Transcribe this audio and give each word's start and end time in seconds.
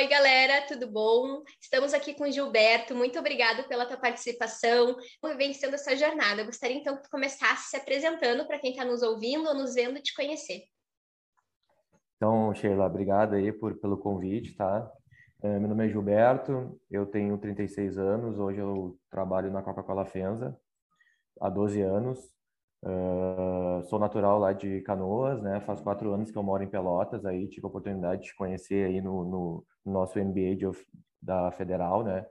Oi, 0.00 0.08
galera, 0.08 0.66
tudo 0.66 0.90
bom? 0.90 1.42
Estamos 1.60 1.92
aqui 1.92 2.14
com 2.14 2.24
o 2.24 2.32
Gilberto. 2.32 2.94
Muito 2.94 3.18
obrigado 3.18 3.68
pela 3.68 3.84
tua 3.84 3.98
participação, 3.98 4.96
por 5.20 5.36
vencendo 5.36 5.74
essa 5.74 5.94
jornada. 5.94 6.40
Eu 6.40 6.46
gostaria 6.46 6.78
então 6.78 6.96
que 6.96 7.02
tu 7.02 7.10
começasse 7.10 7.68
se 7.68 7.76
apresentando 7.76 8.46
para 8.46 8.58
quem 8.58 8.70
está 8.70 8.82
nos 8.82 9.02
ouvindo 9.02 9.46
ou 9.46 9.54
nos 9.54 9.74
vendo 9.74 10.00
te 10.00 10.14
conhecer. 10.14 10.62
Então, 12.16 12.54
Sheila, 12.54 12.86
obrigado 12.86 13.34
aí 13.34 13.52
por, 13.52 13.78
pelo 13.78 13.98
convite, 13.98 14.56
tá? 14.56 14.90
É, 15.42 15.58
meu 15.58 15.68
nome 15.68 15.84
é 15.84 15.88
Gilberto, 15.90 16.80
eu 16.90 17.04
tenho 17.04 17.36
36 17.36 17.98
anos, 17.98 18.38
hoje 18.38 18.58
eu 18.58 18.98
trabalho 19.10 19.52
na 19.52 19.62
Coca-Cola 19.62 20.06
Fenza 20.06 20.58
há 21.38 21.50
12 21.50 21.78
anos. 21.82 22.18
Uh, 22.82 23.84
sou 23.84 23.98
natural 23.98 24.38
lá 24.38 24.52
de 24.54 24.80
Canoas, 24.82 25.42
né? 25.42 25.60
Faz 25.60 25.80
quatro 25.80 26.12
anos 26.12 26.30
que 26.30 26.38
eu 26.38 26.42
moro 26.42 26.62
em 26.62 26.68
Pelotas, 26.68 27.24
aí 27.26 27.46
tive 27.48 27.66
a 27.66 27.68
oportunidade 27.68 28.22
de 28.22 28.34
conhecer 28.34 28.86
aí 28.86 29.00
no, 29.02 29.24
no, 29.24 29.66
no 29.84 29.92
nosso 29.92 30.18
MBA 30.18 30.56
de, 30.56 30.66
da 31.20 31.50
Federal, 31.52 32.02
né? 32.02 32.24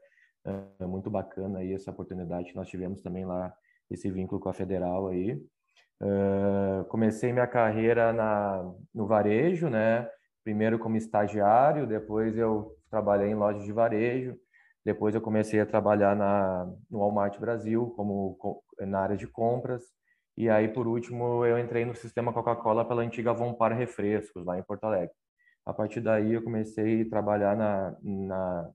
Uh, 0.46 0.88
muito 0.88 1.10
bacana 1.10 1.60
aí 1.60 1.74
essa 1.74 1.92
oportunidade 1.92 2.50
que 2.50 2.56
nós 2.56 2.68
tivemos 2.68 3.02
também 3.02 3.26
lá, 3.26 3.54
esse 3.92 4.10
vínculo 4.10 4.42
com 4.42 4.50
a 4.50 4.54
Federal 4.54 5.08
aí. 5.08 5.34
Uh, 6.02 6.86
comecei 6.86 7.32
minha 7.32 7.48
carreira 7.48 8.12
na, 8.14 8.64
no 8.94 9.06
varejo, 9.06 9.70
né? 9.70 10.10
Primeiro 10.44 10.80
como 10.80 10.98
estagiário, 10.98 11.86
depois 11.86 12.36
eu 12.38 12.76
trabalhei 12.90 13.30
em 13.30 13.36
lojas 13.36 13.64
de 13.64 13.72
varejo. 13.72 14.36
Depois 14.84 15.14
eu 15.14 15.22
comecei 15.22 15.60
a 15.60 15.66
trabalhar 15.66 16.16
na, 16.16 16.66
no 16.90 17.00
Walmart 17.00 17.38
Brasil, 17.40 17.94
como 17.96 18.38
na 18.80 19.02
área 19.02 19.18
de 19.18 19.28
compras. 19.28 19.84
E 20.40 20.50
aí, 20.50 20.70
por 20.70 20.88
último, 20.88 21.46
eu 21.46 21.60
entrei 21.60 21.84
no 21.84 21.94
sistema 21.94 22.32
Coca-Cola 22.32 22.86
pela 22.86 23.02
antiga 23.02 23.34
Vompar 23.34 23.76
Refrescos, 23.76 24.46
lá 24.46 24.58
em 24.58 24.64
Porto 24.64 24.86
Alegre. 24.86 25.14
A 25.66 25.74
partir 25.74 26.00
daí, 26.00 26.32
eu 26.32 26.42
comecei 26.42 27.02
a 27.02 27.10
trabalhar 27.10 27.58
na, 27.58 27.98
na, 28.02 28.72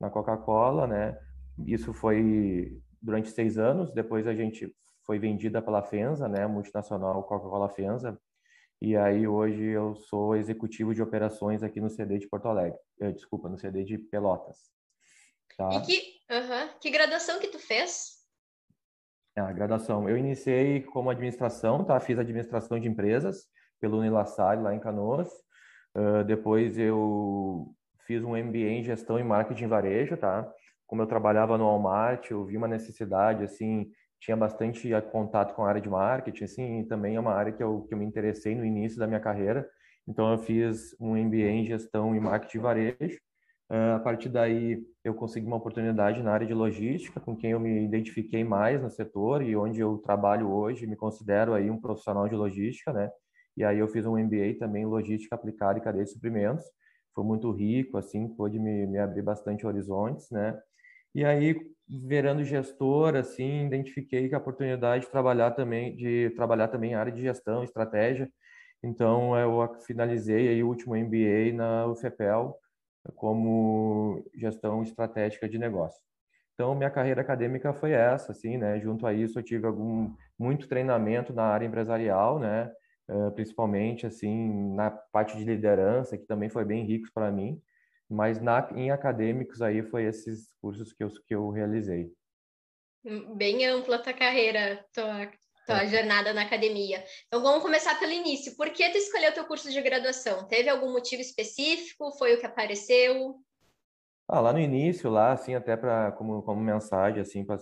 na 0.00 0.10
Coca-Cola, 0.10 0.86
né? 0.86 1.18
Isso 1.66 1.92
foi 1.92 2.80
durante 3.02 3.32
seis 3.32 3.58
anos. 3.58 3.92
Depois 3.92 4.28
a 4.28 4.32
gente 4.32 4.72
foi 5.04 5.18
vendida 5.18 5.60
pela 5.60 5.82
Fenza, 5.82 6.28
né? 6.28 6.46
Multinacional 6.46 7.24
Coca-Cola 7.24 7.68
Fenza. 7.68 8.16
E 8.80 8.96
aí 8.96 9.26
hoje 9.26 9.64
eu 9.64 9.96
sou 9.96 10.36
executivo 10.36 10.94
de 10.94 11.02
operações 11.02 11.64
aqui 11.64 11.80
no 11.80 11.90
CD 11.90 12.20
de 12.20 12.28
Porto 12.28 12.46
Alegre. 12.46 12.78
Eh, 13.00 13.10
desculpa, 13.10 13.48
no 13.48 13.58
CD 13.58 13.82
de 13.82 13.98
Pelotas. 13.98 14.70
Tá? 15.56 15.68
E 15.74 15.80
que, 15.80 16.00
que 16.80 16.90
graduação 16.90 17.40
que 17.40 17.48
tu 17.48 17.58
fez? 17.58 18.17
A 19.38 19.52
graduação. 19.52 20.08
Eu 20.08 20.16
iniciei 20.16 20.82
como 20.82 21.10
administração, 21.10 21.84
tá? 21.84 21.98
Fiz 22.00 22.18
administração 22.18 22.78
de 22.78 22.88
empresas 22.88 23.46
pelo 23.80 23.98
Unilassalle, 23.98 24.62
lá 24.62 24.74
em 24.74 24.80
Canoas. 24.80 25.28
Uh, 25.96 26.24
depois 26.24 26.78
eu 26.78 27.74
fiz 28.06 28.22
um 28.22 28.36
MBA 28.36 28.70
em 28.70 28.82
gestão 28.82 29.18
e 29.18 29.24
marketing 29.24 29.66
varejo, 29.66 30.16
tá? 30.16 30.50
Como 30.86 31.02
eu 31.02 31.06
trabalhava 31.06 31.58
no 31.58 31.64
Walmart, 31.64 32.30
eu 32.30 32.44
vi 32.44 32.56
uma 32.56 32.66
necessidade, 32.68 33.44
assim, 33.44 33.90
tinha 34.20 34.36
bastante 34.36 34.90
contato 35.12 35.54
com 35.54 35.64
a 35.64 35.68
área 35.68 35.80
de 35.80 35.88
marketing, 35.88 36.44
assim, 36.44 36.80
e 36.80 36.84
também 36.86 37.16
é 37.16 37.20
uma 37.20 37.34
área 37.34 37.52
que 37.52 37.62
eu, 37.62 37.82
que 37.82 37.94
eu 37.94 37.98
me 37.98 38.04
interessei 38.04 38.54
no 38.54 38.64
início 38.64 38.98
da 38.98 39.06
minha 39.06 39.20
carreira. 39.20 39.68
Então, 40.06 40.32
eu 40.32 40.38
fiz 40.38 40.96
um 40.98 41.14
MBA 41.16 41.50
em 41.50 41.64
gestão 41.66 42.16
e 42.16 42.20
marketing 42.20 42.58
varejo. 42.60 43.20
Uh, 43.70 43.96
a 43.96 44.00
partir 44.00 44.30
daí, 44.30 44.82
eu 45.04 45.14
consegui 45.14 45.46
uma 45.46 45.56
oportunidade 45.56 46.22
na 46.22 46.32
área 46.32 46.46
de 46.46 46.54
logística, 46.54 47.20
com 47.20 47.36
quem 47.36 47.50
eu 47.50 47.60
me 47.60 47.84
identifiquei 47.84 48.42
mais 48.42 48.80
no 48.80 48.88
setor 48.88 49.42
e 49.42 49.54
onde 49.54 49.78
eu 49.80 49.98
trabalho 49.98 50.50
hoje, 50.50 50.86
me 50.86 50.96
considero 50.96 51.52
aí 51.52 51.70
um 51.70 51.78
profissional 51.78 52.26
de 52.26 52.34
logística, 52.34 52.92
né? 52.92 53.10
E 53.56 53.64
aí 53.64 53.78
eu 53.78 53.88
fiz 53.88 54.06
um 54.06 54.16
MBA 54.16 54.58
também 54.58 54.84
em 54.84 54.86
logística 54.86 55.34
aplicada 55.34 55.78
e 55.78 55.82
cadeia 55.82 56.04
de 56.04 56.10
suprimentos. 56.10 56.64
Foi 57.14 57.24
muito 57.24 57.50
rico, 57.50 57.98
assim, 57.98 58.28
pôde 58.28 58.58
me, 58.58 58.86
me 58.86 58.98
abrir 58.98 59.22
bastante 59.22 59.66
horizontes, 59.66 60.30
né? 60.30 60.58
E 61.14 61.24
aí, 61.24 61.60
virando 61.88 62.44
gestor, 62.44 63.16
assim, 63.16 63.66
identifiquei 63.66 64.28
que 64.28 64.34
a 64.34 64.38
oportunidade 64.38 65.04
de 65.04 65.10
trabalhar 65.10 65.50
também, 65.50 65.96
de 65.96 66.30
trabalhar 66.36 66.68
também 66.68 66.94
área 66.94 67.12
de 67.12 67.20
gestão, 67.20 67.64
estratégia. 67.64 68.30
Então, 68.82 69.36
eu 69.36 69.74
finalizei 69.86 70.48
aí 70.48 70.62
o 70.62 70.68
último 70.68 70.94
MBA 70.96 71.52
na 71.54 71.86
UFPEL 71.86 72.56
como 73.14 74.24
gestão 74.34 74.82
estratégica 74.82 75.48
de 75.48 75.58
negócio. 75.58 76.00
Então, 76.54 76.74
minha 76.74 76.90
carreira 76.90 77.20
acadêmica 77.20 77.72
foi 77.72 77.92
essa, 77.92 78.32
assim, 78.32 78.56
né? 78.56 78.80
Junto 78.80 79.06
a 79.06 79.14
isso, 79.14 79.38
eu 79.38 79.42
tive 79.42 79.66
algum 79.66 80.12
muito 80.38 80.68
treinamento 80.68 81.32
na 81.32 81.44
área 81.44 81.66
empresarial, 81.66 82.38
né? 82.38 82.70
principalmente, 83.34 84.06
assim, 84.06 84.74
na 84.74 84.90
parte 84.90 85.38
de 85.38 85.42
liderança, 85.42 86.18
que 86.18 86.26
também 86.26 86.50
foi 86.50 86.62
bem 86.62 86.84
rico 86.84 87.08
para 87.14 87.32
mim 87.32 87.58
mas 88.08 88.40
na, 88.40 88.70
em 88.74 88.90
acadêmicos 88.90 89.60
aí 89.60 89.82
foi 89.82 90.04
esses 90.04 90.54
cursos 90.62 90.92
que 90.92 91.04
eu, 91.04 91.10
que 91.26 91.34
eu 91.34 91.50
realizei. 91.50 92.10
Hum, 93.04 93.36
bem 93.36 93.66
ampla 93.66 93.96
a 93.96 94.02
tua 94.02 94.14
carreira, 94.14 94.84
tua, 94.92 95.30
tua 95.68 95.82
é. 95.82 95.86
jornada 95.86 96.32
na 96.32 96.42
academia. 96.42 97.04
Então 97.26 97.42
vamos 97.42 97.62
começar 97.62 97.98
pelo 98.00 98.12
início. 98.12 98.56
Por 98.56 98.70
que 98.70 98.88
tu 98.90 98.96
escolheu 98.96 99.34
teu 99.34 99.44
curso 99.44 99.70
de 99.70 99.80
graduação? 99.82 100.48
Teve 100.48 100.70
algum 100.70 100.90
motivo 100.90 101.20
específico? 101.20 102.10
Foi 102.12 102.34
o 102.34 102.40
que 102.40 102.46
apareceu? 102.46 103.36
Ah, 104.26 104.40
lá 104.40 104.52
no 104.52 104.58
início, 104.58 105.10
lá 105.10 105.32
assim, 105.32 105.54
até 105.54 105.76
para 105.76 106.12
como, 106.12 106.42
como 106.42 106.60
mensagem 106.60 107.20
assim 107.20 107.44
para 107.44 107.58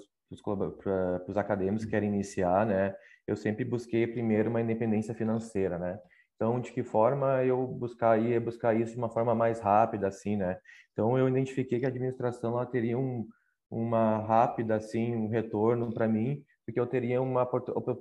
os 1.29 1.37
acadêmicos 1.37 1.85
que 1.85 1.91
querem 1.91 2.09
iniciar, 2.09 2.65
né? 2.65 2.95
Eu 3.27 3.37
sempre 3.37 3.65
busquei 3.65 4.07
primeiro 4.07 4.51
uma 4.51 4.61
independência 4.61 5.15
financeira, 5.15 5.79
né? 5.79 5.99
Então, 6.37 6.61
de 6.61 6.71
que 6.71 6.83
forma 6.83 7.43
eu 7.45 7.67
buscar 7.67 8.21
ia 8.21 8.41
buscar 8.41 8.75
isso 8.79 8.93
de 8.93 8.99
uma 8.99 9.09
forma 9.09 9.35
mais 9.35 9.59
rápida, 9.59 10.07
assim, 10.07 10.37
né? 10.37 10.59
Então, 10.93 11.19
eu 11.19 11.29
identifiquei 11.29 11.81
que 11.81 11.87
a 11.87 11.89
administração 11.89 12.53
ela 12.53 12.67
teria 12.67 12.99
um, 12.99 13.27
uma 13.71 14.19
rápida, 14.19 14.77
assim, 14.77 15.15
um 15.17 15.29
retorno 15.29 15.93
para 15.93 16.07
mim, 16.07 16.45
porque 16.67 16.81
eu 16.81 16.87
teria 16.87 17.23
uma, 17.23 17.49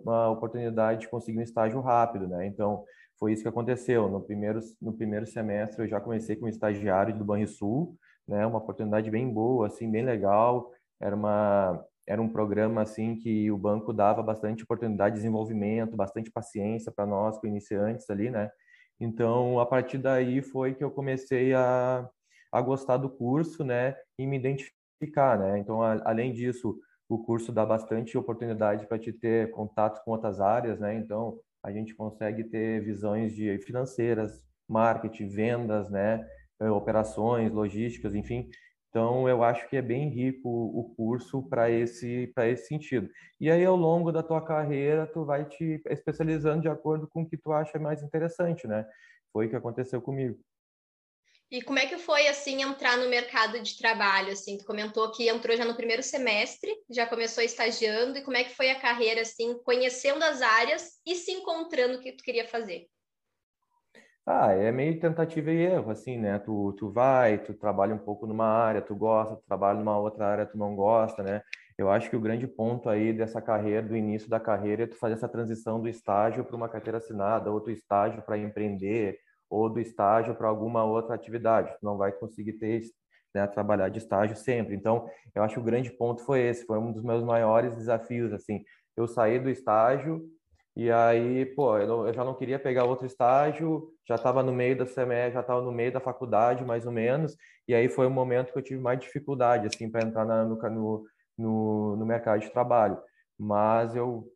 uma 0.03 0.29
oportunidade 0.31 1.01
de 1.01 1.07
conseguir 1.07 1.37
um 1.37 1.43
estágio 1.43 1.79
rápido, 1.79 2.27
né? 2.27 2.47
Então, 2.47 2.83
foi 3.19 3.31
isso 3.31 3.43
que 3.43 3.47
aconteceu. 3.47 4.09
No 4.09 4.19
primeiro, 4.21 4.59
no 4.81 4.91
primeiro 4.91 5.27
semestre, 5.27 5.83
eu 5.83 5.87
já 5.87 6.01
comecei 6.01 6.35
como 6.35 6.49
estagiário 6.49 7.15
do 7.17 7.23
Banrisul, 7.23 7.95
né? 8.27 8.45
Uma 8.45 8.57
oportunidade 8.57 9.09
bem 9.11 9.31
boa, 9.31 9.67
assim, 9.67 9.89
bem 9.89 10.03
legal. 10.03 10.71
Era 10.99 11.15
uma 11.15 11.85
era 12.07 12.21
um 12.21 12.29
programa 12.29 12.83
assim 12.83 13.15
que 13.15 13.49
o 13.51 13.57
banco 13.57 13.91
dava 13.91 14.21
bastante 14.21 14.63
oportunidade 14.63 15.15
de 15.15 15.21
desenvolvimento, 15.21 15.97
bastante 15.97 16.31
paciência 16.31 16.91
para 16.91 17.05
nós, 17.05 17.37
com 17.39 17.47
iniciantes 17.47 18.07
ali, 18.11 18.29
né? 18.29 18.51
Então, 18.99 19.59
a 19.59 19.65
partir 19.65 19.97
daí 19.97 20.41
foi 20.41 20.75
que 20.75 20.83
eu 20.83 20.91
comecei 20.91 21.53
a, 21.53 22.07
a 22.51 22.61
gostar 22.61 22.97
do 22.97 23.09
curso, 23.09 23.63
né, 23.63 23.95
e 24.17 24.25
me 24.27 24.37
identificar, 24.37 25.37
né? 25.39 25.57
Então, 25.59 25.81
a, 25.81 25.99
além 26.05 26.31
disso, 26.31 26.77
o 27.09 27.23
curso 27.23 27.51
dá 27.51 27.65
bastante 27.65 28.17
oportunidade 28.17 28.87
para 28.87 28.99
te 28.99 29.13
ter 29.13 29.51
contato 29.51 30.03
com 30.03 30.11
outras 30.11 30.39
áreas, 30.39 30.79
né? 30.79 30.95
Então, 30.95 31.39
a 31.63 31.71
gente 31.71 31.95
consegue 31.95 32.43
ter 32.43 32.83
visões 32.83 33.33
de 33.33 33.57
financeiras, 33.59 34.43
marketing, 34.67 35.29
vendas, 35.29 35.89
né, 35.89 36.25
eh, 36.59 36.69
operações, 36.69 37.51
logísticas, 37.51 38.15
enfim, 38.15 38.49
então, 38.95 39.27
eu 39.27 39.43
acho 39.43 39.67
que 39.67 39.75
é 39.75 39.81
bem 39.81 40.07
rico 40.07 40.47
o 40.47 40.95
curso 40.95 41.43
para 41.49 41.69
esse, 41.69 42.31
esse 42.33 42.67
sentido. 42.67 43.09
E 43.41 43.51
aí, 43.51 43.65
ao 43.65 43.75
longo 43.75 44.09
da 44.09 44.23
tua 44.23 44.41
carreira, 44.41 45.05
tu 45.05 45.25
vai 45.25 45.43
te 45.43 45.81
especializando 45.89 46.61
de 46.61 46.69
acordo 46.69 47.05
com 47.05 47.23
o 47.23 47.27
que 47.29 47.35
tu 47.35 47.51
acha 47.51 47.77
mais 47.77 48.01
interessante, 48.01 48.65
né? 48.65 48.87
Foi 49.33 49.47
o 49.47 49.49
que 49.49 49.55
aconteceu 49.57 50.01
comigo. 50.01 50.37
E 51.51 51.61
como 51.61 51.77
é 51.77 51.85
que 51.85 51.97
foi, 51.97 52.27
assim, 52.27 52.63
entrar 52.63 52.97
no 52.97 53.07
mercado 53.07 53.59
de 53.59 53.77
trabalho, 53.77 54.31
assim? 54.31 54.57
Tu 54.57 54.65
comentou 54.65 55.11
que 55.11 55.29
entrou 55.29 55.55
já 55.55 55.63
no 55.63 55.75
primeiro 55.75 56.01
semestre, 56.01 56.71
já 56.89 57.05
começou 57.05 57.43
estagiando, 57.43 58.17
e 58.17 58.23
como 58.23 58.35
é 58.35 58.43
que 58.43 58.55
foi 58.55 58.71
a 58.71 58.79
carreira, 58.79 59.21
assim, 59.21 59.57
conhecendo 59.63 60.23
as 60.23 60.41
áreas 60.41 60.93
e 61.05 61.15
se 61.15 61.31
encontrando 61.31 61.97
o 61.97 62.01
que 62.01 62.13
tu 62.13 62.23
queria 62.23 62.47
fazer? 62.47 62.87
Ah, 64.25 64.51
é 64.53 64.71
meio 64.71 64.99
tentativa 64.99 65.51
e 65.51 65.57
erro, 65.57 65.91
assim, 65.91 66.17
né? 66.17 66.39
Tu, 66.39 66.73
tu 66.79 66.91
vai, 66.91 67.37
tu 67.43 67.53
trabalha 67.53 67.93
um 67.93 67.99
pouco 67.99 68.25
numa 68.25 68.47
área, 68.47 68.81
tu 68.81 68.95
gosta, 68.95 69.35
tu 69.35 69.43
trabalha 69.47 69.77
numa 69.77 69.99
outra 69.99 70.25
área, 70.25 70.47
tu 70.47 70.57
não 70.57 70.75
gosta, 70.75 71.21
né? 71.21 71.43
Eu 71.77 71.91
acho 71.91 72.09
que 72.09 72.15
o 72.15 72.21
grande 72.21 72.47
ponto 72.47 72.89
aí 72.89 73.13
dessa 73.13 73.39
carreira, 73.39 73.83
do 73.83 73.95
início 73.95 74.27
da 74.27 74.39
carreira, 74.39 74.83
é 74.83 74.87
tu 74.87 74.95
fazer 74.95 75.13
essa 75.13 75.29
transição 75.29 75.79
do 75.79 75.87
estágio 75.87 76.43
para 76.43 76.55
uma 76.55 76.67
carteira 76.67 76.97
assinada, 76.97 77.51
ou 77.51 77.59
do 77.59 77.69
estágio 77.69 78.23
para 78.23 78.35
empreender, 78.35 79.19
ou 79.49 79.69
do 79.69 79.79
estágio 79.79 80.35
para 80.35 80.47
alguma 80.47 80.83
outra 80.83 81.15
atividade. 81.15 81.71
Tu 81.79 81.85
não 81.85 81.97
vai 81.97 82.11
conseguir 82.11 82.53
ter, 82.53 82.81
né, 83.33 83.47
trabalhar 83.47 83.89
de 83.89 83.99
estágio 83.99 84.35
sempre. 84.35 84.75
Então, 84.75 85.09
eu 85.33 85.43
acho 85.43 85.55
que 85.55 85.59
o 85.59 85.63
grande 85.63 85.91
ponto 85.91 86.21
foi 86.23 86.41
esse, 86.41 86.65
foi 86.65 86.77
um 86.79 86.91
dos 86.91 87.03
meus 87.03 87.23
maiores 87.23 87.75
desafios, 87.75 88.33
assim. 88.33 88.63
Eu 88.95 89.07
saí 89.07 89.39
do 89.39 89.49
estágio 89.49 90.25
e 90.75 90.91
aí, 90.91 91.45
pô, 91.45 91.77
eu, 91.77 91.87
não, 91.87 92.07
eu, 92.07 92.13
já 92.13 92.23
não 92.25 92.33
queria 92.33 92.59
pegar 92.59 92.83
outro 92.83 93.05
estágio, 93.05 93.93
já 94.05 94.15
estava 94.15 94.43
no 94.43 94.51
meio 94.51 94.77
da 94.77 94.85
semestre, 94.85 95.33
já 95.35 95.39
estava 95.39 95.61
no 95.61 95.71
meio 95.71 95.91
da 95.91 96.01
faculdade, 96.01 96.65
mais 96.65 96.85
ou 96.85 96.91
menos. 96.91 97.37
E 97.67 97.73
aí 97.73 97.87
foi 97.87 98.05
o 98.05 98.11
momento 98.11 98.51
que 98.51 98.59
eu 98.59 98.63
tive 98.63 98.81
mais 98.81 98.99
dificuldade, 98.99 99.67
assim, 99.67 99.89
para 99.89 100.05
entrar 100.05 100.25
na, 100.25 100.43
no, 100.43 100.57
no, 101.37 101.95
no, 101.95 102.05
mercado 102.05 102.41
de 102.41 102.51
trabalho. 102.51 102.97
Mas 103.39 103.95
eu 103.95 104.27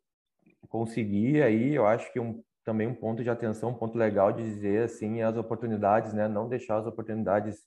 consegui 0.68 1.42
aí, 1.42 1.74
eu 1.74 1.86
acho 1.86 2.10
que 2.12 2.18
um, 2.18 2.42
também 2.70 2.86
um 2.86 2.94
ponto 2.94 3.24
de 3.24 3.28
atenção, 3.28 3.70
um 3.70 3.74
ponto 3.74 3.98
legal 3.98 4.30
de 4.30 4.44
dizer, 4.44 4.84
assim, 4.84 5.22
as 5.22 5.36
oportunidades, 5.36 6.12
né? 6.12 6.28
Não 6.28 6.48
deixar 6.48 6.76
as 6.76 6.86
oportunidades 6.86 7.58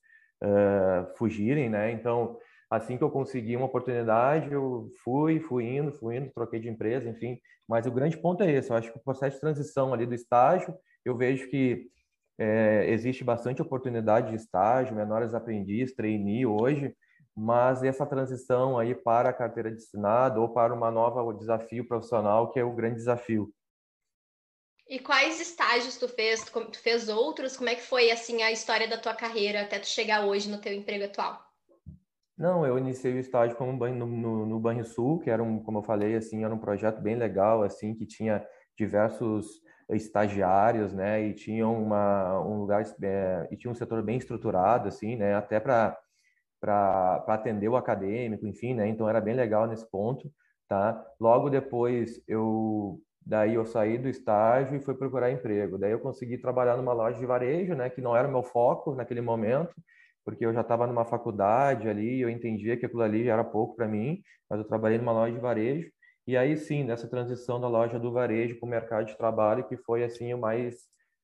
uh, 0.41 1.13
fugirem, 1.17 1.69
né? 1.69 1.91
Então, 1.91 2.37
assim 2.69 2.97
que 2.97 3.03
eu 3.03 3.11
consegui 3.11 3.57
uma 3.57 3.65
oportunidade, 3.65 4.49
eu 4.53 4.87
fui, 5.03 5.41
fui 5.41 5.65
indo, 5.65 5.91
fui 5.91 6.15
indo, 6.15 6.31
troquei 6.33 6.61
de 6.61 6.69
empresa, 6.69 7.09
enfim. 7.09 7.37
Mas 7.67 7.85
o 7.85 7.91
grande 7.91 8.15
ponto 8.15 8.43
é 8.43 8.51
esse, 8.53 8.71
eu 8.71 8.77
acho 8.77 8.93
que 8.93 8.97
o 8.97 9.03
processo 9.03 9.35
de 9.35 9.41
transição 9.41 9.93
ali 9.93 10.05
do 10.05 10.15
estágio, 10.15 10.73
eu 11.03 11.17
vejo 11.17 11.49
que 11.49 11.89
é, 12.39 12.89
existe 12.89 13.25
bastante 13.25 13.61
oportunidade 13.61 14.29
de 14.29 14.37
estágio, 14.37 14.95
menores 14.95 15.33
aprendiz, 15.33 15.93
trainee 15.93 16.45
hoje, 16.45 16.95
mas 17.35 17.83
essa 17.83 18.05
transição 18.05 18.79
aí 18.79 18.95
para 18.95 19.29
a 19.29 19.33
carteira 19.33 19.69
de 19.69 19.79
assinado 19.79 20.41
ou 20.41 20.47
para 20.47 20.73
uma 20.73 20.89
nova 20.89 21.33
desafio 21.37 21.85
profissional, 21.85 22.51
que 22.51 22.59
é 22.59 22.63
o 22.63 22.73
grande 22.73 22.95
desafio. 22.95 23.51
E 24.87 24.99
quais 24.99 25.39
estágios 25.39 25.97
tu 25.97 26.07
fez? 26.07 26.43
Tu, 26.43 26.77
fez 26.79 27.09
outros? 27.09 27.55
Como 27.55 27.69
é 27.69 27.75
que 27.75 27.81
foi 27.81 28.11
assim 28.11 28.41
a 28.41 28.51
história 28.51 28.87
da 28.87 28.97
tua 28.97 29.13
carreira 29.13 29.61
até 29.61 29.79
tu 29.79 29.87
chegar 29.87 30.25
hoje 30.25 30.49
no 30.49 30.59
teu 30.59 30.73
emprego 30.73 31.05
atual? 31.05 31.41
Não, 32.37 32.65
eu 32.65 32.77
iniciei 32.77 33.13
o 33.13 33.19
estágio 33.19 33.55
como 33.55 33.77
banho, 33.77 33.95
no, 33.95 34.07
no, 34.07 34.45
no 34.45 34.59
Banrisul, 34.59 35.19
que 35.19 35.29
era 35.29 35.41
um, 35.41 35.63
como 35.63 35.79
eu 35.79 35.83
falei, 35.83 36.15
assim, 36.15 36.43
era 36.43 36.53
um 36.53 36.59
projeto 36.59 36.99
bem 36.99 37.15
legal, 37.15 37.63
assim, 37.63 37.93
que 37.93 38.05
tinha 38.05 38.45
diversos 38.77 39.61
estagiários, 39.91 40.93
né, 40.93 41.23
e 41.27 41.33
tinha 41.33 41.67
uma, 41.67 42.39
um 42.41 42.59
lugar, 42.61 42.83
é, 43.03 43.47
e 43.51 43.55
tinha 43.55 43.69
um 43.69 43.75
setor 43.75 44.01
bem 44.01 44.17
estruturado, 44.17 44.87
assim, 44.87 45.15
né, 45.15 45.35
até 45.35 45.59
para 45.59 45.97
para 46.63 47.25
atender 47.27 47.67
o 47.67 47.75
acadêmico, 47.75 48.47
enfim, 48.47 48.73
né? 48.73 48.87
Então 48.87 49.09
era 49.09 49.19
bem 49.19 49.33
legal 49.35 49.67
nesse 49.67 49.85
ponto, 49.91 50.31
tá? 50.65 51.05
Logo 51.19 51.49
depois 51.49 52.23
eu 52.25 53.01
daí 53.25 53.55
eu 53.55 53.65
saí 53.65 53.97
do 53.97 54.09
estágio 54.09 54.75
e 54.75 54.81
fui 54.81 54.95
procurar 54.95 55.31
emprego. 55.31 55.77
Daí 55.77 55.91
eu 55.91 55.99
consegui 55.99 56.37
trabalhar 56.37 56.77
numa 56.77 56.93
loja 56.93 57.19
de 57.19 57.25
varejo, 57.25 57.75
né, 57.75 57.89
que 57.89 58.01
não 58.01 58.15
era 58.15 58.27
o 58.27 58.31
meu 58.31 58.43
foco 58.43 58.95
naquele 58.95 59.21
momento, 59.21 59.73
porque 60.25 60.45
eu 60.45 60.53
já 60.53 60.61
estava 60.61 60.87
numa 60.87 61.05
faculdade 61.05 61.87
ali, 61.89 62.21
eu 62.21 62.29
entendia 62.29 62.77
que 62.77 62.85
aquilo 62.85 63.01
ali 63.01 63.25
já 63.25 63.33
era 63.33 63.43
pouco 63.43 63.75
para 63.75 63.87
mim, 63.87 64.21
mas 64.49 64.59
eu 64.59 64.65
trabalhei 64.65 64.97
numa 64.97 65.11
loja 65.11 65.33
de 65.33 65.39
varejo. 65.39 65.89
E 66.25 66.37
aí 66.37 66.55
sim, 66.55 66.83
nessa 66.83 67.07
transição 67.07 67.59
da 67.59 67.67
loja 67.67 67.99
do 67.99 68.11
varejo 68.11 68.57
para 68.59 68.67
o 68.67 68.69
mercado 68.69 69.05
de 69.05 69.17
trabalho, 69.17 69.67
que 69.67 69.75
foi 69.77 70.03
assim 70.03 70.33
o 70.33 70.37
mais 70.37 70.75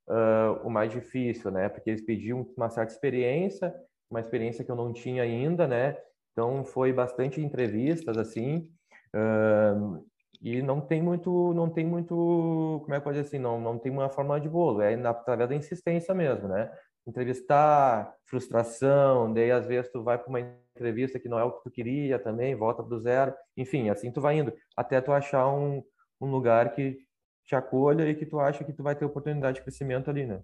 uh, 0.10 0.66
o 0.66 0.70
mais 0.70 0.92
difícil, 0.92 1.52
né? 1.52 1.70
Porque 1.70 1.90
eles 1.90 2.02
pediam 2.02 2.46
uma 2.58 2.70
certa 2.70 2.92
experiência, 2.92 3.74
uma 4.10 4.20
experiência 4.20 4.64
que 4.66 4.72
eu 4.72 4.76
não 4.76 4.92
tinha 4.92 5.24
ainda, 5.24 5.68
né? 5.68 5.96
Então 6.32 6.66
foi 6.66 6.92
bastante 6.92 7.40
entrevistas 7.40 8.18
assim, 8.18 8.70
uh, 9.16 10.06
e 10.42 10.62
não 10.62 10.80
tem 10.80 11.02
muito, 11.02 11.54
não 11.54 11.70
tem 11.70 11.86
muito, 11.86 12.80
como 12.84 12.94
é 12.94 12.98
que 12.98 13.04
pode 13.04 13.18
dizer 13.18 13.28
assim, 13.28 13.40
não, 13.40 13.60
não 13.60 13.78
tem 13.78 13.92
uma 13.92 14.10
forma 14.10 14.40
de 14.40 14.48
bolo, 14.48 14.82
é 14.82 14.94
através 15.06 15.50
da 15.50 15.56
insistência 15.56 16.14
mesmo, 16.14 16.48
né? 16.48 16.72
Entrevistar, 17.06 18.14
frustração, 18.26 19.34
daí 19.34 19.52
às 19.52 19.66
vezes 19.66 19.92
tu 19.92 20.04
vai 20.04 20.18
para 20.18 20.30
uma 20.30 20.40
entrevista 20.40 21.20
que 21.20 21.28
não 21.28 21.38
é 21.40 21.44
o 21.44 21.52
que 21.52 21.64
tu 21.64 21.72
queria 21.72 22.18
também, 22.18 22.56
volta 22.56 22.82
do 22.82 23.00
zero, 23.00 23.34
enfim, 23.58 23.90
assim 23.90 24.12
tu 24.12 24.22
vai 24.22 24.38
indo, 24.38 24.54
até 24.78 25.02
tu 25.02 25.12
achar 25.12 25.48
um, 25.52 25.84
um 26.22 26.32
lugar 26.32 26.74
que 26.74 26.98
te 27.46 27.56
acolha 27.56 28.08
e 28.08 28.16
que 28.16 28.26
tu 28.26 28.40
acha 28.40 28.64
que 28.64 28.72
tu 28.72 28.84
vai 28.84 28.96
ter 28.96 29.06
oportunidade 29.06 29.56
de 29.56 29.64
crescimento 29.64 30.10
ali, 30.10 30.26
né? 30.26 30.42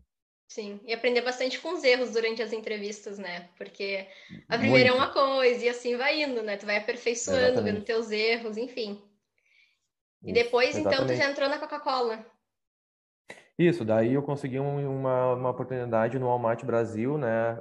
Sim, 0.47 0.79
e 0.85 0.93
aprender 0.93 1.21
bastante 1.21 1.59
com 1.59 1.73
os 1.73 1.83
erros 1.83 2.11
durante 2.11 2.41
as 2.41 2.53
entrevistas, 2.53 3.17
né? 3.17 3.49
Porque 3.57 4.07
a 4.47 4.57
primeira 4.57 4.91
Muito. 4.91 5.01
é 5.01 5.05
uma 5.05 5.11
coisa 5.11 5.65
e 5.65 5.69
assim 5.69 5.95
vai 5.95 6.21
indo, 6.21 6.43
né? 6.43 6.57
Tu 6.57 6.65
vai 6.65 6.77
aperfeiçoando, 6.77 7.45
Exatamente. 7.45 7.73
vendo 7.73 7.83
teus 7.83 8.11
erros, 8.11 8.57
enfim. 8.57 9.01
E 10.25 10.33
depois, 10.33 10.75
Isso, 10.75 10.79
então, 10.79 11.05
tu 11.05 11.15
já 11.15 11.29
entrou 11.29 11.47
na 11.47 11.59
Coca-Cola. 11.59 12.25
Isso, 13.57 13.85
daí 13.85 14.13
eu 14.13 14.21
consegui 14.23 14.59
um, 14.59 14.99
uma, 14.99 15.33
uma 15.33 15.49
oportunidade 15.49 16.19
no 16.19 16.27
Walmart 16.27 16.63
Brasil, 16.65 17.17
né, 17.17 17.57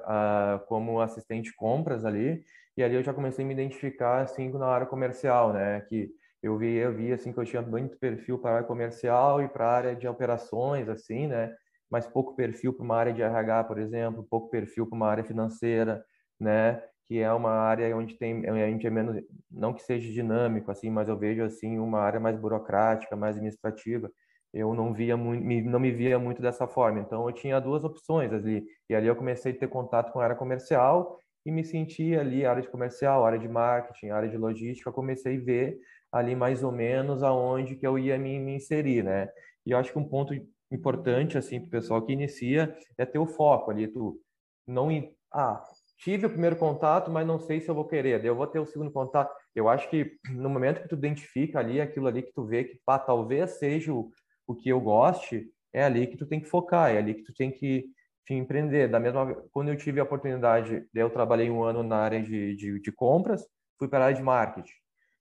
como 0.66 1.00
assistente 1.00 1.50
de 1.50 1.54
compras 1.56 2.04
ali, 2.04 2.44
e 2.76 2.82
ali 2.82 2.96
eu 2.96 3.02
já 3.02 3.14
comecei 3.14 3.44
a 3.44 3.48
me 3.48 3.54
identificar, 3.54 4.22
assim, 4.22 4.50
na 4.50 4.66
área 4.66 4.86
comercial, 4.86 5.52
né, 5.52 5.80
que 5.82 6.10
eu 6.42 6.58
vi, 6.58 6.74
eu 6.74 6.92
vi, 6.94 7.12
assim, 7.12 7.32
que 7.32 7.38
eu 7.38 7.44
tinha 7.44 7.62
muito 7.62 7.96
perfil 7.98 8.38
para 8.38 8.50
a 8.50 8.54
área 8.56 8.66
comercial 8.66 9.40
e 9.42 9.48
para 9.48 9.66
a 9.66 9.72
área 9.72 9.96
de 9.96 10.08
operações, 10.08 10.88
assim, 10.88 11.28
né, 11.28 11.54
mas 11.88 12.06
pouco 12.08 12.34
perfil 12.34 12.72
para 12.74 12.84
uma 12.84 12.96
área 12.96 13.12
de 13.12 13.22
RH, 13.22 13.64
por 13.64 13.78
exemplo, 13.78 14.26
pouco 14.28 14.50
perfil 14.50 14.88
para 14.88 14.96
uma 14.96 15.08
área 15.08 15.24
financeira, 15.24 16.04
né? 16.40 16.82
Que 17.06 17.20
é 17.20 17.32
uma 17.32 17.50
área 17.50 17.94
onde 17.96 18.16
tem, 18.16 18.48
a 18.48 18.68
gente 18.68 18.86
é 18.86 18.90
menos, 18.90 19.22
não 19.50 19.74
que 19.74 19.82
seja 19.82 20.10
dinâmico 20.12 20.70
assim, 20.70 20.90
mas 20.90 21.08
eu 21.08 21.18
vejo 21.18 21.42
assim 21.42 21.78
uma 21.78 22.00
área 22.00 22.18
mais 22.20 22.36
burocrática, 22.36 23.16
mais 23.16 23.36
administrativa. 23.36 24.10
Eu 24.52 24.72
não 24.74 24.92
via 24.94 25.16
muito, 25.16 25.44
não 25.68 25.80
me 25.80 25.90
via 25.90 26.18
muito 26.18 26.40
dessa 26.40 26.66
forma. 26.66 27.00
Então 27.00 27.28
eu 27.28 27.34
tinha 27.34 27.60
duas 27.60 27.84
opções 27.84 28.32
ali. 28.32 28.64
E 28.88 28.94
ali 28.94 29.06
eu 29.06 29.16
comecei 29.16 29.52
a 29.52 29.58
ter 29.58 29.68
contato 29.68 30.12
com 30.12 30.20
a 30.20 30.24
área 30.24 30.36
comercial 30.36 31.18
e 31.44 31.50
me 31.50 31.64
senti 31.64 32.14
ali 32.16 32.46
área 32.46 32.62
de 32.62 32.68
comercial, 32.68 33.24
área 33.24 33.38
de 33.38 33.48
marketing, 33.48 34.08
área 34.10 34.28
de 34.28 34.36
logística. 34.36 34.92
comecei 34.92 35.36
a 35.36 35.40
ver 35.40 35.78
ali 36.12 36.36
mais 36.36 36.62
ou 36.62 36.72
menos 36.72 37.22
aonde 37.22 37.76
que 37.76 37.86
eu 37.86 37.98
ia 37.98 38.16
me, 38.18 38.38
me 38.38 38.54
inserir, 38.54 39.02
né? 39.02 39.28
E 39.66 39.72
eu 39.72 39.78
acho 39.78 39.92
que 39.92 39.98
um 39.98 40.08
ponto 40.08 40.32
importante 40.70 41.36
assim 41.36 41.60
para 41.60 41.68
o 41.68 41.70
pessoal 41.70 42.02
que 42.02 42.12
inicia 42.12 42.76
é 42.96 43.04
ter 43.04 43.18
o 43.18 43.26
foco 43.26 43.70
ali 43.70 43.88
tu 43.88 44.20
não 44.66 44.88
ah 45.32 45.62
tive 45.98 46.26
o 46.26 46.30
primeiro 46.30 46.56
contato 46.56 47.10
mas 47.10 47.26
não 47.26 47.38
sei 47.38 47.60
se 47.60 47.68
eu 47.68 47.74
vou 47.74 47.86
querer. 47.86 48.18
Daí 48.18 48.28
eu 48.28 48.36
vou 48.36 48.46
ter 48.46 48.58
o 48.58 48.66
segundo 48.66 48.90
contato. 48.90 49.34
Eu 49.54 49.68
acho 49.68 49.88
que 49.88 50.18
no 50.30 50.48
momento 50.48 50.82
que 50.82 50.88
tu 50.88 50.94
identifica 50.94 51.58
ali 51.58 51.80
aquilo 51.80 52.06
ali 52.06 52.22
que 52.22 52.32
tu 52.32 52.44
vê 52.44 52.64
que 52.64 52.80
pá, 52.84 52.98
talvez 52.98 53.52
seja 53.52 53.92
o, 53.92 54.10
o 54.46 54.54
que 54.54 54.68
eu 54.68 54.80
goste 54.80 55.46
é 55.72 55.84
ali 55.84 56.06
que 56.06 56.16
tu 56.16 56.26
tem 56.26 56.40
que 56.40 56.48
focar 56.48 56.90
é 56.90 56.98
ali 56.98 57.14
que 57.14 57.24
tu 57.24 57.32
tem 57.34 57.50
que 57.50 57.86
te 58.26 58.34
empreender. 58.34 58.88
Da 58.88 59.00
mesma 59.00 59.34
quando 59.52 59.68
eu 59.68 59.76
tive 59.76 60.00
a 60.00 60.04
oportunidade 60.04 60.86
eu 60.94 61.10
trabalhei 61.10 61.50
um 61.50 61.62
ano 61.62 61.82
na 61.82 61.96
área 61.96 62.22
de, 62.22 62.56
de, 62.56 62.80
de 62.80 62.92
compras 62.92 63.46
fui 63.78 63.88
para 63.88 64.00
a 64.00 64.06
área 64.06 64.16
de 64.16 64.22
marketing. 64.22 64.74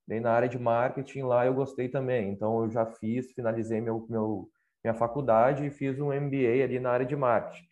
Daí 0.08 0.20
na 0.20 0.32
área 0.32 0.50
de 0.50 0.60
marketing 0.60 1.22
lá 1.22 1.46
eu 1.46 1.54
gostei 1.54 1.90
também. 1.90 2.32
Então 2.32 2.64
eu 2.64 2.70
já 2.70 2.86
fiz 2.86 3.32
finalizei 3.34 3.82
meu 3.82 4.06
meu 4.10 4.50
minha 4.84 4.94
faculdade 4.94 5.66
e 5.66 5.72
fiz 5.72 6.00
um 6.00 6.12
MBA 6.12 6.64
ali 6.64 6.80
na 6.80 6.92
área 6.92 7.06
de 7.06 7.16
marketing. 7.16 7.66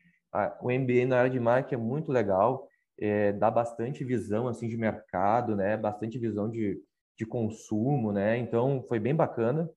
O 0.61 0.71
MBA 0.71 1.05
na 1.05 1.19
área 1.19 1.29
de 1.29 1.39
marketing 1.39 1.75
é 1.75 1.77
muito 1.77 2.11
legal, 2.11 2.69
é, 3.01 3.33
dá 3.33 3.49
bastante 3.49 4.03
visão 4.03 4.47
assim 4.47 4.69
de 4.69 4.77
mercado, 4.77 5.55
né? 5.55 5.75
Bastante 5.75 6.19
visão 6.19 6.49
de, 6.49 6.79
de 7.17 7.25
consumo, 7.25 8.11
né? 8.11 8.37
Então 8.37 8.85
foi 8.87 8.99
bem 8.99 9.15
bacana. 9.15 9.69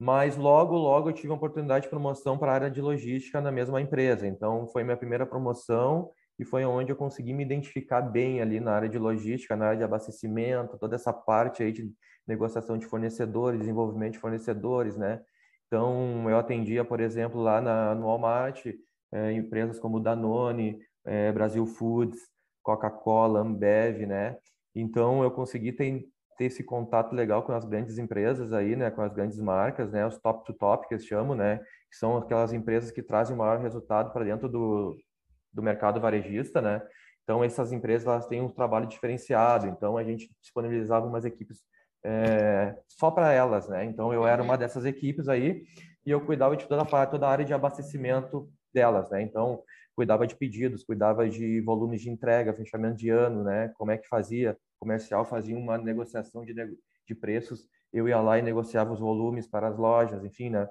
Mas 0.00 0.36
logo, 0.36 0.76
logo 0.76 1.08
eu 1.08 1.12
tive 1.12 1.28
uma 1.28 1.36
oportunidade 1.36 1.84
de 1.84 1.90
promoção 1.90 2.38
para 2.38 2.52
a 2.52 2.54
área 2.54 2.70
de 2.70 2.80
logística 2.80 3.40
na 3.40 3.52
mesma 3.52 3.80
empresa. 3.80 4.26
Então 4.26 4.66
foi 4.68 4.84
minha 4.84 4.96
primeira 4.96 5.24
promoção 5.26 6.10
e 6.38 6.44
foi 6.44 6.64
onde 6.64 6.92
eu 6.92 6.96
consegui 6.96 7.32
me 7.32 7.44
identificar 7.44 8.00
bem 8.02 8.40
ali 8.40 8.60
na 8.60 8.72
área 8.72 8.88
de 8.88 8.98
logística, 8.98 9.56
na 9.56 9.66
área 9.66 9.78
de 9.78 9.84
abastecimento, 9.84 10.78
toda 10.78 10.96
essa 10.96 11.12
parte 11.12 11.62
aí 11.62 11.72
de 11.72 11.92
negociação 12.26 12.76
de 12.78 12.86
fornecedores, 12.86 13.58
desenvolvimento 13.60 14.12
de 14.14 14.18
fornecedores, 14.18 14.96
né? 14.96 15.20
Então, 15.66 16.28
eu 16.30 16.38
atendia, 16.38 16.84
por 16.84 17.00
exemplo, 17.00 17.40
lá 17.40 17.60
na, 17.60 17.94
no 17.94 18.06
Walmart, 18.06 18.66
é, 19.12 19.32
empresas 19.32 19.78
como 19.78 20.00
Danone, 20.00 20.78
é, 21.08 21.32
Brasil 21.32 21.66
Foods, 21.66 22.18
Coca-Cola, 22.62 23.40
Ambev, 23.40 24.06
né? 24.06 24.36
Então, 24.74 25.22
eu 25.22 25.30
consegui 25.30 25.72
ter, 25.72 26.04
ter 26.36 26.44
esse 26.44 26.62
contato 26.62 27.14
legal 27.14 27.42
com 27.42 27.52
as 27.52 27.64
grandes 27.64 27.98
empresas 27.98 28.52
aí, 28.52 28.76
né? 28.76 28.90
Com 28.90 29.02
as 29.02 29.12
grandes 29.12 29.40
marcas, 29.40 29.90
né? 29.90 30.06
Os 30.06 30.18
top 30.18 30.44
to 30.44 30.52
top 30.52 30.86
que 30.86 30.94
eles 30.94 31.06
chamam, 31.06 31.34
né? 31.34 31.58
Que 31.90 31.96
são 31.96 32.16
aquelas 32.16 32.52
empresas 32.52 32.90
que 32.90 33.02
trazem 33.02 33.34
o 33.34 33.38
maior 33.38 33.58
resultado 33.58 34.12
para 34.12 34.24
dentro 34.24 34.48
do, 34.48 34.96
do 35.52 35.62
mercado 35.62 36.00
varejista, 36.00 36.60
né? 36.60 36.82
Então, 37.24 37.42
essas 37.42 37.72
empresas, 37.72 38.06
elas 38.06 38.26
têm 38.26 38.40
um 38.40 38.48
trabalho 38.48 38.86
diferenciado. 38.86 39.66
Então, 39.66 39.96
a 39.96 40.04
gente 40.04 40.30
disponibilizava 40.42 41.06
umas 41.06 41.24
equipes 41.24 41.62
é, 42.04 42.76
só 42.86 43.10
para 43.10 43.32
elas, 43.32 43.68
né? 43.68 43.84
Então 43.84 44.12
eu 44.12 44.26
era 44.26 44.42
uma 44.42 44.56
dessas 44.56 44.84
equipes 44.84 45.28
aí 45.28 45.64
e 46.06 46.10
eu 46.10 46.24
cuidava 46.24 46.56
de 46.56 46.66
toda 46.66 46.82
a 46.82 47.06
toda 47.06 47.26
a 47.26 47.30
área 47.30 47.44
de 47.44 47.52
abastecimento 47.52 48.48
delas, 48.72 49.10
né? 49.10 49.22
Então 49.22 49.62
cuidava 49.98 50.28
de 50.28 50.36
pedidos, 50.36 50.84
cuidava 50.84 51.28
de 51.28 51.60
volumes 51.60 52.00
de 52.00 52.08
entrega, 52.08 52.54
fechamento 52.54 52.96
de 52.96 53.10
ano, 53.10 53.42
né? 53.42 53.72
Como 53.76 53.90
é 53.90 53.98
que 53.98 54.06
fazia? 54.06 54.56
Comercial 54.78 55.24
fazia 55.24 55.58
uma 55.58 55.76
negociação 55.76 56.44
de, 56.44 56.54
de 56.54 57.14
preços, 57.16 57.68
eu 57.92 58.08
ia 58.08 58.20
lá 58.20 58.38
e 58.38 58.42
negociava 58.42 58.92
os 58.92 59.00
volumes 59.00 59.48
para 59.48 59.66
as 59.66 59.76
lojas, 59.76 60.24
enfim, 60.24 60.50
né? 60.50 60.68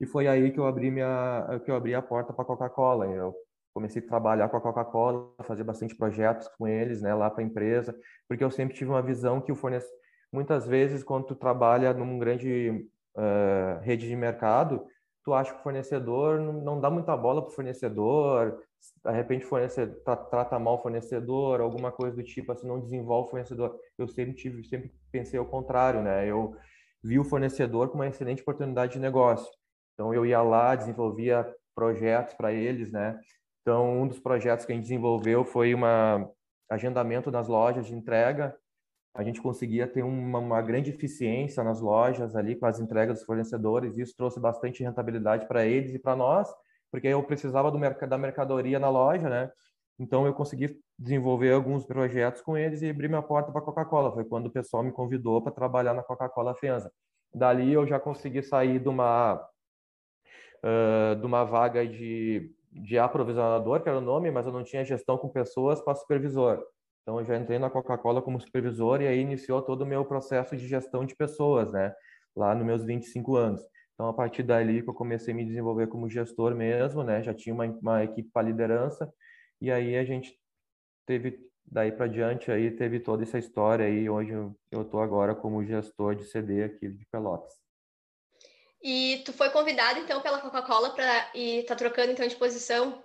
E 0.00 0.06
foi 0.06 0.26
aí 0.26 0.50
que 0.50 0.58
eu 0.58 0.66
abri 0.66 0.90
minha, 0.90 1.60
que 1.66 1.70
eu 1.70 1.76
abri 1.76 1.94
a 1.94 2.00
porta 2.00 2.32
para 2.32 2.42
a 2.42 2.46
Coca-Cola. 2.46 3.08
Eu 3.08 3.34
comecei 3.74 4.00
a 4.00 4.06
trabalhar 4.06 4.48
com 4.48 4.56
a 4.56 4.60
Coca-Cola, 4.62 5.30
fazer 5.42 5.62
bastante 5.62 5.94
projetos 5.94 6.48
com 6.56 6.66
eles, 6.66 7.02
né, 7.02 7.14
lá 7.14 7.28
para 7.28 7.42
a 7.42 7.46
empresa, 7.46 7.94
porque 8.26 8.42
eu 8.42 8.50
sempre 8.50 8.74
tive 8.74 8.90
uma 8.90 9.02
visão 9.02 9.38
que 9.38 9.52
o 9.52 9.54
fornecedor, 9.54 9.94
muitas 10.32 10.66
vezes 10.66 11.04
quando 11.04 11.26
tu 11.26 11.34
trabalha 11.34 11.92
num 11.92 12.18
grande 12.18 12.88
uh, 13.16 13.80
rede 13.82 14.08
de 14.08 14.16
mercado, 14.16 14.86
tu 15.24 15.34
acha 15.34 15.52
que 15.52 15.60
o 15.60 15.62
fornecedor 15.62 16.40
não, 16.40 16.80
dá 16.80 16.90
muita 16.90 17.16
bola 17.16 17.42
para 17.42 17.50
o 17.50 17.54
fornecedor, 17.54 18.60
de 19.04 19.12
repente 19.12 19.44
fornecedor 19.44 19.96
tra 20.04 20.16
trata 20.16 20.58
mal 20.58 20.74
o 20.74 20.82
fornecedor, 20.82 21.60
alguma 21.60 21.92
coisa 21.92 22.16
do 22.16 22.22
tipo, 22.22 22.52
assim, 22.52 22.66
não 22.66 22.80
desenvolve 22.80 23.28
o 23.28 23.30
fornecedor. 23.30 23.78
Eu 23.96 24.08
sempre 24.08 24.34
tive, 24.34 24.64
sempre 24.64 24.92
pensei 25.10 25.38
ao 25.38 25.46
contrário, 25.46 26.02
né? 26.02 26.26
Eu 26.28 26.56
vi 27.02 27.18
o 27.18 27.24
fornecedor 27.24 27.88
como 27.88 28.02
uma 28.02 28.08
excelente 28.08 28.42
oportunidade 28.42 28.94
de 28.94 28.98
negócio. 28.98 29.50
Então 29.94 30.12
eu 30.12 30.26
ia 30.26 30.42
lá, 30.42 30.74
desenvolvia 30.74 31.54
projetos 31.74 32.34
para 32.34 32.52
eles, 32.52 32.90
né? 32.90 33.18
Então, 33.62 34.02
um 34.02 34.08
dos 34.08 34.18
projetos 34.18 34.66
que 34.66 34.72
a 34.72 34.74
gente 34.74 34.84
desenvolveu 34.84 35.44
foi 35.44 35.72
uma 35.72 36.28
agendamento 36.68 37.30
nas 37.30 37.48
lojas 37.48 37.86
de 37.86 37.94
entrega. 37.94 38.56
A 39.14 39.22
gente 39.22 39.42
conseguia 39.42 39.86
ter 39.86 40.02
uma, 40.02 40.38
uma 40.38 40.62
grande 40.62 40.90
eficiência 40.90 41.62
nas 41.62 41.80
lojas 41.80 42.34
ali 42.34 42.56
com 42.56 42.66
as 42.66 42.80
entregas 42.80 43.18
dos 43.18 43.24
fornecedores. 43.24 43.96
E 43.96 44.02
isso 44.02 44.14
trouxe 44.16 44.40
bastante 44.40 44.82
rentabilidade 44.82 45.46
para 45.46 45.66
eles 45.66 45.94
e 45.94 45.98
para 45.98 46.16
nós, 46.16 46.48
porque 46.90 47.08
eu 47.08 47.22
precisava 47.22 47.70
do 47.70 47.78
da 47.78 48.18
mercadoria 48.18 48.78
na 48.78 48.88
loja, 48.88 49.28
né? 49.28 49.50
Então 49.98 50.26
eu 50.26 50.32
consegui 50.32 50.78
desenvolver 50.98 51.52
alguns 51.52 51.84
projetos 51.84 52.40
com 52.40 52.56
eles 52.56 52.82
e 52.82 52.88
abrir 52.88 53.08
minha 53.08 53.22
porta 53.22 53.52
para 53.52 53.60
a 53.60 53.64
Coca-Cola. 53.64 54.12
Foi 54.12 54.24
quando 54.24 54.46
o 54.46 54.50
pessoal 54.50 54.82
me 54.82 54.92
convidou 54.92 55.42
para 55.42 55.52
trabalhar 55.52 55.94
na 55.94 56.02
Coca-Cola 56.02 56.54
Fenza. 56.54 56.90
Dali 57.34 57.72
eu 57.72 57.86
já 57.86 58.00
consegui 58.00 58.42
sair 58.42 58.78
de 58.78 58.88
uma 58.88 59.34
uh, 60.64 61.16
de 61.16 61.26
uma 61.26 61.44
vaga 61.44 61.86
de 61.86 62.50
de 62.72 62.98
aprovisionador, 62.98 63.82
que 63.82 63.88
era 63.88 63.98
o 63.98 64.00
nome, 64.00 64.30
mas 64.30 64.46
eu 64.46 64.52
não 64.52 64.64
tinha 64.64 64.84
gestão 64.84 65.18
com 65.18 65.28
pessoas 65.28 65.80
para 65.82 65.94
supervisor. 65.94 66.64
Então 67.02 67.18
eu 67.18 67.24
já 67.24 67.36
entrei 67.36 67.58
na 67.58 67.68
Coca-Cola 67.68 68.22
como 68.22 68.40
supervisor 68.40 69.02
e 69.02 69.08
aí 69.08 69.18
iniciou 69.18 69.60
todo 69.60 69.82
o 69.82 69.86
meu 69.86 70.04
processo 70.04 70.56
de 70.56 70.66
gestão 70.68 71.04
de 71.04 71.16
pessoas, 71.16 71.72
né? 71.72 71.94
Lá 72.34 72.54
nos 72.54 72.64
meus 72.64 72.84
25 72.84 73.36
anos. 73.36 73.60
Então 73.94 74.08
a 74.08 74.14
partir 74.14 74.42
dali 74.42 74.82
que 74.82 74.88
eu 74.88 74.94
comecei 74.94 75.34
a 75.34 75.36
me 75.36 75.44
desenvolver 75.44 75.88
como 75.88 76.08
gestor 76.08 76.54
mesmo, 76.54 77.02
né? 77.02 77.22
Já 77.22 77.34
tinha 77.34 77.54
uma, 77.54 77.66
uma 77.66 78.04
equipe 78.04 78.30
para 78.32 78.46
liderança 78.46 79.12
e 79.60 79.70
aí 79.70 79.96
a 79.96 80.04
gente 80.04 80.38
teve 81.04 81.38
daí 81.64 81.92
para 81.92 82.06
diante 82.06 82.50
aí 82.50 82.70
teve 82.70 83.00
toda 83.00 83.22
essa 83.22 83.38
história 83.38 83.86
aí 83.86 84.10
hoje 84.10 84.32
eu 84.32 84.82
estou 84.82 85.00
agora 85.00 85.34
como 85.34 85.64
gestor 85.64 86.14
de 86.14 86.24
CD 86.24 86.64
aqui 86.64 86.88
de 86.88 87.04
Pelotas. 87.06 87.52
E 88.82 89.22
tu 89.24 89.32
foi 89.32 89.50
convidado 89.50 90.00
então 90.00 90.20
pela 90.20 90.40
Coca-Cola 90.40 90.90
para 90.90 91.30
e 91.34 91.62
tá 91.64 91.76
trocando 91.76 92.12
então 92.12 92.26
de 92.26 92.34
posição? 92.36 93.02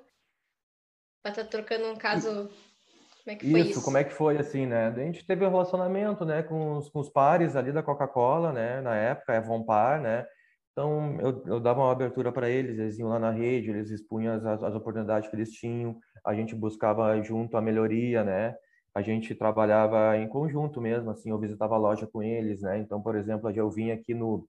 Tá 1.22 1.44
trocando 1.44 1.86
um 1.88 1.96
caso 1.96 2.50
como 3.28 3.36
é 3.36 3.36
que 3.36 3.52
foi 3.52 3.60
isso, 3.60 3.70
isso? 3.72 3.84
como 3.84 3.98
é 3.98 4.04
que 4.06 4.14
foi 4.14 4.38
assim, 4.38 4.66
né? 4.66 4.88
A 4.88 5.00
gente 5.00 5.26
teve 5.26 5.46
um 5.46 5.50
relacionamento, 5.50 6.24
né, 6.24 6.44
com 6.44 6.78
os, 6.78 6.90
com 6.90 7.00
os 7.00 7.10
pares 7.10 7.58
ali 7.58 7.74
da 7.74 7.84
Coca-Cola, 7.84 8.54
né, 8.54 8.80
na 8.80 8.96
época, 8.96 9.34
é 9.34 9.42
Par, 9.66 10.00
né? 10.00 10.26
Então 10.72 11.18
eu, 11.20 11.44
eu 11.46 11.60
dava 11.60 11.82
uma 11.82 11.92
abertura 11.92 12.32
para 12.32 12.50
eles, 12.50 12.80
eles 12.80 12.98
iam 12.98 13.10
lá 13.10 13.20
na 13.20 13.32
rede, 13.32 13.70
eles 13.70 13.90
expunham 13.90 14.36
as, 14.36 14.64
as 14.64 14.76
oportunidades 14.76 15.30
que 15.30 15.36
eles 15.36 15.52
tinham, 15.52 16.00
a 16.26 16.34
gente 16.34 16.56
buscava 16.56 17.22
junto 17.22 17.58
a 17.58 17.62
melhoria, 17.62 18.24
né? 18.24 18.56
A 18.96 19.02
gente 19.02 19.36
trabalhava 19.36 20.18
em 20.18 20.28
conjunto 20.28 20.80
mesmo, 20.80 21.12
assim, 21.12 21.30
eu 21.30 21.40
visitava 21.40 21.76
a 21.76 21.78
loja 21.78 22.08
com 22.08 22.24
eles, 22.24 22.62
né? 22.62 22.78
Então, 22.78 23.02
por 23.02 23.16
exemplo, 23.16 23.50
eu 23.52 23.70
vim 23.70 23.92
aqui 23.92 24.14
no 24.14 24.48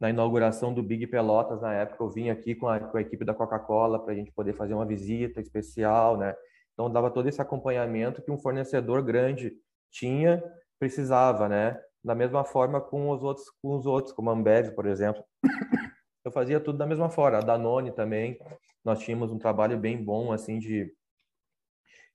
na 0.00 0.10
inauguração 0.10 0.72
do 0.72 0.80
Big 0.80 1.08
Pelotas, 1.08 1.60
na 1.60 1.74
época, 1.74 2.04
eu 2.04 2.08
vim 2.08 2.30
aqui 2.30 2.54
com 2.54 2.68
a, 2.68 2.78
com 2.78 2.96
a 2.96 3.00
equipe 3.00 3.24
da 3.24 3.34
Coca-Cola 3.34 3.98
para 3.98 4.12
a 4.12 4.16
gente 4.16 4.30
poder 4.30 4.52
fazer 4.52 4.74
uma 4.74 4.86
visita 4.86 5.40
especial, 5.40 6.16
né? 6.16 6.36
Então, 6.78 6.88
dava 6.88 7.10
todo 7.10 7.28
esse 7.28 7.42
acompanhamento 7.42 8.22
que 8.22 8.30
um 8.30 8.38
fornecedor 8.38 9.02
grande 9.02 9.52
tinha, 9.90 10.40
precisava, 10.78 11.48
né? 11.48 11.76
Da 12.04 12.14
mesma 12.14 12.44
forma 12.44 12.80
com 12.80 13.10
os 13.10 13.20
outros, 13.20 13.50
com 13.60 13.74
os 13.74 13.84
outros, 13.84 14.14
como 14.14 14.30
a 14.30 14.32
Ambev, 14.32 14.76
por 14.76 14.86
exemplo. 14.86 15.24
Eu 16.24 16.30
fazia 16.30 16.60
tudo 16.60 16.78
da 16.78 16.86
mesma 16.86 17.10
forma. 17.10 17.38
A 17.38 17.40
Danone 17.40 17.90
também, 17.90 18.38
nós 18.84 19.00
tínhamos 19.00 19.32
um 19.32 19.38
trabalho 19.38 19.76
bem 19.76 20.00
bom, 20.00 20.30
assim, 20.30 20.60
de, 20.60 20.94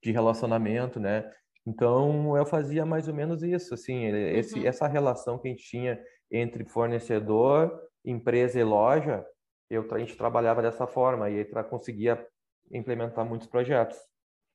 de 0.01 0.11
relacionamento, 0.13 0.97
né? 0.97 1.29
Então, 1.65 2.37
eu 2.37 2.45
fazia 2.45 2.85
mais 2.85 3.07
ou 3.09 3.13
menos 3.13 3.43
isso, 3.43 3.73
assim, 3.73 4.05
esse, 4.05 4.59
uhum. 4.59 4.67
essa 4.67 4.87
relação 4.87 5.39
que 5.39 5.47
a 5.47 5.51
gente 5.51 5.63
tinha 5.65 6.01
entre 6.31 6.63
fornecedor, 6.63 7.81
empresa 8.05 8.59
e 8.59 8.63
loja, 8.63 9.25
eu, 9.69 9.85
a 9.91 9.99
gente 9.99 10.15
trabalhava 10.15 10.61
dessa 10.61 10.87
forma 10.87 11.29
e 11.29 11.43
conseguia 11.69 12.25
implementar 12.71 13.25
muitos 13.25 13.47
projetos. 13.47 13.97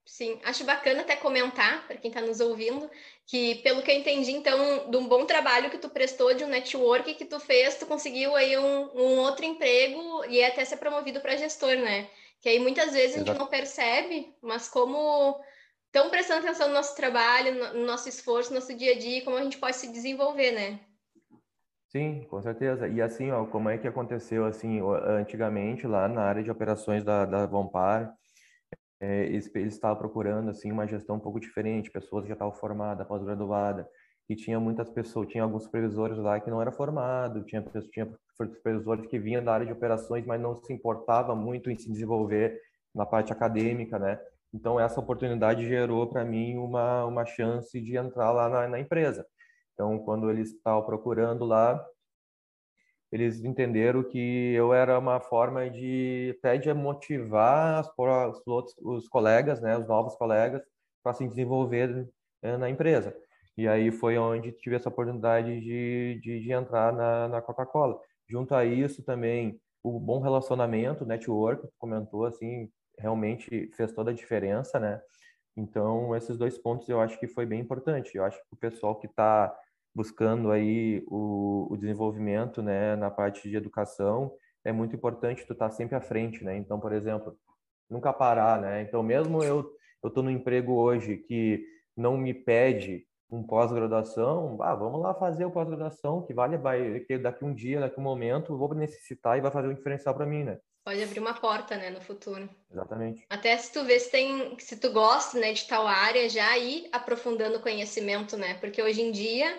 Sim, 0.08 0.40
acho 0.42 0.64
bacana 0.64 1.02
até 1.02 1.14
comentar, 1.16 1.86
para 1.86 1.98
quem 1.98 2.08
está 2.10 2.22
nos 2.22 2.40
ouvindo, 2.40 2.90
que 3.26 3.56
pelo 3.56 3.82
que 3.82 3.90
eu 3.90 3.94
entendi, 3.94 4.32
então, 4.32 4.90
de 4.90 4.96
um 4.96 5.06
bom 5.06 5.26
trabalho 5.26 5.70
que 5.70 5.76
tu 5.76 5.90
prestou, 5.90 6.32
de 6.32 6.42
um 6.42 6.48
network 6.48 7.12
que 7.14 7.26
tu 7.26 7.38
fez, 7.38 7.76
tu 7.76 7.84
conseguiu 7.84 8.34
aí 8.34 8.56
um, 8.56 8.90
um 8.96 9.18
outro 9.18 9.44
emprego 9.44 10.24
e 10.24 10.42
até 10.42 10.64
ser 10.64 10.78
promovido 10.78 11.20
para 11.20 11.36
gestor, 11.36 11.76
né? 11.76 12.08
Que 12.40 12.48
aí 12.48 12.58
muitas 12.58 12.94
vezes 12.94 13.16
Exato. 13.16 13.22
a 13.22 13.26
gente 13.26 13.38
não 13.38 13.46
percebe, 13.48 14.34
mas 14.40 14.66
como 14.66 15.38
estão 15.86 16.08
prestando 16.08 16.46
atenção 16.46 16.68
no 16.68 16.74
nosso 16.74 16.96
trabalho, 16.96 17.74
no 17.74 17.84
nosso 17.84 18.08
esforço, 18.08 18.48
no 18.48 18.60
nosso 18.60 18.74
dia 18.74 18.94
a 18.94 18.98
dia, 18.98 19.22
como 19.22 19.36
a 19.36 19.42
gente 19.42 19.58
pode 19.58 19.76
se 19.76 19.92
desenvolver, 19.92 20.52
né? 20.52 20.80
Sim, 21.88 22.26
com 22.30 22.40
certeza. 22.40 22.88
E 22.88 23.02
assim, 23.02 23.30
ó, 23.30 23.44
como 23.44 23.68
é 23.68 23.76
que 23.76 23.86
aconteceu 23.86 24.46
assim, 24.46 24.80
antigamente 25.04 25.86
lá 25.86 26.08
na 26.08 26.22
área 26.22 26.42
de 26.42 26.50
operações 26.50 27.04
da, 27.04 27.26
da 27.26 27.44
Vompar, 27.44 28.16
é, 29.00 29.26
eles, 29.26 29.54
estavam 29.54 29.96
procurando 29.96 30.50
assim 30.50 30.72
uma 30.72 30.86
gestão 30.86 31.16
um 31.16 31.20
pouco 31.20 31.40
diferente, 31.40 31.90
pessoas 31.90 32.22
que 32.22 32.28
já 32.28 32.34
estavam 32.34 32.54
formadas, 32.54 33.06
pós-graduadas, 33.06 33.86
e 34.28 34.36
tinha 34.36 34.60
muitas 34.60 34.90
pessoas, 34.90 35.28
tinha 35.28 35.42
alguns 35.42 35.64
supervisores 35.64 36.18
lá 36.18 36.38
que 36.38 36.50
não 36.50 36.60
era 36.60 36.72
formado, 36.72 37.44
tinha 37.44 37.62
tinha 37.90 38.08
supervisores 38.36 39.06
que 39.06 39.18
vinham 39.18 39.42
da 39.42 39.54
área 39.54 39.66
de 39.66 39.72
operações, 39.72 40.26
mas 40.26 40.40
não 40.40 40.54
se 40.56 40.72
importava 40.72 41.34
muito 41.34 41.70
em 41.70 41.78
se 41.78 41.90
desenvolver 41.90 42.60
na 42.94 43.06
parte 43.06 43.32
acadêmica, 43.32 43.98
né? 43.98 44.20
Então 44.52 44.78
essa 44.78 45.00
oportunidade 45.00 45.66
gerou 45.66 46.06
para 46.06 46.24
mim 46.24 46.56
uma 46.56 47.04
uma 47.06 47.24
chance 47.24 47.80
de 47.80 47.96
entrar 47.96 48.32
lá 48.32 48.48
na, 48.48 48.68
na 48.68 48.80
empresa. 48.80 49.26
Então, 49.78 49.96
quando 50.00 50.28
eles 50.28 50.50
estavam 50.50 50.84
procurando 50.84 51.44
lá, 51.44 51.80
eles 53.10 53.42
entenderam 53.42 54.02
que 54.02 54.52
eu 54.54 54.72
era 54.74 54.98
uma 54.98 55.20
forma 55.20 55.68
de 55.70 56.36
até 56.38 56.58
de 56.58 56.72
motivar 56.74 57.80
os, 57.80 58.46
outros, 58.46 58.74
os 58.82 59.08
colegas, 59.08 59.60
né, 59.60 59.76
os 59.78 59.86
novos 59.86 60.14
colegas, 60.16 60.62
para 61.02 61.14
se 61.14 61.26
desenvolver 61.26 62.08
né, 62.42 62.56
na 62.56 62.68
empresa. 62.68 63.16
E 63.56 63.66
aí 63.66 63.90
foi 63.90 64.18
onde 64.18 64.52
tive 64.52 64.76
essa 64.76 64.88
oportunidade 64.88 65.60
de, 65.60 66.20
de, 66.22 66.40
de 66.40 66.52
entrar 66.52 66.92
na, 66.92 67.28
na 67.28 67.42
Coca-Cola. 67.42 67.98
Junto 68.28 68.54
a 68.54 68.64
isso 68.64 69.02
também 69.02 69.58
o 69.82 69.98
bom 69.98 70.20
relacionamento, 70.20 71.06
network, 71.06 71.66
comentou 71.78 72.26
assim, 72.26 72.70
realmente 72.98 73.70
fez 73.74 73.92
toda 73.92 74.10
a 74.10 74.14
diferença, 74.14 74.78
né? 74.78 75.00
Então 75.56 76.14
esses 76.14 76.36
dois 76.36 76.58
pontos 76.58 76.88
eu 76.88 77.00
acho 77.00 77.18
que 77.18 77.26
foi 77.26 77.46
bem 77.46 77.60
importante. 77.60 78.16
Eu 78.16 78.24
acho 78.24 78.38
que 78.38 78.54
o 78.54 78.56
pessoal 78.56 78.96
que 78.96 79.06
está 79.06 79.54
buscando 79.94 80.50
aí 80.50 81.02
o, 81.06 81.68
o 81.70 81.76
desenvolvimento, 81.76 82.62
né, 82.62 82.96
na 82.96 83.10
parte 83.10 83.48
de 83.48 83.56
educação, 83.56 84.32
é 84.64 84.72
muito 84.72 84.94
importante 84.94 85.46
tu 85.46 85.52
estar 85.52 85.68
tá 85.68 85.74
sempre 85.74 85.96
à 85.96 86.00
frente, 86.00 86.44
né? 86.44 86.56
Então, 86.56 86.78
por 86.78 86.92
exemplo, 86.92 87.36
nunca 87.88 88.12
parar, 88.12 88.60
né? 88.60 88.82
Então, 88.82 89.02
mesmo 89.02 89.42
eu 89.42 89.78
eu 90.02 90.08
estou 90.08 90.22
no 90.22 90.30
emprego 90.30 90.74
hoje 90.74 91.16
que 91.16 91.64
não 91.96 92.16
me 92.16 92.32
pede 92.32 93.06
um 93.30 93.42
pós-graduação, 93.42 94.56
ah, 94.62 94.74
vamos 94.74 95.02
lá 95.02 95.12
fazer 95.12 95.44
o 95.44 95.50
pós-graduação, 95.50 96.24
que 96.24 96.32
vale, 96.32 96.56
vai, 96.56 97.00
que 97.00 97.18
daqui 97.18 97.44
um 97.44 97.52
dia, 97.52 97.80
daqui 97.80 98.00
um 98.00 98.02
momento, 98.02 98.56
vou 98.56 98.72
necessitar 98.74 99.36
e 99.36 99.40
vai 99.40 99.50
fazer 99.50 99.68
um 99.68 99.74
diferencial 99.74 100.14
para 100.14 100.24
mim, 100.24 100.44
né? 100.44 100.58
Pode 100.84 101.02
abrir 101.02 101.20
uma 101.20 101.34
porta, 101.34 101.76
né, 101.76 101.90
no 101.90 102.00
futuro. 102.00 102.48
Exatamente. 102.70 103.26
Até 103.28 103.54
se 103.58 103.70
tu 103.70 103.84
vê 103.84 103.98
se 103.98 104.10
tem, 104.10 104.58
se 104.58 104.80
tu 104.80 104.90
gosta, 104.90 105.38
né, 105.38 105.52
de 105.52 105.66
tal 105.68 105.86
área, 105.86 106.30
já 106.30 106.56
ir 106.56 106.88
aprofundando 106.92 107.58
o 107.58 107.62
conhecimento, 107.62 108.38
né? 108.38 108.54
Porque 108.54 108.82
hoje 108.82 109.02
em 109.02 109.12
dia 109.12 109.54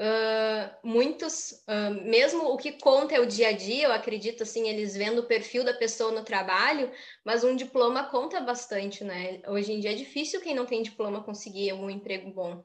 Uh, 0.00 0.72
muitos, 0.82 1.62
uh, 1.68 1.92
mesmo 2.08 2.44
o 2.44 2.56
que 2.56 2.72
conta 2.72 3.14
é 3.14 3.20
o 3.20 3.26
dia 3.26 3.48
a 3.48 3.52
dia, 3.52 3.84
eu 3.84 3.92
acredito, 3.92 4.44
assim, 4.44 4.66
eles 4.66 4.96
vendo 4.96 5.18
o 5.18 5.26
perfil 5.26 5.62
da 5.62 5.74
pessoa 5.74 6.10
no 6.10 6.24
trabalho, 6.24 6.90
mas 7.22 7.44
um 7.44 7.54
diploma 7.54 8.08
conta 8.08 8.40
bastante, 8.40 9.04
né? 9.04 9.42
Hoje 9.46 9.74
em 9.74 9.78
dia 9.80 9.92
é 9.92 9.94
difícil 9.94 10.40
quem 10.40 10.54
não 10.54 10.64
tem 10.64 10.80
diploma 10.80 11.22
conseguir 11.22 11.74
um 11.74 11.90
emprego 11.90 12.30
bom. 12.32 12.64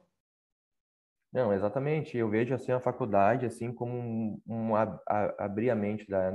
Não, 1.30 1.52
exatamente. 1.52 2.16
Eu 2.16 2.30
vejo, 2.30 2.54
assim, 2.54 2.72
a 2.72 2.80
faculdade, 2.80 3.44
assim, 3.44 3.70
como 3.70 3.92
um, 3.92 4.40
um 4.46 4.74
a, 4.74 4.98
a, 5.06 5.44
abrir 5.44 5.68
a 5.68 5.74
mente 5.74 6.08
da, 6.08 6.32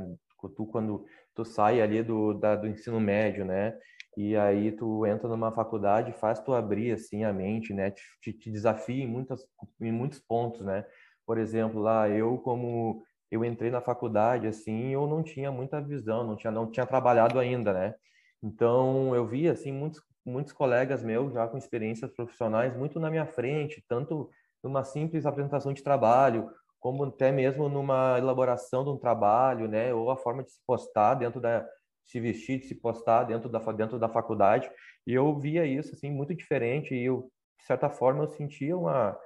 tu, 0.56 0.68
quando 0.68 1.04
tu 1.34 1.44
sai 1.44 1.82
ali 1.82 2.04
do, 2.04 2.36
da, 2.36 2.56
do 2.56 2.68
ensino 2.68 3.00
médio, 3.00 3.44
né? 3.44 3.76
E 4.18 4.36
aí 4.36 4.72
tu 4.72 5.06
entra 5.06 5.28
numa 5.30 5.52
faculdade, 5.52 6.12
faz 6.14 6.40
tu 6.40 6.54
abrir 6.54 6.92
assim 6.92 7.24
a 7.24 7.32
mente, 7.34 7.74
né? 7.74 7.92
Te, 8.22 8.34
te 8.34 8.52
desafia 8.52 9.04
em 9.04 9.08
muitas 9.08 9.46
em 9.80 9.92
muitos 9.92 10.20
pontos, 10.20 10.62
né? 10.62 10.86
Por 11.26 11.38
exemplo, 11.38 11.80
lá 11.82 12.10
eu 12.10 12.38
como 12.40 13.04
eu 13.32 13.46
entrei 13.46 13.72
na 13.72 13.82
faculdade 13.82 14.48
assim, 14.48 14.90
eu 14.90 15.08
não 15.08 15.24
tinha 15.24 15.52
muita 15.52 15.82
visão, 15.82 16.26
não 16.26 16.36
tinha 16.36 16.52
não 16.52 16.70
tinha 16.70 16.86
trabalhado 16.86 17.40
ainda, 17.40 17.74
né? 17.74 17.96
Então 18.44 19.16
eu 19.16 19.26
vi 19.28 19.48
assim 19.48 19.72
muitos 19.72 20.02
muitos 20.26 20.54
colegas 20.54 21.04
meus 21.04 21.34
já 21.34 21.48
com 21.48 21.58
experiências 21.58 22.12
profissionais 22.12 22.76
muito 22.78 23.00
na 23.00 23.10
minha 23.10 23.26
frente, 23.26 23.84
tanto 23.88 24.30
numa 24.64 24.84
simples 24.84 25.26
apresentação 25.26 25.74
de 25.74 25.84
trabalho, 25.84 26.50
como 26.80 27.04
até 27.06 27.32
mesmo 27.32 27.70
numa 27.70 28.18
elaboração 28.18 28.84
de 28.84 28.90
um 28.92 28.98
trabalho, 28.98 29.68
né, 29.68 29.94
ou 29.94 30.12
a 30.12 30.18
forma 30.18 30.44
de 30.44 30.52
se 30.52 30.60
postar 30.66 31.16
dentro 31.16 31.40
da 31.42 31.66
se 32.06 32.20
vestir, 32.20 32.60
de 32.60 32.66
se 32.68 32.76
postar 32.76 33.24
dentro 33.24 33.50
da 33.50 33.60
dentro 33.72 34.00
da 34.00 34.10
faculdade. 34.10 34.70
E 35.06 35.14
eu 35.14 35.38
via 35.38 35.66
isso 35.66 35.94
assim 35.94 36.12
muito 36.12 36.34
diferente 36.34 36.94
e 36.94 37.06
eu 37.06 37.32
de 37.60 37.66
certa 37.66 37.90
forma 37.90 38.24
eu 38.24 38.28
sentia 38.28 38.78
uma 38.78 39.18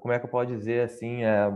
como 0.00 0.12
é 0.12 0.18
que 0.18 0.26
eu 0.26 0.30
posso 0.30 0.48
dizer 0.48 0.82
assim, 0.84 1.24
é, 1.24 1.50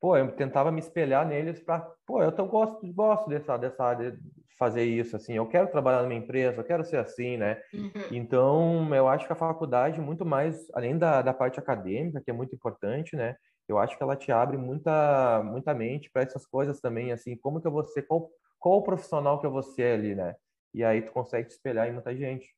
pô, 0.00 0.16
eu 0.16 0.32
tentava 0.32 0.72
me 0.72 0.80
espelhar 0.80 1.26
neles 1.26 1.60
para, 1.60 1.86
pô, 2.06 2.22
eu 2.22 2.32
tão 2.32 2.48
gosto, 2.48 2.80
gosto 2.92 3.28
dessa 3.28 3.56
dessa 3.56 3.84
área, 3.84 4.18
fazer 4.58 4.84
isso, 4.84 5.16
assim, 5.16 5.34
eu 5.34 5.46
quero 5.46 5.70
trabalhar 5.70 6.02
numa 6.02 6.14
empresa, 6.14 6.60
eu 6.60 6.64
quero 6.64 6.84
ser 6.84 6.98
assim, 6.98 7.38
né? 7.38 7.58
Uhum. 7.72 7.90
Então, 8.10 8.94
eu 8.94 9.08
acho 9.08 9.26
que 9.26 9.32
a 9.32 9.36
faculdade, 9.36 9.98
muito 10.02 10.26
mais, 10.26 10.70
além 10.74 10.98
da, 10.98 11.22
da 11.22 11.32
parte 11.32 11.58
acadêmica, 11.58 12.20
que 12.20 12.30
é 12.30 12.34
muito 12.34 12.54
importante, 12.54 13.16
né? 13.16 13.36
Eu 13.66 13.78
acho 13.78 13.96
que 13.96 14.02
ela 14.02 14.16
te 14.16 14.30
abre 14.30 14.58
muita, 14.58 15.42
muita 15.44 15.72
mente 15.72 16.10
para 16.12 16.22
essas 16.22 16.44
coisas 16.44 16.78
também, 16.78 17.10
assim, 17.10 17.36
como 17.38 17.58
que 17.58 17.66
eu 17.66 17.72
vou 17.72 17.86
ser, 17.86 18.02
qual, 18.02 18.28
qual 18.60 18.78
o 18.78 18.82
profissional 18.82 19.40
que 19.40 19.48
vou 19.48 19.62
ser 19.62 19.94
ali, 19.94 20.14
né? 20.14 20.36
E 20.72 20.84
aí 20.84 21.02
tu 21.02 21.10
consegue 21.10 21.48
te 21.48 21.52
espelhar 21.52 21.88
em 21.88 21.92
muita 21.92 22.14
gente. 22.14 22.54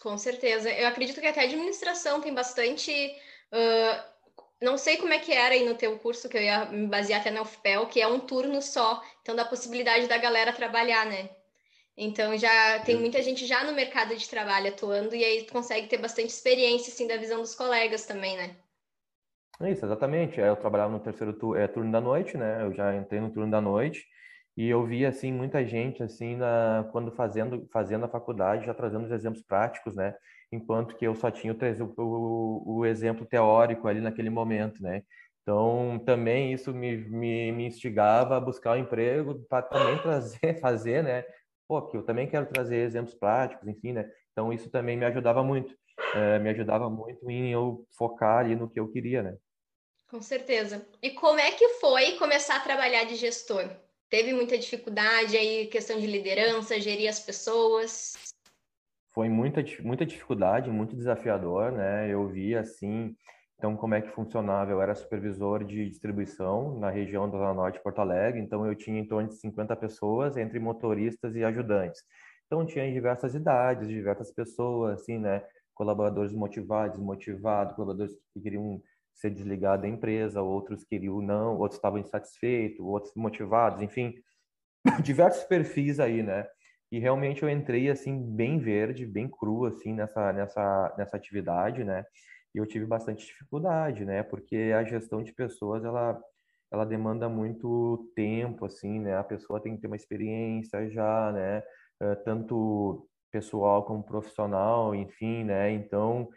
Com 0.00 0.18
certeza. 0.18 0.68
Eu 0.68 0.88
acredito 0.88 1.20
que 1.20 1.26
até 1.26 1.42
a 1.42 1.44
administração 1.44 2.20
tem 2.20 2.34
bastante... 2.34 2.90
Uh 3.52 4.10
não 4.60 4.76
sei 4.76 4.98
como 4.98 5.12
é 5.12 5.18
que 5.18 5.32
era 5.32 5.54
aí 5.54 5.64
no 5.64 5.74
teu 5.74 5.98
curso, 5.98 6.28
que 6.28 6.36
eu 6.36 6.42
ia 6.42 6.66
me 6.66 6.86
basear 6.86 7.20
até 7.20 7.30
na 7.30 7.40
UFPEL, 7.40 7.86
que 7.86 8.00
é 8.00 8.06
um 8.06 8.20
turno 8.20 8.60
só, 8.60 9.02
então 9.22 9.34
dá 9.34 9.42
a 9.42 9.48
possibilidade 9.48 10.06
da 10.06 10.18
galera 10.18 10.52
trabalhar, 10.52 11.06
né? 11.06 11.30
Então 11.96 12.36
já 12.36 12.78
tem 12.80 12.96
muita 12.96 13.22
gente 13.22 13.46
já 13.46 13.64
no 13.64 13.72
mercado 13.72 14.14
de 14.14 14.28
trabalho 14.28 14.68
atuando 14.68 15.14
e 15.14 15.24
aí 15.24 15.44
tu 15.44 15.52
consegue 15.52 15.86
ter 15.86 15.98
bastante 15.98 16.28
experiência 16.28 16.92
assim 16.92 17.06
da 17.06 17.16
visão 17.16 17.40
dos 17.40 17.54
colegas 17.54 18.04
também, 18.04 18.36
né? 18.36 18.56
Isso, 19.62 19.84
exatamente. 19.84 20.40
Eu 20.40 20.56
trabalhava 20.56 20.92
no 20.92 21.00
terceiro 21.00 21.34
tu, 21.34 21.54
é, 21.54 21.66
turno 21.66 21.92
da 21.92 22.00
noite, 22.00 22.36
né? 22.36 22.62
Eu 22.62 22.72
já 22.72 22.94
entrei 22.94 23.20
no 23.20 23.30
turno 23.30 23.50
da 23.50 23.60
noite 23.60 24.06
e 24.64 24.68
eu 24.68 24.84
vi 24.84 25.06
assim 25.06 25.32
muita 25.32 25.64
gente 25.66 26.02
assim 26.02 26.36
na 26.36 26.88
quando 26.92 27.12
fazendo 27.12 27.68
fazendo 27.72 28.04
a 28.04 28.08
faculdade 28.08 28.66
já 28.66 28.74
trazendo 28.74 29.04
os 29.04 29.10
exemplos 29.10 29.42
práticos, 29.42 29.94
né? 29.94 30.14
enquanto 30.52 30.96
que 30.96 31.06
eu 31.06 31.14
só 31.14 31.30
tinha 31.30 31.52
o, 31.54 31.92
o, 31.96 32.78
o 32.78 32.86
exemplo 32.86 33.24
teórico 33.24 33.86
ali 33.86 34.00
naquele 34.00 34.30
momento, 34.30 34.82
né? 34.82 35.02
Então, 35.42 36.00
também 36.04 36.52
isso 36.52 36.72
me, 36.72 36.96
me, 36.96 37.52
me 37.52 37.66
instigava 37.66 38.36
a 38.36 38.40
buscar 38.40 38.76
um 38.76 38.80
emprego 38.80 39.40
para 39.48 39.62
também 39.62 39.98
trazer, 40.02 40.58
fazer, 40.60 41.02
né? 41.02 41.24
Pô, 41.66 41.82
que 41.82 41.96
eu 41.96 42.02
também 42.02 42.28
quero 42.28 42.46
trazer 42.46 42.76
exemplos 42.76 43.14
práticos, 43.14 43.66
enfim, 43.66 43.92
né? 43.92 44.10
Então, 44.32 44.52
isso 44.52 44.70
também 44.70 44.96
me 44.96 45.04
ajudava 45.04 45.42
muito. 45.42 45.74
É, 46.14 46.38
me 46.38 46.50
ajudava 46.50 46.90
muito 46.90 47.30
em 47.30 47.52
eu 47.52 47.86
focar 47.96 48.38
ali 48.38 48.56
no 48.56 48.68
que 48.68 48.80
eu 48.80 48.88
queria, 48.88 49.22
né? 49.22 49.36
Com 50.08 50.20
certeza. 50.20 50.86
E 51.00 51.10
como 51.10 51.38
é 51.38 51.52
que 51.52 51.68
foi 51.74 52.12
começar 52.12 52.56
a 52.56 52.60
trabalhar 52.60 53.04
de 53.04 53.14
gestor? 53.14 53.68
Teve 54.10 54.32
muita 54.32 54.58
dificuldade 54.58 55.36
aí, 55.36 55.66
questão 55.68 55.98
de 55.98 56.06
liderança, 56.06 56.80
gerir 56.80 57.08
as 57.08 57.20
pessoas? 57.20 58.14
foi 59.12 59.28
muita, 59.28 59.62
muita 59.82 60.06
dificuldade, 60.06 60.70
muito 60.70 60.96
desafiador, 60.96 61.72
né? 61.72 62.08
Eu 62.12 62.28
vi 62.28 62.54
assim, 62.54 63.14
então 63.58 63.76
como 63.76 63.94
é 63.94 64.00
que 64.00 64.10
funcionava? 64.10 64.70
Eu 64.70 64.80
era 64.80 64.94
supervisor 64.94 65.64
de 65.64 65.88
distribuição 65.88 66.78
na 66.78 66.90
região 66.90 67.28
da 67.28 67.38
Zona 67.38 67.54
Norte 67.54 67.76
de 67.76 67.82
Porto 67.82 68.00
Alegre, 68.00 68.40
então 68.40 68.66
eu 68.66 68.74
tinha 68.74 69.00
em 69.00 69.06
torno 69.06 69.28
de 69.28 69.36
50 69.36 69.74
pessoas 69.76 70.36
entre 70.36 70.58
motoristas 70.58 71.34
e 71.34 71.44
ajudantes. 71.44 72.02
Então 72.46 72.64
tinha 72.64 72.90
diversas 72.92 73.34
idades, 73.34 73.88
diversas 73.88 74.32
pessoas, 74.32 75.00
assim, 75.00 75.18
né? 75.18 75.42
Colaboradores 75.74 76.32
motivados, 76.32 76.96
desmotivados, 76.96 77.74
colaboradores 77.74 78.14
que 78.32 78.40
queriam 78.40 78.80
ser 79.20 79.30
desligados 79.30 79.82
da 79.82 79.88
empresa, 79.88 80.42
outros 80.42 80.84
queriam 80.84 81.20
não, 81.20 81.56
outros 81.58 81.78
estavam 81.78 81.98
insatisfeitos, 81.98 82.80
outros 82.80 83.12
motivados, 83.14 83.82
enfim, 83.82 84.14
diversos 85.02 85.44
perfis 85.44 86.00
aí, 86.00 86.22
né? 86.22 86.46
E 86.92 86.98
realmente 86.98 87.42
eu 87.42 87.50
entrei 87.50 87.88
assim 87.90 88.20
bem 88.34 88.58
verde, 88.58 89.06
bem 89.06 89.28
cru 89.28 89.66
assim 89.66 89.94
nessa 89.94 90.32
nessa 90.32 90.94
nessa 90.98 91.16
atividade, 91.16 91.84
né? 91.84 92.04
E 92.54 92.58
eu 92.58 92.66
tive 92.66 92.84
bastante 92.86 93.26
dificuldade, 93.26 94.04
né? 94.04 94.22
Porque 94.22 94.72
a 94.76 94.82
gestão 94.84 95.22
de 95.22 95.32
pessoas 95.32 95.84
ela 95.84 96.20
ela 96.72 96.84
demanda 96.84 97.28
muito 97.28 98.10
tempo 98.14 98.64
assim, 98.66 99.00
né? 99.00 99.16
A 99.16 99.24
pessoa 99.24 99.60
tem 99.60 99.74
que 99.76 99.82
ter 99.82 99.86
uma 99.88 99.96
experiência 99.96 100.88
já, 100.90 101.32
né? 101.32 101.62
Eh, 102.00 102.14
tanto 102.24 103.08
pessoal 103.30 103.84
como 103.84 104.02
profissional, 104.04 104.94
enfim, 104.94 105.44
né? 105.44 105.70
Então 105.72 106.28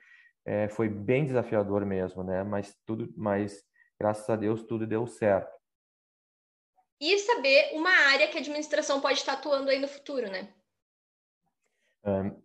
é, 0.45 0.67
foi 0.69 0.89
bem 0.89 1.25
desafiador 1.25 1.85
mesmo, 1.85 2.23
né? 2.23 2.43
Mas 2.43 2.75
tudo, 2.85 3.13
mas 3.15 3.63
graças 3.99 4.29
a 4.29 4.35
Deus 4.35 4.63
tudo 4.63 4.85
deu 4.85 5.07
certo 5.07 5.53
e 7.03 7.19
saber 7.19 7.71
uma 7.73 7.89
área 8.13 8.29
que 8.29 8.37
a 8.37 8.39
administração 8.39 9.01
pode 9.01 9.19
estar 9.19 9.33
atuando 9.33 9.69
aí 9.69 9.77
no 9.77 9.89
futuro, 9.89 10.31
né? 10.31 10.53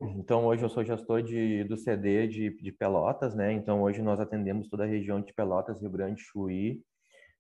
Então, 0.01 0.47
hoje 0.47 0.65
eu 0.65 0.69
sou 0.69 0.85
gestor 0.85 1.23
de, 1.23 1.63
do 1.65 1.77
CD 1.77 2.27
de, 2.27 2.51
de 2.61 2.73
Pelotas, 2.73 3.37
né? 3.37 3.53
Então, 3.53 3.83
hoje 3.83 4.03
nós 4.03 4.19
atendemos 4.19 4.69
toda 4.69 4.83
a 4.83 4.87
região 4.87 5.21
de 5.21 5.33
Pelotas, 5.33 5.81
Rio 5.81 5.91
Grande, 5.91 6.23
Chuí, 6.23 6.83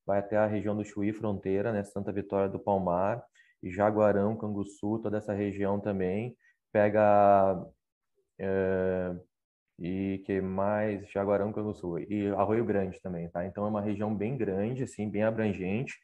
vai 0.07 0.21
até 0.21 0.37
a 0.37 0.47
região 0.47 0.77
do 0.77 0.85
Chuí, 0.85 1.12
fronteira, 1.12 1.73
né? 1.73 1.83
Santa 1.83 2.12
Vitória 2.12 2.49
do 2.49 2.59
Palmar, 2.59 3.25
Jaguarão, 3.64 4.37
Canguçu, 4.37 5.01
toda 5.03 5.18
essa 5.18 5.33
região 5.33 5.81
também. 5.81 6.37
Pega 6.73 7.66
é, 8.38 9.16
e 9.79 10.23
que 10.27 10.41
mais 10.41 11.09
Jaguarão, 11.11 11.53
Canguçu 11.53 11.99
e 11.99 12.29
Arroio 12.29 12.64
Grande 12.64 13.01
também, 13.01 13.29
tá? 13.29 13.47
Então 13.47 13.64
é 13.64 13.69
uma 13.69 13.81
região 13.81 14.14
bem 14.14 14.37
grande, 14.37 14.83
assim, 14.83 15.09
bem 15.09 15.23
abrangente. 15.23 15.95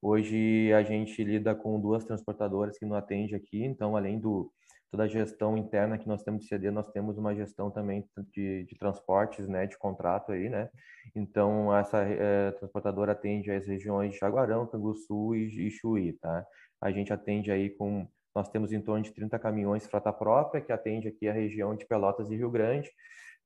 Hoje 0.00 0.72
a 0.72 0.82
gente 0.82 1.22
lida 1.24 1.54
com 1.54 1.80
duas 1.80 2.04
transportadoras 2.04 2.78
que 2.78 2.84
nos 2.84 2.96
atende 2.96 3.34
aqui, 3.34 3.64
então 3.64 3.96
além 3.96 4.18
do 4.18 4.52
toda 4.90 5.04
a 5.04 5.08
gestão 5.08 5.56
interna 5.56 5.96
que 5.96 6.06
nós 6.06 6.22
temos 6.22 6.42
de 6.42 6.48
CD, 6.48 6.70
nós 6.70 6.90
temos 6.90 7.16
uma 7.16 7.34
gestão 7.34 7.70
também 7.70 8.06
de, 8.34 8.64
de 8.64 8.76
transportes, 8.76 9.48
né, 9.48 9.66
de 9.66 9.78
contrato 9.78 10.32
aí, 10.32 10.50
né? 10.50 10.68
Então 11.16 11.74
essa 11.74 11.98
é, 12.02 12.50
transportadora 12.52 13.12
atende 13.12 13.50
as 13.50 13.66
regiões 13.66 14.12
de 14.12 14.18
Jaguarão, 14.18 14.66
Canguçu 14.66 15.34
e, 15.34 15.68
e 15.68 15.70
Chuí, 15.70 16.12
tá? 16.14 16.44
A 16.80 16.92
gente 16.92 17.10
atende 17.12 17.50
aí 17.50 17.70
com 17.70 18.06
nós 18.34 18.48
temos 18.48 18.72
em 18.72 18.80
torno 18.80 19.02
de 19.02 19.12
30 19.12 19.38
caminhões 19.38 19.86
frota 19.86 20.12
própria 20.12 20.60
que 20.60 20.72
atende 20.72 21.08
aqui 21.08 21.28
a 21.28 21.32
região 21.32 21.74
de 21.76 21.86
Pelotas 21.86 22.30
e 22.30 22.36
Rio 22.36 22.50
Grande, 22.50 22.90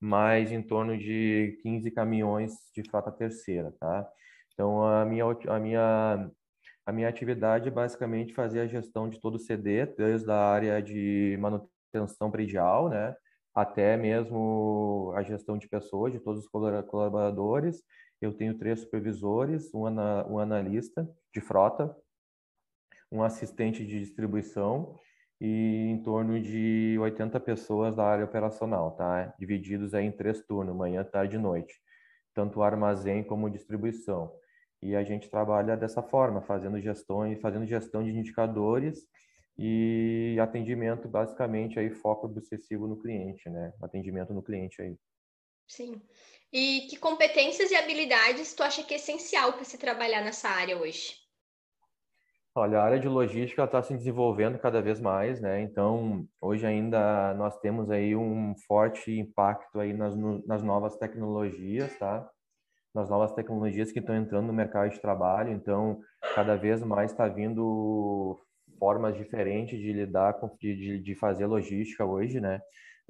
mais 0.01 0.53
em 0.53 0.63
torno 0.63 0.97
de 0.97 1.59
15 1.63 1.91
caminhões 1.91 2.53
de 2.75 2.89
frota 2.89 3.11
terceira, 3.11 3.73
tá? 3.81 4.09
Então 4.53 4.83
a 4.87 5.05
minha 5.05 5.25
a 5.49 5.59
minha 5.59 6.31
a 6.87 6.93
minha 6.93 7.09
atividade 7.09 7.69
é 7.69 7.71
basicamente 7.71 8.33
fazer 8.33 8.61
a 8.61 8.67
gestão 8.67 9.09
de 9.09 9.21
todo 9.21 9.35
o 9.35 9.39
CD, 9.41 9.87
desde 9.87 10.31
a 10.31 10.37
área 10.37 10.81
de 10.81 11.37
manutenção 11.41 12.31
predial, 12.31 12.89
né, 12.89 13.15
até 13.53 13.97
mesmo 13.97 15.13
a 15.17 15.23
gestão 15.23 15.59
de 15.59 15.69
pessoas, 15.69 16.13
de 16.13 16.21
todos 16.21 16.45
os 16.45 16.49
colaboradores. 16.49 17.83
Eu 18.21 18.33
tenho 18.33 18.57
três 18.57 18.81
supervisores, 18.81 19.73
um, 19.75 19.87
ana, 19.87 20.27
um 20.29 20.39
analista 20.39 21.09
de 21.35 21.41
frota, 21.41 21.95
um 23.11 23.23
assistente 23.23 23.85
de 23.85 24.01
distribuição 24.01 24.99
e 25.41 25.89
em 25.91 26.03
torno 26.03 26.41
de 26.41 26.97
80 27.01 27.39
pessoas 27.41 27.95
da 27.95 28.05
área 28.05 28.25
operacional, 28.25 28.93
tá? 28.93 29.35
Divididos 29.39 29.95
aí 29.95 30.07
em 30.07 30.13
três 30.13 30.41
turnos, 30.43 30.75
manhã, 30.75 31.05
tarde 31.05 31.37
e 31.37 31.39
noite, 31.39 31.75
tanto 32.35 32.63
armazém 32.63 33.23
como 33.23 33.51
distribuição. 33.51 34.33
E 34.83 34.95
a 34.95 35.03
gente 35.03 35.29
trabalha 35.29 35.77
dessa 35.77 36.03
forma, 36.03 36.41
fazendo 36.43 36.81
gestão, 36.81 37.23
fazendo 37.41 37.67
gestão 37.67 38.03
de 38.03 38.11
indicadores 38.11 39.07
e 39.59 40.37
atendimento 40.41 41.09
basicamente 41.09 41.79
aí 41.79 41.91
foco 41.91 42.27
obsessivo 42.27 42.87
no 42.87 42.99
cliente, 42.99 43.49
né? 43.49 43.73
Atendimento 43.83 44.35
no 44.35 44.43
cliente 44.43 44.81
aí. 44.83 44.97
Sim. 45.67 46.01
E 46.53 46.87
que 46.89 46.97
competências 46.97 47.71
e 47.71 47.77
habilidades 47.77 48.55
tu 48.55 48.63
acha 48.63 48.83
que 48.83 48.95
é 48.95 48.97
essencial 48.97 49.55
para 49.55 49.65
se 49.65 49.79
trabalhar 49.79 50.23
nessa 50.23 50.49
área 50.49 50.77
hoje? 50.79 51.26
Olha, 52.59 52.79
a 52.79 52.85
área 52.85 52.99
de 52.99 53.07
logística 53.07 53.65
está 53.65 53.83
se 53.83 53.93
desenvolvendo 53.95 54.59
cada 54.59 54.81
vez 54.81 54.99
mais, 54.99 55.43
né? 55.43 55.61
Então, 55.61 56.27
hoje 56.41 56.67
ainda 56.67 57.35
nós 57.35 57.59
temos 57.59 57.91
aí 57.91 58.17
um 58.17 58.55
forte 58.67 59.13
impacto 59.13 59.79
aí 59.79 59.93
nas, 59.93 60.17
nas 60.47 60.63
novas 60.63 60.97
tecnologias, 60.97 61.95
tá? 61.99 62.27
nas 62.95 63.11
novas 63.11 63.35
tecnologias 63.35 63.93
que 63.93 63.99
estão 63.99 64.17
entrando 64.17 64.47
no 64.47 64.55
mercado 64.55 64.91
de 64.91 64.99
trabalho. 64.99 65.53
Então, 65.53 66.01
cada 66.35 66.57
vez 66.57 66.83
mais 66.83 67.11
está 67.11 67.29
vindo 67.29 68.41
formas 68.79 69.15
diferentes 69.19 69.79
de 69.79 69.93
lidar 69.93 70.41
com, 70.41 70.49
de, 70.59 70.99
de 70.99 71.15
fazer 71.15 71.45
logística 71.45 72.07
hoje, 72.07 72.41
né? 72.41 72.59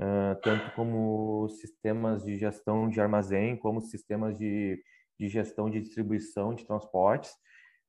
Uh, 0.01 0.35
tanto 0.43 0.75
como 0.75 1.49
sistemas 1.51 2.25
de 2.25 2.37
gestão 2.37 2.91
de 2.91 3.01
armazém, 3.01 3.57
como 3.57 3.81
sistemas 3.81 4.37
de, 4.37 4.83
de 5.21 5.29
gestão 5.29 5.71
de 5.71 5.81
distribuição 5.81 6.53
de 6.53 6.67
transportes, 6.67 7.31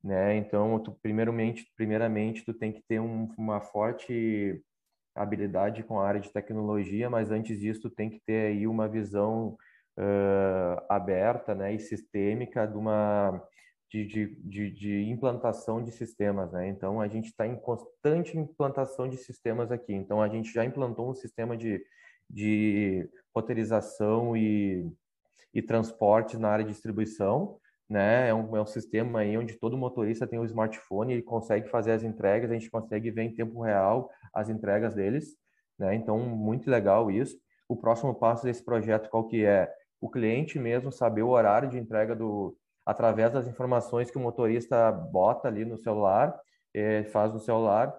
né? 0.08 0.38
Então, 0.38 0.80
tu, 0.80 0.94
primeiramente, 1.02 1.70
primeiramente, 1.76 2.46
tu 2.46 2.54
tem 2.54 2.72
que 2.72 2.82
ter 2.88 3.00
um, 3.00 3.28
uma 3.38 3.60
forte 3.60 4.64
habilidade 5.14 5.84
com 5.84 6.00
a 6.00 6.08
área 6.08 6.22
de 6.22 6.32
tecnologia, 6.32 7.10
mas 7.10 7.30
antes 7.30 7.60
disso, 7.60 7.82
tu 7.82 7.90
tem 7.90 8.10
que 8.10 8.22
ter 8.26 8.48
aí 8.48 8.68
uma 8.68 8.88
visão 8.88 9.58
uh, 10.00 10.86
aberta 10.90 11.54
né, 11.54 11.74
e 11.74 11.80
sistêmica 11.80 12.66
de 12.66 12.78
uma 12.78 13.44
de, 13.90 14.06
de, 14.06 14.72
de, 14.72 15.04
implantação 15.10 15.82
de 15.82 15.92
sistemas, 15.92 16.52
né? 16.52 16.68
Então 16.68 17.00
a 17.00 17.08
gente 17.08 17.28
está 17.28 17.48
em 17.48 17.56
constante 17.56 18.38
implantação 18.38 19.08
de 19.08 19.16
sistemas 19.16 19.72
aqui. 19.72 19.94
Então 19.94 20.22
a 20.22 20.28
gente 20.28 20.52
já 20.52 20.66
implantou 20.66 21.10
um 21.10 21.16
sistema 21.16 21.56
de, 21.56 21.82
de 22.30 23.10
roteirização 23.34 24.36
e, 24.36 24.92
e 25.54 25.62
transporte 25.62 26.38
na 26.38 26.50
área 26.50 26.66
de 26.66 26.72
distribuição, 26.72 27.58
né? 27.90 28.30
É 28.30 28.34
um, 28.34 28.56
é 28.56 28.62
um 28.62 28.66
sistema 28.66 29.20
aí 29.20 29.38
onde 29.38 29.58
todo 29.58 29.78
motorista 29.78 30.28
tem 30.28 30.40
um 30.40 30.46
smartphone, 30.46 31.14
ele 31.14 31.22
consegue 31.22 31.70
fazer 31.70 31.92
as 31.92 32.04
entregas, 32.04 32.52
a 32.52 32.54
gente 32.54 32.70
consegue 32.70 33.12
ver 33.12 33.24
em 33.24 33.36
tempo 33.36 33.62
real 33.62 34.10
as 34.34 34.50
entregas 34.50 34.94
deles, 34.96 35.36
né? 35.80 35.96
Então, 35.96 36.20
muito 36.20 36.70
legal 36.70 37.12
isso. 37.12 37.38
O 37.68 37.76
próximo 37.76 38.16
passo 38.16 38.44
desse 38.44 38.64
projeto 38.64 39.10
qual 39.10 39.28
que 39.28 39.46
é? 39.46 39.72
O 40.02 40.10
cliente 40.10 40.60
mesmo 40.60 40.92
saber 40.92 41.24
o 41.24 41.30
horário 41.30 41.70
de 41.70 41.78
entrega 41.78 42.16
do 42.16 42.58
através 42.86 43.34
das 43.34 43.48
informações 43.48 44.10
que 44.10 44.18
o 44.18 44.22
motorista 44.22 44.92
bota 44.92 45.50
ali 45.50 45.66
no 45.66 45.78
celular, 45.78 46.40
é, 46.74 47.04
faz 47.04 47.34
no 47.34 47.40
celular, 47.40 47.94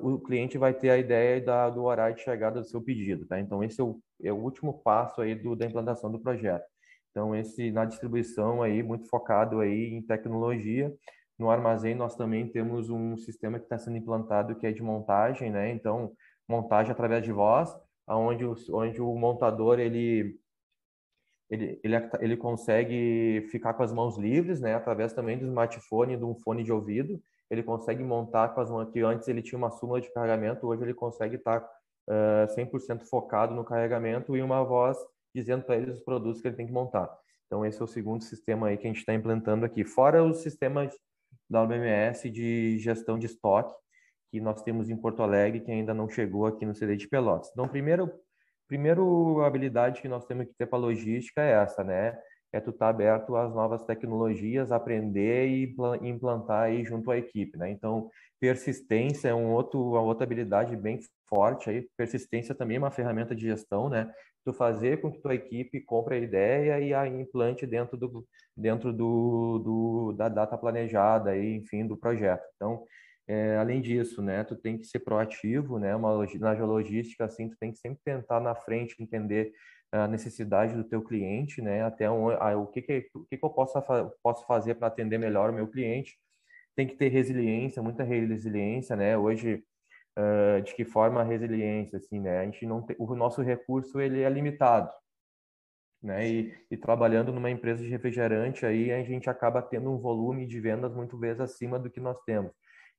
o 0.00 0.18
cliente 0.18 0.56
vai 0.56 0.72
ter 0.72 0.90
a 0.90 0.96
ideia 0.96 1.40
da, 1.40 1.68
do 1.68 1.84
horário 1.84 2.16
de 2.16 2.22
chegada 2.22 2.60
do 2.60 2.66
seu 2.66 2.80
pedido, 2.80 3.26
tá? 3.26 3.38
Então, 3.38 3.62
esse 3.62 3.80
é 3.80 3.84
o, 3.84 4.00
é 4.22 4.32
o 4.32 4.36
último 4.36 4.80
passo 4.82 5.20
aí 5.20 5.34
do, 5.34 5.54
da 5.54 5.66
implantação 5.66 6.10
do 6.10 6.18
projeto. 6.18 6.64
Então, 7.16 7.34
esse 7.34 7.70
na 7.70 7.86
distribuição 7.86 8.62
aí, 8.62 8.82
muito 8.82 9.08
focado 9.08 9.60
aí 9.60 9.86
em 9.94 10.02
tecnologia. 10.02 10.94
No 11.38 11.48
armazém, 11.48 11.94
nós 11.94 12.14
também 12.14 12.46
temos 12.46 12.90
um 12.90 13.16
sistema 13.16 13.58
que 13.58 13.64
está 13.64 13.78
sendo 13.78 13.96
implantado 13.96 14.54
que 14.54 14.66
é 14.66 14.70
de 14.70 14.82
montagem, 14.82 15.50
né? 15.50 15.72
Então, 15.72 16.12
montagem 16.46 16.92
através 16.92 17.24
de 17.24 17.32
voz, 17.32 17.74
onde 18.06 18.44
onde 18.70 19.00
o 19.00 19.14
montador, 19.14 19.80
ele, 19.80 20.38
ele, 21.48 21.80
ele, 21.82 21.96
ele 22.20 22.36
consegue 22.36 23.48
ficar 23.50 23.72
com 23.72 23.82
as 23.82 23.94
mãos 23.94 24.18
livres, 24.18 24.60
né? 24.60 24.74
Através 24.74 25.14
também 25.14 25.38
do 25.38 25.46
smartphone 25.46 26.18
de 26.18 26.24
um 26.24 26.34
fone 26.34 26.62
de 26.62 26.70
ouvido. 26.70 27.18
Ele 27.50 27.62
consegue 27.62 28.04
montar 28.04 28.50
com 28.50 28.60
as 28.60 28.70
mãos, 28.70 28.90
que 28.90 29.00
antes 29.00 29.26
ele 29.26 29.40
tinha 29.40 29.56
uma 29.56 29.70
súmula 29.70 30.02
de 30.02 30.12
carregamento, 30.12 30.66
hoje 30.66 30.82
ele 30.82 30.92
consegue 30.92 31.36
estar 31.36 31.66
uh, 32.10 32.54
100% 32.54 33.08
focado 33.08 33.54
no 33.54 33.64
carregamento 33.64 34.36
e 34.36 34.42
uma 34.42 34.62
voz 34.62 34.98
dizendo 35.36 35.64
para 35.64 35.76
eles 35.76 35.98
os 35.98 36.02
produtos 36.02 36.40
que 36.40 36.48
ele 36.48 36.56
tem 36.56 36.66
que 36.66 36.72
montar. 36.72 37.14
Então, 37.46 37.64
esse 37.64 37.80
é 37.80 37.84
o 37.84 37.86
segundo 37.86 38.24
sistema 38.24 38.68
aí 38.68 38.76
que 38.76 38.86
a 38.86 38.90
gente 38.90 39.00
está 39.00 39.14
implantando 39.14 39.64
aqui. 39.64 39.84
Fora 39.84 40.24
os 40.24 40.38
sistemas 40.38 40.92
da 41.48 41.62
OBMS 41.62 42.28
de 42.30 42.78
gestão 42.78 43.18
de 43.18 43.26
estoque, 43.26 43.72
que 44.30 44.40
nós 44.40 44.62
temos 44.62 44.88
em 44.90 44.96
Porto 44.96 45.22
Alegre, 45.22 45.60
que 45.60 45.70
ainda 45.70 45.94
não 45.94 46.08
chegou 46.08 46.46
aqui 46.46 46.66
no 46.66 46.74
CD 46.74 46.96
de 46.96 47.06
Pelotas. 47.06 47.50
Então, 47.52 47.68
primeiro, 47.68 48.10
primeiro 48.66 49.42
habilidade 49.42 50.00
que 50.02 50.08
nós 50.08 50.24
temos 50.24 50.46
que 50.46 50.54
ter 50.54 50.66
para 50.66 50.78
logística 50.78 51.40
é 51.40 51.52
essa, 51.52 51.84
né? 51.84 52.18
É 52.52 52.60
tu 52.60 52.70
estar 52.70 52.86
tá 52.86 52.90
aberto 52.90 53.36
às 53.36 53.54
novas 53.54 53.84
tecnologias, 53.84 54.72
aprender 54.72 55.48
e 55.48 55.74
implantar 56.02 56.62
aí 56.62 56.84
junto 56.84 57.10
à 57.10 57.18
equipe, 57.18 57.56
né? 57.56 57.70
Então, 57.70 58.10
persistência 58.40 59.28
é 59.28 59.34
um 59.34 59.52
outro, 59.52 59.90
uma 59.90 60.00
outra 60.00 60.24
habilidade 60.24 60.74
bem 60.76 60.98
forte 61.28 61.70
aí. 61.70 61.86
Persistência 61.96 62.54
também 62.54 62.76
é 62.76 62.80
uma 62.80 62.90
ferramenta 62.90 63.34
de 63.34 63.42
gestão, 63.42 63.88
né? 63.88 64.10
Tu 64.46 64.52
fazer 64.52 65.00
com 65.00 65.10
que 65.10 65.18
tua 65.18 65.34
equipe 65.34 65.80
compre 65.80 66.14
a 66.14 66.18
ideia 66.18 66.80
e 66.80 66.94
a 66.94 67.06
implante 67.08 67.66
dentro 67.66 67.96
do 67.96 68.24
dentro 68.56 68.92
do, 68.92 69.58
do 69.58 70.12
da 70.12 70.28
data 70.28 70.56
planejada 70.56 71.36
e 71.36 71.56
enfim 71.56 71.84
do 71.84 71.96
projeto. 71.96 72.44
Então, 72.54 72.84
é, 73.26 73.56
além 73.56 73.80
disso, 73.80 74.22
né, 74.22 74.44
tu 74.44 74.54
tem 74.54 74.78
que 74.78 74.84
ser 74.86 75.00
proativo, 75.00 75.80
né, 75.80 75.96
uma 75.96 76.24
na 76.38 76.52
logística 76.64 77.24
assim, 77.24 77.48
tu 77.48 77.56
tem 77.58 77.72
que 77.72 77.78
sempre 77.78 77.98
tentar 78.04 78.40
na 78.40 78.54
frente 78.54 78.94
entender 79.02 79.52
a 79.90 80.06
necessidade 80.06 80.74
do 80.76 80.84
teu 80.84 81.02
cliente, 81.02 81.60
né, 81.60 81.82
até 81.82 82.08
um, 82.10 82.30
a, 82.30 82.56
o 82.56 82.66
que 82.68 82.82
que 82.82 83.08
o 83.14 83.24
que, 83.24 83.36
que 83.36 83.44
eu 83.44 83.50
posso 83.50 83.74
posso 84.22 84.46
fazer 84.46 84.76
para 84.76 84.86
atender 84.88 85.18
melhor 85.18 85.50
o 85.50 85.52
meu 85.52 85.66
cliente. 85.68 86.16
Tem 86.76 86.86
que 86.86 86.96
ter 86.96 87.08
resiliência, 87.08 87.82
muita 87.82 88.04
resiliência, 88.04 88.94
né? 88.96 89.16
Hoje 89.18 89.64
uh, 90.18 90.62
de 90.62 90.74
que 90.74 90.84
forma 90.84 91.20
a 91.20 91.24
resiliência, 91.24 91.98
assim, 91.98 92.20
né? 92.20 92.40
A 92.40 92.44
gente 92.44 92.66
não 92.66 92.82
tem, 92.82 92.96
o 92.98 93.14
nosso 93.14 93.42
recurso 93.42 94.00
ele 94.00 94.22
é 94.22 94.28
limitado, 94.28 94.90
né? 96.02 96.28
E, 96.28 96.54
e, 96.70 96.76
trabalhando 96.76 97.32
numa 97.32 97.50
empresa 97.50 97.82
de 97.82 97.88
refrigerante 97.88 98.64
aí 98.64 98.92
a 98.92 99.02
gente 99.02 99.28
acaba 99.28 99.62
tendo 99.62 99.90
um 99.90 99.98
volume 99.98 100.46
de 100.46 100.60
vendas 100.60 100.94
muito 100.94 101.18
vezes 101.18 101.40
acima 101.40 101.78
do 101.78 101.90
que 101.90 102.00
nós 102.00 102.18
temos. 102.24 102.52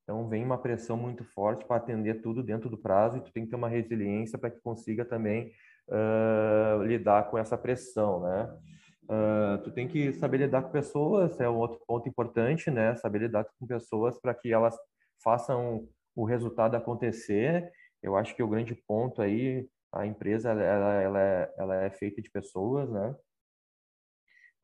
Então 0.03 0.27
vem 0.29 0.43
uma 0.43 0.57
pressão 0.57 0.95
muito 0.95 1.23
forte 1.23 1.65
para 1.65 1.77
atender 1.77 2.21
tudo 2.21 2.41
dentro 2.41 2.69
do 2.69 2.77
prazo 2.77 3.17
e 3.17 3.21
tu 3.21 3.31
tem 3.31 3.43
que 3.43 3.49
ter 3.49 3.55
uma 3.57 3.67
resiliência 3.67 4.37
para 4.37 4.49
que 4.49 4.61
consiga 4.61 5.03
também 5.03 5.51
uh, 5.89 6.81
lidar 6.83 7.29
com 7.29 7.37
essa 7.37 7.57
pressão, 7.57 8.21
né? 8.21 8.57
Uh, 9.03 9.57
tu 9.63 9.71
tem 9.71 9.87
que 9.87 10.13
saber 10.13 10.37
lidar 10.37 10.63
com 10.63 10.69
pessoas, 10.69 11.39
é 11.39 11.49
um 11.49 11.57
outro 11.57 11.79
ponto 11.87 12.07
importante, 12.09 12.69
né? 12.69 12.95
Saber 12.95 13.19
lidar 13.19 13.45
com 13.57 13.65
pessoas 13.65 14.19
para 14.19 14.33
que 14.33 14.51
elas 14.51 14.77
façam 15.23 15.87
o 16.17 16.25
resultado 16.25 16.75
acontecer. 16.75 17.71
Eu 18.01 18.17
acho 18.17 18.35
que 18.35 18.41
o 18.41 18.47
grande 18.47 18.73
ponto 18.73 19.21
aí, 19.21 19.69
a 19.93 20.05
empresa 20.05 20.49
ela, 20.49 20.93
ela, 20.93 21.21
é, 21.21 21.53
ela 21.57 21.75
é 21.83 21.89
feita 21.91 22.21
de 22.21 22.29
pessoas, 22.31 22.89
né? 22.89 23.15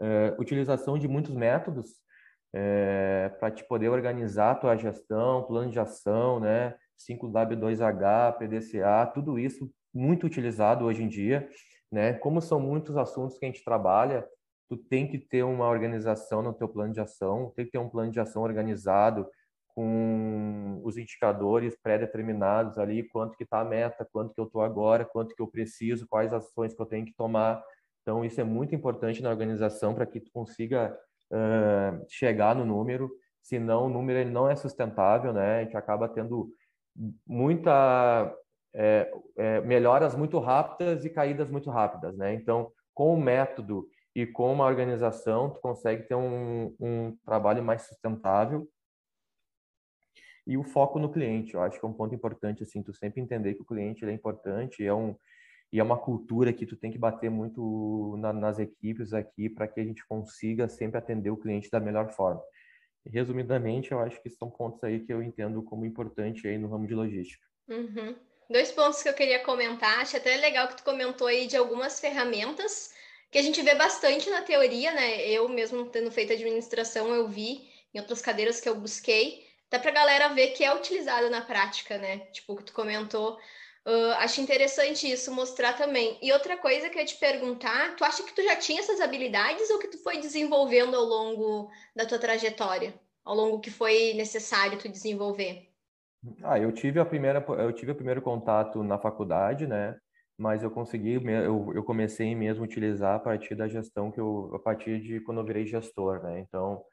É, 0.02 0.36
utilização 0.39 0.98
de 0.98 1.08
muitos 1.08 1.36
métodos 1.36 2.02
é, 2.52 3.30
para 3.39 3.52
te 3.52 3.63
poder 3.63 3.89
organizar 3.89 4.52
a 4.52 4.56
tua 4.56 4.76
gestão, 4.76 5.44
plano 5.44 5.70
de 5.70 5.80
ação, 5.80 6.39
né? 6.39 6.76
5W2H, 7.00 8.38
PDCA, 8.38 9.12
tudo 9.13 9.38
isso 9.38 9.72
muito 9.94 10.26
utilizado 10.26 10.86
hoje 10.86 11.04
em 11.04 11.08
dia, 11.08 11.48
né? 11.92 12.13
Como 12.13 12.42
são 12.42 12.60
muitos 12.60 12.98
assuntos 12.98 13.38
que 13.38 13.46
a 13.46 13.48
gente 13.48 13.63
trabalha, 13.63 14.28
tu 14.68 14.76
tem 14.76 15.08
que 15.08 15.20
ter 15.20 15.44
uma 15.44 15.68
organização 15.68 16.42
no 16.42 16.52
teu 16.52 16.68
plano 16.68 16.94
de 16.94 17.00
ação, 17.00 17.54
tem 17.56 17.66
que 17.66 17.72
ter 17.72 17.78
um 17.78 17.89
plano 17.89 18.12
de 18.12 18.20
ação 18.20 18.42
organizado, 18.42 19.30
com 19.75 20.81
os 20.83 20.97
indicadores 20.97 21.75
pré-determinados 21.81 22.77
ali, 22.77 23.03
quanto 23.03 23.36
que 23.36 23.43
está 23.43 23.62
a 23.62 23.65
meta, 23.65 24.07
quanto 24.12 24.33
que 24.33 24.39
eu 24.39 24.45
estou 24.45 24.62
agora, 24.62 25.05
quanto 25.05 25.36
que 25.36 25.41
eu 25.41 25.47
preciso, 25.47 26.07
quais 26.07 26.33
ações 26.33 26.73
que 26.73 26.81
eu 26.81 26.86
tenho 26.86 27.05
que 27.05 27.13
tomar. 27.15 27.63
Então, 28.01 28.23
isso 28.23 28.39
é 28.39 28.43
muito 28.43 28.75
importante 28.75 29.21
na 29.21 29.29
organização 29.29 29.95
para 29.95 30.05
que 30.05 30.19
tu 30.19 30.29
consiga 30.31 30.95
uh, 31.31 32.05
chegar 32.09 32.55
no 32.55 32.65
número, 32.65 33.09
senão 33.41 33.86
o 33.86 33.89
número 33.89 34.19
ele 34.19 34.29
não 34.29 34.49
é 34.49 34.55
sustentável, 34.55 35.33
né? 35.33 35.59
A 35.59 35.63
gente 35.63 35.77
acaba 35.77 36.07
tendo 36.07 36.49
muita 37.25 38.31
é, 38.75 39.12
é, 39.38 39.62
melhoras 39.62 40.15
muito 40.15 40.39
rápidas 40.39 41.03
e 41.05 41.09
caídas 41.09 41.49
muito 41.49 41.69
rápidas, 41.69 42.15
né? 42.17 42.33
Então, 42.33 42.71
com 42.93 43.13
o 43.13 43.19
método 43.19 43.88
e 44.15 44.25
com 44.27 44.53
uma 44.53 44.65
organização, 44.65 45.49
tu 45.49 45.59
consegue 45.59 46.03
ter 46.03 46.15
um, 46.15 46.75
um 46.79 47.17
trabalho 47.25 47.63
mais 47.63 47.83
sustentável 47.83 48.67
e 50.45 50.58
o 50.58 50.63
foco 50.63 50.99
no 50.99 51.12
cliente. 51.12 51.53
Eu 51.53 51.62
acho 51.62 51.79
que 51.79 51.86
é 51.86 51.89
um 51.89 51.93
ponto 51.93 52.13
importante, 52.13 52.63
assim, 52.63 52.84
tu 52.84 52.93
sempre 52.93 53.21
entender 53.21 53.53
que 53.53 53.62
o 53.62 53.65
cliente 53.65 54.06
é 54.06 54.12
importante, 54.12 54.86
é 54.86 54.93
um 54.93 55.15
e 55.73 55.79
é 55.79 55.84
uma 55.84 55.97
cultura 55.97 56.53
que 56.53 56.67
tu 56.67 56.75
tem 56.75 56.91
que 56.91 56.99
bater 56.99 57.32
muito 57.32 58.15
na, 58.19 58.32
nas 58.32 58.60
equipes 58.60 59.12
aqui 59.12 59.49
para 59.49 59.67
que 59.67 59.79
a 59.79 59.84
gente 59.84 60.06
consiga 60.06 60.69
sempre 60.69 60.99
atender 60.99 61.32
o 61.32 61.38
cliente 61.38 61.67
da 61.71 61.79
melhor 61.79 62.12
forma. 62.12 62.43
Resumidamente, 63.08 63.91
eu 63.91 63.99
acho 63.99 64.21
que 64.21 64.29
são 64.29 64.51
pontos 64.51 64.84
aí 64.84 64.99
que 64.99 65.12
eu 65.12 65.23
entendo 65.23 65.63
como 65.63 65.84
importante 65.84 66.47
aí 66.47 66.60
no 66.60 66.69
ramo 66.69 66.86
de 66.86 66.93
logística. 66.93 67.43
Uhum. 67.67 68.15
Dois 68.47 68.71
pontos 68.71 69.01
que 69.01 69.10
eu 69.10 69.15
queria 69.15 69.43
comentar, 69.43 69.97
acho 69.97 70.15
até 70.15 70.38
legal 70.38 70.67
que 70.67 70.77
tu 70.77 70.84
comentou 70.84 71.25
aí 71.25 71.47
de 71.47 71.58
algumas 71.58 71.99
ferramentas 71.99 72.93
que 73.32 73.39
a 73.39 73.41
gente 73.41 73.60
vê 73.63 73.73
bastante 73.73 74.29
na 74.29 74.43
teoria, 74.43 74.93
né? 74.93 75.27
Eu 75.27 75.49
mesmo 75.49 75.89
tendo 75.89 76.12
feito 76.12 76.34
administração, 76.34 77.15
eu 77.15 77.27
vi 77.27 77.67
em 77.91 77.99
outras 77.99 78.21
cadeiras 78.21 78.62
que 78.62 78.69
eu 78.69 78.75
busquei, 78.75 79.42
até 79.73 79.79
para 79.79 79.89
a 79.89 80.05
galera 80.05 80.33
ver 80.36 80.49
que 80.49 80.63
é 80.63 80.71
utilizada 80.71 81.31
na 81.31 81.41
prática, 81.41 81.97
né? 81.97 82.19
Tipo, 82.31 82.55
que 82.55 82.65
tu 82.65 82.73
comentou. 82.73 83.39
Uh, 83.86 84.13
acho 84.19 84.39
interessante 84.39 85.12
isso 85.12 85.33
mostrar 85.33 85.73
também. 85.73 86.17
E 86.21 86.31
outra 86.31 86.55
coisa 86.55 86.89
que 86.89 86.95
eu 86.95 87.01
ia 87.01 87.07
te 87.07 87.17
perguntar, 87.17 87.95
tu 87.95 88.03
acha 88.03 88.21
que 88.21 88.33
tu 88.36 88.43
já 88.43 88.55
tinha 88.55 88.79
essas 88.79 89.01
habilidades 89.01 89.69
ou 89.71 89.79
que 89.79 89.88
tu 89.88 89.97
foi 89.97 90.19
desenvolvendo 90.19 90.95
ao 90.95 91.03
longo 91.03 91.71
da 91.95 92.05
tua 92.05 92.19
trajetória? 92.19 92.93
Ao 93.25 93.36
longo 93.36 93.59
que 93.59 93.71
foi 93.71 94.13
necessário 94.13 94.77
tu 94.77 94.88
desenvolver? 94.88 95.67
Ah, 96.43 96.59
eu 96.59 96.71
tive 96.71 96.99
a 96.99 97.05
primeira, 97.05 97.43
eu 97.57 97.73
tive 97.73 97.93
o 97.93 97.95
primeiro 97.95 98.21
contato 98.21 98.83
na 98.83 98.99
faculdade, 98.99 99.65
né? 99.65 99.97
Mas 100.38 100.62
eu 100.62 100.69
consegui, 100.69 101.15
eu, 101.15 101.71
eu 101.73 101.83
comecei 101.83 102.36
mesmo 102.36 102.63
a 102.63 102.67
utilizar 102.67 103.15
a 103.15 103.19
partir 103.19 103.55
da 103.55 103.67
gestão 103.67 104.12
que 104.12 104.19
eu, 104.19 104.51
a 104.53 104.59
partir 104.59 105.01
de 105.01 105.19
quando 105.21 105.39
eu 105.39 105.45
virei 105.45 105.65
gestor, 105.65 106.21
né? 106.21 106.39
Então, 106.39 106.83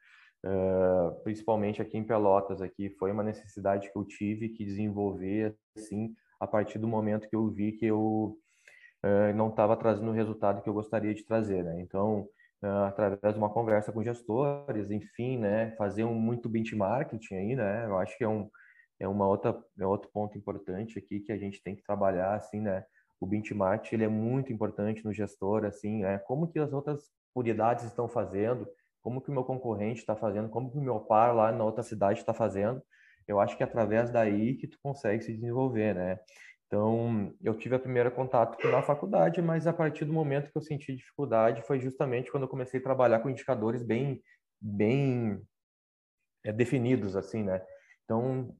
Uh, 0.43 1.21
principalmente 1.21 1.83
aqui 1.83 1.99
em 1.99 2.03
Pelotas 2.03 2.63
aqui 2.63 2.89
foi 2.97 3.11
uma 3.11 3.21
necessidade 3.21 3.91
que 3.91 3.95
eu 3.95 4.03
tive 4.03 4.49
que 4.49 4.65
desenvolver 4.65 5.55
assim 5.77 6.15
a 6.39 6.47
partir 6.47 6.79
do 6.79 6.87
momento 6.87 7.29
que 7.29 7.35
eu 7.35 7.47
vi 7.47 7.73
que 7.73 7.85
eu 7.85 8.35
uh, 9.05 9.35
não 9.35 9.49
estava 9.49 9.77
trazendo 9.77 10.09
o 10.09 10.13
resultado 10.15 10.63
que 10.63 10.67
eu 10.67 10.73
gostaria 10.73 11.13
de 11.13 11.23
trazer 11.23 11.63
né? 11.63 11.79
Então 11.81 12.27
uh, 12.63 12.85
através 12.87 13.35
de 13.35 13.39
uma 13.39 13.51
conversa 13.51 13.91
com 13.91 14.01
gestores 14.01 14.89
enfim 14.89 15.37
né? 15.37 15.75
Fazer 15.77 16.05
um 16.05 16.15
muito 16.15 16.49
benchmarking 16.49 17.19
aí 17.35 17.55
né? 17.55 17.85
Eu 17.85 17.99
acho 17.99 18.17
que 18.17 18.23
é 18.23 18.27
um 18.27 18.49
é 18.99 19.07
uma 19.07 19.27
outra 19.27 19.55
é 19.79 19.85
outro 19.85 20.09
ponto 20.11 20.35
importante 20.39 20.97
aqui 20.97 21.19
que 21.19 21.31
a 21.31 21.37
gente 21.37 21.61
tem 21.61 21.75
que 21.75 21.83
trabalhar 21.83 22.33
assim 22.33 22.61
né? 22.61 22.83
O 23.19 23.27
benchmark 23.27 23.93
ele 23.93 24.05
é 24.05 24.09
muito 24.09 24.51
importante 24.51 25.05
no 25.05 25.13
gestor 25.13 25.65
assim 25.65 26.03
é 26.03 26.17
como 26.17 26.47
que 26.47 26.57
as 26.57 26.73
outras 26.73 27.11
unidades 27.35 27.85
estão 27.85 28.07
fazendo 28.07 28.67
como 29.01 29.21
que 29.21 29.29
o 29.29 29.33
meu 29.33 29.43
concorrente 29.43 29.99
está 29.99 30.15
fazendo, 30.15 30.49
como 30.49 30.71
que 30.71 30.77
o 30.77 30.81
meu 30.81 30.99
par 30.99 31.35
lá 31.35 31.51
na 31.51 31.63
outra 31.63 31.83
cidade 31.83 32.19
está 32.19 32.33
fazendo. 32.33 32.81
Eu 33.27 33.39
acho 33.39 33.55
que 33.55 33.63
é 33.63 33.65
através 33.65 34.11
daí 34.11 34.55
que 34.55 34.67
tu 34.67 34.77
consegue 34.81 35.23
se 35.23 35.33
desenvolver, 35.33 35.95
né? 35.95 36.19
Então, 36.67 37.33
eu 37.41 37.53
tive 37.53 37.75
a 37.75 37.79
primeira 37.79 38.09
contato 38.09 38.65
na 38.69 38.81
faculdade, 38.81 39.41
mas 39.41 39.67
a 39.67 39.73
partir 39.73 40.05
do 40.05 40.13
momento 40.13 40.49
que 40.49 40.57
eu 40.57 40.61
senti 40.61 40.95
dificuldade 40.95 41.61
foi 41.63 41.79
justamente 41.79 42.31
quando 42.31 42.43
eu 42.43 42.49
comecei 42.49 42.79
a 42.79 42.83
trabalhar 42.83 43.19
com 43.19 43.29
indicadores 43.29 43.83
bem 43.83 44.21
bem 44.59 45.41
é, 46.43 46.51
definidos, 46.51 47.15
assim, 47.15 47.43
né? 47.43 47.61
Então, 48.05 48.55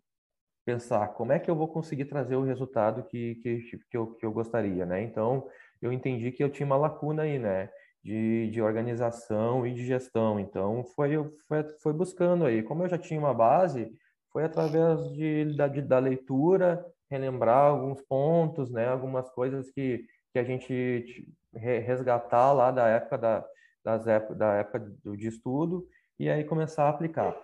pensar 0.66 1.08
como 1.10 1.32
é 1.32 1.40
que 1.40 1.50
eu 1.50 1.56
vou 1.56 1.68
conseguir 1.68 2.06
trazer 2.06 2.36
o 2.36 2.44
resultado 2.44 3.04
que, 3.04 3.36
que, 3.36 3.80
que, 3.90 3.98
eu, 3.98 4.08
que 4.16 4.26
eu 4.26 4.32
gostaria, 4.32 4.86
né? 4.86 5.02
Então, 5.04 5.48
eu 5.82 5.92
entendi 5.92 6.32
que 6.32 6.44
eu 6.44 6.50
tinha 6.50 6.66
uma 6.66 6.78
lacuna 6.78 7.24
aí, 7.24 7.40
né? 7.40 7.70
De, 8.04 8.50
de 8.50 8.60
organização 8.62 9.66
e 9.68 9.74
de 9.74 9.86
gestão. 9.86 10.40
Então, 10.40 10.84
foi, 10.96 11.12
foi, 11.48 11.64
foi 11.84 11.94
buscando 11.94 12.46
aí. 12.46 12.64
Como 12.64 12.84
eu 12.84 12.90
já 12.90 12.98
tinha 12.98 13.20
uma 13.20 13.34
base, 13.34 13.92
foi 14.32 14.44
através 14.44 15.00
de, 15.12 15.56
da, 15.56 15.68
de, 15.68 15.82
da 15.82 16.00
leitura, 16.00 16.84
relembrar 17.10 17.66
alguns 17.66 18.02
pontos, 18.02 18.72
né? 18.72 18.88
Algumas 18.88 19.30
coisas 19.30 19.70
que, 19.70 20.06
que 20.32 20.40
a 20.40 20.44
gente 20.44 21.28
resgatar 21.54 22.54
lá 22.54 22.72
da 22.72 22.88
época 22.88 23.18
da, 23.18 23.46
das 23.84 24.08
época, 24.08 24.36
da 24.36 24.54
época 24.56 24.80
de 25.18 25.28
estudo 25.28 25.88
e 26.18 26.30
aí 26.30 26.44
começar 26.44 26.86
a 26.86 26.90
aplicar. 26.90 27.36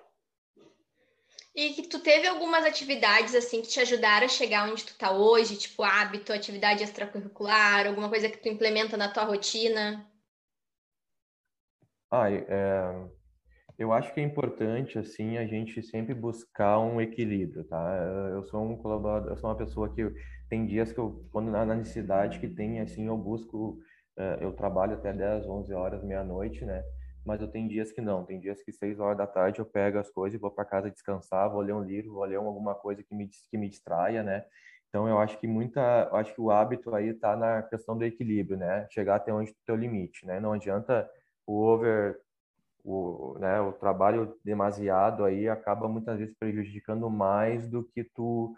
E 1.53 1.73
que 1.73 1.87
tu 1.87 1.99
teve 1.99 2.27
algumas 2.27 2.63
atividades 2.63 3.33
assim 3.33 3.61
que 3.61 3.67
te 3.67 3.79
ajudaram 3.79 4.27
a 4.27 4.29
chegar 4.29 4.69
onde 4.69 4.85
tu 4.85 4.95
tá 4.95 5.11
hoje, 5.11 5.57
tipo 5.57 5.83
hábito, 5.83 6.31
atividade 6.31 6.83
extracurricular, 6.83 7.87
alguma 7.87 8.09
coisa 8.09 8.29
que 8.29 8.37
tu 8.37 8.47
implementa 8.47 8.95
na 8.95 9.09
tua 9.09 9.23
rotina? 9.23 10.07
Ah, 12.11 12.31
é, 12.31 13.07
eu 13.77 13.91
acho 13.91 14.13
que 14.13 14.19
é 14.19 14.23
importante 14.23 14.97
assim 14.97 15.37
a 15.37 15.45
gente 15.45 15.81
sempre 15.83 16.13
buscar 16.13 16.79
um 16.79 17.01
equilíbrio, 17.01 17.63
tá? 17.65 17.97
Eu 18.31 18.43
sou 18.45 18.63
um 18.63 18.77
colaborador, 18.77 19.31
eu 19.31 19.37
sou 19.37 19.49
uma 19.49 19.57
pessoa 19.57 19.93
que 19.93 20.09
tem 20.49 20.65
dias 20.65 20.91
que 20.93 20.99
eu 20.99 21.27
quando 21.31 21.51
na 21.51 21.65
necessidade 21.65 22.39
que 22.39 22.47
tem 22.47 22.79
assim 22.81 23.07
eu 23.07 23.17
busco, 23.17 23.79
é, 24.17 24.39
eu 24.41 24.53
trabalho 24.53 24.95
até 24.95 25.13
10, 25.13 25.45
11 25.47 25.73
horas, 25.73 26.03
meia-noite, 26.03 26.65
né? 26.65 26.83
mas 27.27 27.41
eu 27.41 27.47
tenho 27.49 27.67
dias 27.67 27.91
que 27.91 27.99
não. 28.01 28.23
Tem 28.25 28.39
dias 28.39 28.63
que 28.63 28.71
seis 28.71 28.99
horas 28.99 29.17
da 29.17 29.27
tarde 29.27 29.59
eu 29.59 29.65
pego 29.65 29.99
as 29.99 30.09
coisas 30.09 30.37
e 30.37 30.41
vou 30.41 30.49
para 30.49 30.63
casa 30.65 30.89
descansar, 30.89 31.51
vou 31.51 31.61
ler 31.61 31.73
um 31.73 31.83
livro, 31.83 32.13
vou 32.13 32.23
ler 32.23 32.37
alguma 32.37 32.73
coisa 32.73 33.03
que 33.03 33.13
me 33.13 33.27
que 33.27 33.57
me 33.57 33.67
distraia, 33.69 34.23
né? 34.23 34.45
Então 34.89 35.07
eu 35.09 35.19
acho 35.19 35.37
que 35.39 35.45
muita, 35.45 36.09
acho 36.13 36.33
que 36.33 36.39
o 36.41 36.49
hábito 36.49 36.95
aí 36.95 37.09
está 37.09 37.35
na 37.35 37.61
questão 37.63 37.97
do 37.97 38.05
equilíbrio, 38.05 38.57
né? 38.57 38.87
Chegar 38.91 39.17
até 39.17 39.33
onde 39.33 39.51
o 39.51 39.55
teu 39.65 39.75
limite, 39.75 40.25
né? 40.25 40.39
Não 40.39 40.53
adianta 40.53 41.09
o 41.47 41.63
over 41.63 42.19
o, 42.83 43.37
né, 43.39 43.59
o 43.59 43.73
trabalho 43.73 44.37
demasiado 44.45 45.25
aí 45.25 45.49
acaba 45.49 45.89
muitas 45.89 46.19
vezes 46.19 46.35
prejudicando 46.37 47.09
mais 47.09 47.67
do 47.67 47.83
que 47.83 48.03
tu 48.03 48.55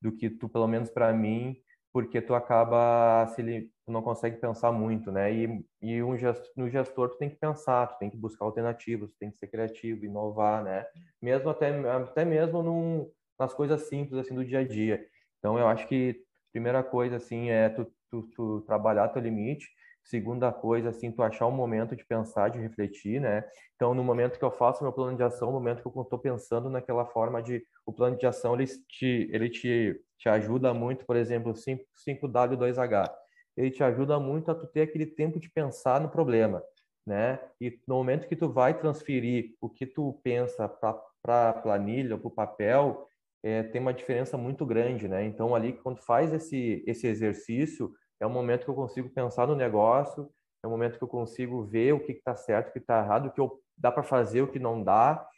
do 0.00 0.10
que 0.10 0.28
tu, 0.28 0.48
pelo 0.48 0.66
menos 0.66 0.90
para 0.90 1.12
mim, 1.12 1.56
porque 1.92 2.20
tu 2.20 2.34
acaba 2.34 3.24
se 3.28 3.70
tu 3.86 3.92
não 3.92 4.02
consegue 4.02 4.36
pensar 4.36 4.72
muito, 4.72 5.12
né? 5.12 5.32
E, 5.32 5.64
e 5.80 6.02
um 6.02 6.16
gestor, 6.18 6.50
no 6.56 6.68
gestor 6.68 7.10
tu 7.10 7.18
tem 7.18 7.30
que 7.30 7.36
pensar, 7.36 7.86
tu 7.86 7.98
tem 7.98 8.10
que 8.10 8.16
buscar 8.16 8.44
alternativas, 8.44 9.10
tu 9.10 9.16
tem 9.18 9.30
que 9.30 9.38
ser 9.38 9.46
criativo, 9.46 10.04
inovar, 10.04 10.64
né? 10.64 10.84
Mesmo 11.20 11.50
até 11.50 11.68
até 11.88 12.24
mesmo 12.24 12.62
num, 12.64 13.10
nas 13.38 13.54
coisas 13.54 13.82
simples 13.82 14.18
assim 14.18 14.34
do 14.34 14.44
dia 14.44 14.60
a 14.60 14.64
dia. 14.66 15.06
Então 15.38 15.58
eu 15.58 15.68
acho 15.68 15.86
que 15.86 16.24
primeira 16.50 16.82
coisa 16.82 17.16
assim 17.16 17.50
é 17.50 17.68
tu, 17.68 17.86
tu, 18.10 18.22
tu 18.34 18.60
trabalhar 18.62 19.08
teu 19.08 19.22
limite 19.22 19.68
Segunda 20.04 20.52
coisa, 20.52 20.88
assim, 20.88 21.12
tu 21.12 21.22
achar 21.22 21.46
um 21.46 21.52
momento 21.52 21.94
de 21.94 22.04
pensar, 22.04 22.50
de 22.50 22.58
refletir, 22.58 23.20
né? 23.20 23.44
Então, 23.76 23.94
no 23.94 24.02
momento 24.02 24.38
que 24.38 24.44
eu 24.44 24.50
faço 24.50 24.82
meu 24.82 24.92
plano 24.92 25.16
de 25.16 25.22
ação, 25.22 25.48
no 25.48 25.54
momento 25.54 25.82
que 25.82 25.88
eu 25.88 26.02
estou 26.02 26.18
pensando 26.18 26.68
naquela 26.68 27.06
forma 27.06 27.42
de... 27.42 27.64
O 27.86 27.92
plano 27.92 28.16
de 28.16 28.26
ação, 28.26 28.54
ele 28.54 28.66
te, 28.66 29.28
ele 29.32 29.48
te, 29.48 30.00
te 30.18 30.28
ajuda 30.28 30.74
muito, 30.74 31.06
por 31.06 31.16
exemplo, 31.16 31.54
5, 31.54 31.84
5W2H. 32.06 33.10
Ele 33.56 33.70
te 33.70 33.84
ajuda 33.84 34.18
muito 34.18 34.50
a 34.50 34.54
tu 34.54 34.66
ter 34.66 34.82
aquele 34.82 35.06
tempo 35.06 35.38
de 35.38 35.50
pensar 35.50 36.00
no 36.00 36.08
problema, 36.08 36.62
né? 37.06 37.38
E 37.60 37.80
no 37.86 37.94
momento 37.94 38.26
que 38.26 38.36
tu 38.36 38.48
vai 38.48 38.78
transferir 38.78 39.54
o 39.60 39.68
que 39.68 39.86
tu 39.86 40.18
pensa 40.22 40.68
para 40.68 41.50
a 41.50 41.52
planilha, 41.52 42.18
para 42.18 42.28
o 42.28 42.30
papel, 42.30 43.06
é, 43.42 43.62
tem 43.62 43.80
uma 43.80 43.92
diferença 43.92 44.38
muito 44.38 44.64
grande, 44.64 45.08
né? 45.08 45.24
Então, 45.24 45.54
ali, 45.54 45.72
quando 45.72 46.00
faz 46.00 46.32
esse, 46.32 46.82
esse 46.86 47.06
exercício 47.06 47.92
é 48.22 48.26
o 48.26 48.30
momento 48.30 48.64
que 48.64 48.70
eu 48.70 48.74
consigo 48.74 49.10
pensar 49.10 49.48
no 49.48 49.56
negócio, 49.56 50.30
é 50.62 50.66
o 50.68 50.70
momento 50.70 50.96
que 50.96 51.02
eu 51.02 51.08
consigo 51.08 51.64
ver 51.64 51.92
o 51.92 51.98
que 51.98 52.12
está 52.12 52.36
certo, 52.36 52.68
o 52.68 52.72
que 52.72 52.78
está 52.78 53.02
errado, 53.02 53.26
o 53.26 53.32
que 53.32 53.40
eu, 53.40 53.60
dá 53.76 53.90
para 53.90 54.04
fazer, 54.04 54.42
o 54.42 54.46
que 54.46 54.60
não 54.60 54.80
dá, 54.80 55.28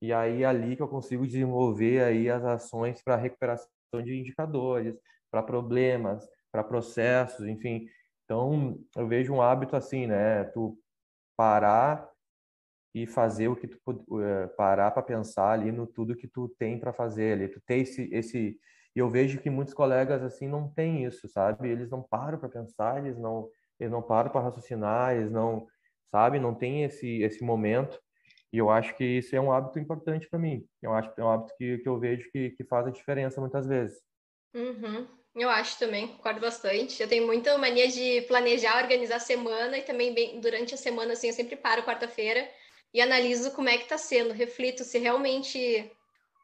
e 0.00 0.12
aí 0.12 0.42
é 0.42 0.46
ali 0.46 0.74
que 0.74 0.82
eu 0.82 0.88
consigo 0.88 1.24
desenvolver 1.24 2.02
aí 2.02 2.28
as 2.28 2.44
ações 2.44 3.00
para 3.00 3.14
recuperação 3.14 3.68
de 4.02 4.18
indicadores, 4.18 4.98
para 5.30 5.40
problemas, 5.40 6.28
para 6.50 6.64
processos, 6.64 7.46
enfim. 7.46 7.86
Então, 8.24 8.76
eu 8.96 9.06
vejo 9.06 9.32
um 9.32 9.40
hábito 9.40 9.76
assim, 9.76 10.08
né? 10.08 10.42
Tu 10.44 10.76
parar 11.36 12.10
e 12.92 13.06
fazer 13.06 13.46
o 13.46 13.56
que 13.56 13.68
tu 13.68 13.78
eh, 14.20 14.48
parar 14.56 14.90
para 14.90 15.02
pensar 15.02 15.52
ali 15.52 15.70
no 15.70 15.86
tudo 15.86 16.16
que 16.16 16.26
tu 16.26 16.48
tem 16.58 16.78
para 16.78 16.92
fazer 16.92 17.34
ali, 17.34 17.48
tu 17.48 17.60
ter 17.64 17.78
esse 17.78 18.08
esse 18.12 18.58
e 18.94 18.98
eu 18.98 19.08
vejo 19.08 19.40
que 19.40 19.50
muitos 19.50 19.74
colegas 19.74 20.22
assim 20.22 20.48
não 20.48 20.68
têm 20.68 21.04
isso, 21.04 21.28
sabe? 21.28 21.68
Eles 21.68 21.90
não 21.90 22.02
param 22.02 22.38
para 22.38 22.48
pensar, 22.48 22.98
eles 23.04 23.18
não 23.18 23.48
eles 23.80 23.90
não 23.90 24.02
param 24.02 24.30
para 24.30 24.42
raciocinar, 24.42 25.16
eles 25.16 25.30
não, 25.30 25.66
sabe, 26.10 26.38
não 26.38 26.54
tem 26.54 26.84
esse 26.84 27.22
esse 27.22 27.42
momento. 27.42 27.98
E 28.52 28.58
eu 28.58 28.68
acho 28.68 28.94
que 28.96 29.04
isso 29.04 29.34
é 29.34 29.40
um 29.40 29.50
hábito 29.50 29.78
importante 29.78 30.28
para 30.28 30.38
mim. 30.38 30.64
Eu 30.82 30.92
acho 30.92 31.12
que 31.14 31.20
é 31.20 31.24
um 31.24 31.30
hábito 31.30 31.54
que, 31.56 31.78
que 31.78 31.88
eu 31.88 31.98
vejo 31.98 32.30
que, 32.30 32.50
que 32.50 32.64
faz 32.64 32.86
a 32.86 32.90
diferença 32.90 33.40
muitas 33.40 33.66
vezes. 33.66 33.98
Uhum. 34.54 35.06
Eu 35.34 35.48
acho 35.48 35.78
também, 35.78 36.08
concordo 36.08 36.40
bastante. 36.40 37.00
Eu 37.00 37.08
tenho 37.08 37.26
muita 37.26 37.56
mania 37.56 37.88
de 37.88 38.20
planejar, 38.22 38.82
organizar 38.82 39.16
a 39.16 39.20
semana 39.20 39.78
e 39.78 39.82
também 39.82 40.12
bem, 40.12 40.38
durante 40.38 40.74
a 40.74 40.76
semana, 40.76 41.14
assim, 41.14 41.28
eu 41.28 41.32
sempre 41.32 41.56
paro 41.56 41.82
quarta-feira 41.82 42.46
e 42.92 43.00
analiso 43.00 43.52
como 43.52 43.70
é 43.70 43.78
que 43.78 43.84
está 43.84 43.96
sendo, 43.96 44.34
reflito 44.34 44.84
se 44.84 44.98
realmente 44.98 45.90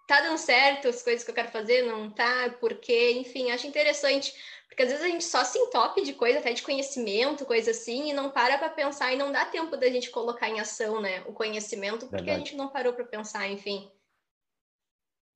tá 0.09 0.23
dando 0.23 0.39
certo 0.39 0.89
as 0.89 1.03
coisas 1.03 1.23
que 1.23 1.31
eu 1.31 1.35
quero 1.35 1.51
fazer, 1.51 1.83
não 1.83 2.11
tá, 2.11 2.49
por 2.59 2.75
quê, 2.77 3.13
enfim, 3.13 3.51
acho 3.51 3.67
interessante, 3.67 4.35
porque 4.67 4.83
às 4.83 4.89
vezes 4.89 5.05
a 5.05 5.09
gente 5.09 5.23
só 5.23 5.45
se 5.45 5.59
entope 5.59 6.03
de 6.03 6.15
coisa, 6.15 6.39
até 6.39 6.51
de 6.55 6.63
conhecimento, 6.63 7.45
coisa 7.45 7.73
assim, 7.73 8.09
e 8.09 8.13
não 8.15 8.31
para 8.31 8.57
para 8.57 8.71
pensar 8.71 9.13
e 9.13 9.19
não 9.19 9.31
dá 9.31 9.45
tempo 9.45 9.77
da 9.77 9.89
gente 9.91 10.11
colocar 10.11 10.49
em 10.49 10.61
ação, 10.61 11.01
né, 11.03 11.21
o 11.27 11.33
conhecimento, 11.35 12.07
porque 12.07 12.25
verdade. 12.25 12.31
a 12.31 12.39
gente 12.39 12.57
não 12.57 12.69
parou 12.69 12.95
para 12.95 13.05
pensar, 13.05 13.47
enfim. 13.49 13.93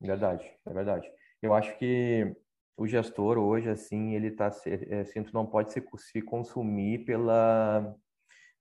Verdade, 0.01 0.51
é 0.67 0.73
verdade. 0.73 1.13
Eu 1.43 1.53
acho 1.53 1.77
que 1.77 2.35
o 2.75 2.87
gestor 2.87 3.37
hoje, 3.37 3.69
assim, 3.69 4.15
ele 4.15 4.31
tá, 4.31 4.47
assim, 4.47 5.23
tu 5.23 5.35
não 5.35 5.47
pode 5.47 5.71
se, 5.71 5.85
se 5.99 6.23
consumir 6.23 7.05
pela 7.05 7.95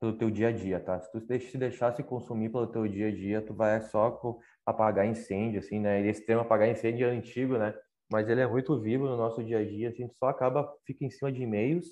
pelo 0.01 0.17
teu 0.17 0.31
dia 0.31 0.47
a 0.47 0.51
dia, 0.51 0.79
tá? 0.79 0.99
Se 0.99 1.11
tu 1.11 1.19
se 1.19 1.57
deixar 1.59 1.95
se 1.95 2.01
consumir 2.01 2.49
pelo 2.49 2.65
teu 2.65 2.87
dia 2.87 3.09
a 3.09 3.11
dia, 3.11 3.39
tu 3.39 3.53
vai 3.53 3.79
só 3.81 4.19
apagar 4.65 5.05
incêndio, 5.07 5.59
assim, 5.59 5.79
né? 5.79 6.05
Esse 6.07 6.25
termo 6.25 6.41
apagar 6.41 6.69
incêndio 6.69 7.07
é 7.07 7.11
antigo, 7.11 7.57
né? 7.57 7.73
Mas 8.11 8.27
ele 8.29 8.41
é 8.41 8.47
muito 8.47 8.79
vivo 8.79 9.07
no 9.07 9.17
nosso 9.17 9.43
dia 9.43 9.59
a 9.59 9.65
dia, 9.65 9.89
a 9.89 9.91
gente 9.91 10.15
só 10.17 10.27
acaba, 10.27 10.71
fica 10.85 11.05
em 11.05 11.09
cima 11.09 11.31
de 11.31 11.41
e-mails 11.41 11.85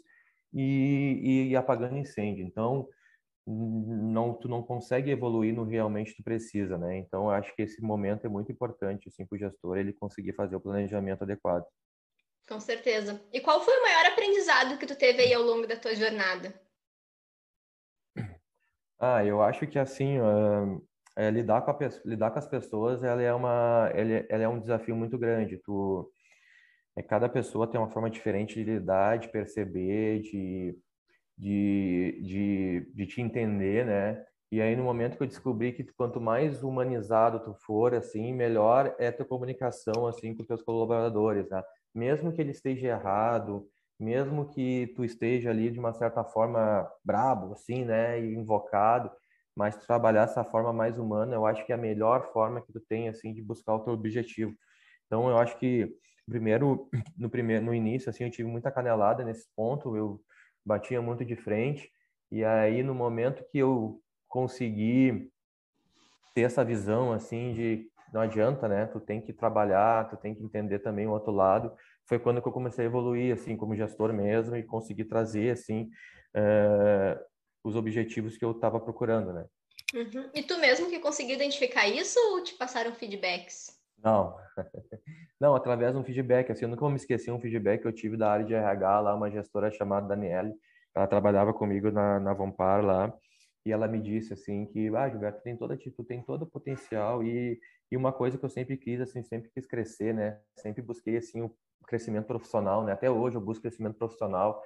e, 0.54 1.50
e, 1.50 1.56
apagando 1.56 1.98
incêndio. 1.98 2.46
Então, 2.46 2.88
não, 3.48 4.34
tu 4.34 4.48
não 4.48 4.62
consegue 4.62 5.10
evoluir 5.10 5.54
no 5.54 5.64
realmente 5.64 6.16
tu 6.16 6.24
precisa, 6.24 6.78
né? 6.78 6.98
Então, 6.98 7.26
eu 7.26 7.32
acho 7.32 7.56
que 7.56 7.62
esse 7.62 7.82
momento 7.82 8.26
é 8.26 8.30
muito 8.30 8.52
importante, 8.52 9.08
assim, 9.08 9.26
para 9.26 9.36
o 9.36 9.40
gestor, 9.40 9.78
ele 9.78 9.94
conseguir 9.94 10.34
fazer 10.34 10.56
o 10.56 10.62
planejamento 10.62 11.24
adequado. 11.24 11.66
Com 12.48 12.60
certeza. 12.60 13.22
E 13.32 13.40
qual 13.40 13.62
foi 13.62 13.78
o 13.78 13.82
maior 13.82 14.06
aprendizado 14.08 14.78
que 14.78 14.88
tu 14.88 14.98
teve 14.98 15.22
aí 15.22 15.34
ao 15.34 15.44
longo 15.44 15.68
da 15.68 15.78
tua 15.78 15.96
jornada? 15.96 16.54
Ah, 19.00 19.24
eu 19.24 19.42
acho 19.42 19.66
que 19.66 19.80
assim, 19.80 20.18
é, 21.18 21.30
lidar 21.30 21.62
com 21.62 21.72
a, 21.72 21.78
lidar 22.06 22.32
com 22.32 22.40
as 22.40 22.48
pessoas, 22.48 23.04
ela 23.04 23.22
é 23.22 23.34
uma, 23.34 23.90
ela, 23.94 24.26
ela 24.30 24.44
é 24.44 24.48
um 24.48 24.60
desafio 24.60 24.96
muito 24.96 25.18
grande. 25.18 25.58
Tu, 25.58 26.12
é, 26.96 27.04
cada 27.04 27.30
pessoa 27.30 27.68
tem 27.68 27.80
uma 27.80 27.90
forma 27.90 28.10
diferente 28.10 28.56
de 28.56 28.64
lidar, 28.64 29.18
de 29.20 29.30
perceber, 29.30 30.22
de, 30.22 30.78
de, 31.38 32.22
de, 32.24 32.92
de 32.94 33.06
te 33.08 33.22
entender, 33.22 33.86
né? 33.86 34.26
E 34.52 34.62
aí 34.62 34.76
no 34.76 34.84
momento 34.84 35.16
que 35.16 35.24
eu 35.24 35.28
descobri 35.28 35.72
que 35.72 35.84
quanto 35.94 36.20
mais 36.20 36.64
humanizado 36.64 37.40
tu 37.40 37.54
for, 37.54 37.94
assim, 37.94 38.34
melhor 38.34 38.96
é 38.98 39.12
tua 39.12 39.26
comunicação 39.26 40.08
assim 40.08 40.36
com 40.36 40.44
teus 40.44 40.64
colaboradores, 40.64 41.48
né? 41.50 41.64
Mesmo 41.94 42.34
que 42.34 42.42
ele 42.42 42.52
esteja 42.52 42.88
errado, 42.88 43.68
mesmo 44.00 44.50
que 44.50 44.88
tu 44.96 45.04
esteja 45.04 45.50
ali 45.50 45.70
de 45.70 45.80
uma 45.80 45.94
certa 45.94 46.24
forma 46.24 46.90
brabo, 47.04 47.54
assim, 47.54 47.84
né, 47.84 48.20
e 48.20 48.34
invocado, 48.34 49.12
mas 49.60 49.76
trabalhar 49.76 50.24
essa 50.24 50.42
forma 50.42 50.72
mais 50.72 50.98
humana, 50.98 51.36
eu 51.36 51.46
acho 51.46 51.66
que 51.66 51.74
é 51.74 51.76
a 51.76 51.78
melhor 51.78 52.32
forma 52.32 52.62
que 52.62 52.72
tu 52.72 52.80
tem, 52.80 53.10
assim, 53.10 53.34
de 53.34 53.42
buscar 53.42 53.76
o 53.76 53.80
teu 53.82 53.92
objetivo. 53.92 54.56
Então, 55.06 55.30
eu 55.30 55.38
acho 55.38 55.60
que 55.60 55.94
primeiro, 56.26 56.88
no 57.18 57.30
primeiro, 57.30 57.66
no 57.66 57.74
início, 57.74 58.10
assim, 58.10 58.24
eu 58.24 58.32
tive 58.32 58.48
muita 58.48 58.72
canelada 58.72 59.22
nesse 59.22 59.50
ponto, 59.54 59.98
eu 59.98 60.22
batia 60.66 61.02
muito 61.02 61.26
de 61.26 61.36
frente, 61.36 61.92
e 62.32 62.42
aí 62.42 62.82
no 62.84 62.96
momento 62.96 63.44
que 63.52 63.58
eu 63.58 64.00
consegui 64.30 65.30
ter 66.34 66.44
essa 66.44 66.64
visão, 66.64 67.12
assim, 67.12 67.52
de 67.52 67.92
não 68.14 68.22
adianta, 68.22 68.66
né? 68.66 68.86
Tu 68.86 69.02
tem 69.02 69.20
que 69.20 69.34
trabalhar, 69.34 70.08
tu 70.08 70.16
tem 70.16 70.34
que 70.34 70.42
entender 70.42 70.80
também 70.80 71.06
o 71.06 71.12
outro 71.12 71.34
lado. 71.34 71.74
Foi 72.08 72.18
quando 72.18 72.42
que 72.42 72.48
eu 72.48 72.54
comecei 72.54 72.86
a 72.86 72.88
evoluir, 72.88 73.34
assim, 73.34 73.58
como 73.58 73.76
gestor 73.76 74.14
mesmo 74.14 74.56
e 74.56 74.64
conseguir 74.64 75.04
trazer, 75.04 75.52
assim, 75.52 75.90
uh, 76.34 77.20
os 77.64 77.76
objetivos 77.76 78.38
que 78.38 78.46
eu 78.46 78.52
estava 78.52 78.80
procurando, 78.80 79.34
né? 79.34 79.46
Uhum. 79.94 80.30
E 80.34 80.44
tu 80.44 80.58
mesmo 80.60 80.90
que 80.90 81.00
conseguiu 81.00 81.36
identificar 81.36 81.88
isso 81.88 82.20
ou 82.32 82.44
te 82.44 82.54
passaram 82.56 82.94
feedbacks? 82.94 83.80
Não, 84.04 84.38
não, 85.40 85.56
através 85.56 85.92
de 85.92 85.98
um 85.98 86.04
feedback, 86.04 86.52
assim, 86.52 86.66
eu 86.66 86.70
nunca 86.70 86.82
vou 86.82 86.90
me 86.90 86.96
esquecer 86.96 87.32
um 87.32 87.40
feedback 87.40 87.82
que 87.82 87.88
eu 87.88 87.94
tive 87.94 88.16
da 88.16 88.32
área 88.32 88.46
de 88.46 88.54
RH 88.54 89.00
lá, 89.02 89.16
uma 89.16 89.30
gestora 89.30 89.72
chamada 89.72 90.08
Daniele, 90.08 90.54
ela 90.96 91.08
trabalhava 91.08 91.54
comigo 91.54 91.92
na, 91.92 92.20
na 92.20 92.34
Vampar 92.34 92.84
lá, 92.84 93.14
e 93.66 93.72
ela 93.72 93.88
me 93.88 94.00
disse, 94.00 94.34
assim, 94.34 94.66
que, 94.68 94.88
ah, 94.96 95.10
Gilberto, 95.10 95.44
tem 95.44 95.58
toda, 95.58 95.78
tu 95.78 96.04
tem 96.04 96.22
todo 96.22 96.44
o 96.44 96.50
potencial 96.50 97.24
e, 97.24 97.60
e 97.92 97.98
uma 97.98 98.14
coisa 98.14 98.38
que 98.38 98.46
eu 98.46 98.50
sempre 98.50 98.78
quis, 98.78 99.02
assim, 99.02 99.22
sempre 99.22 99.50
quis 99.52 99.66
crescer, 99.66 100.14
né, 100.14 100.40
sempre 100.56 100.82
busquei, 100.82 101.18
assim, 101.18 101.42
o 101.42 101.54
crescimento 101.86 102.26
profissional, 102.26 102.86
né, 102.86 102.94
até 102.94 103.12
hoje 103.12 103.36
eu 103.36 103.42
busco 103.42 103.64
crescimento 103.64 103.98
profissional, 103.98 104.64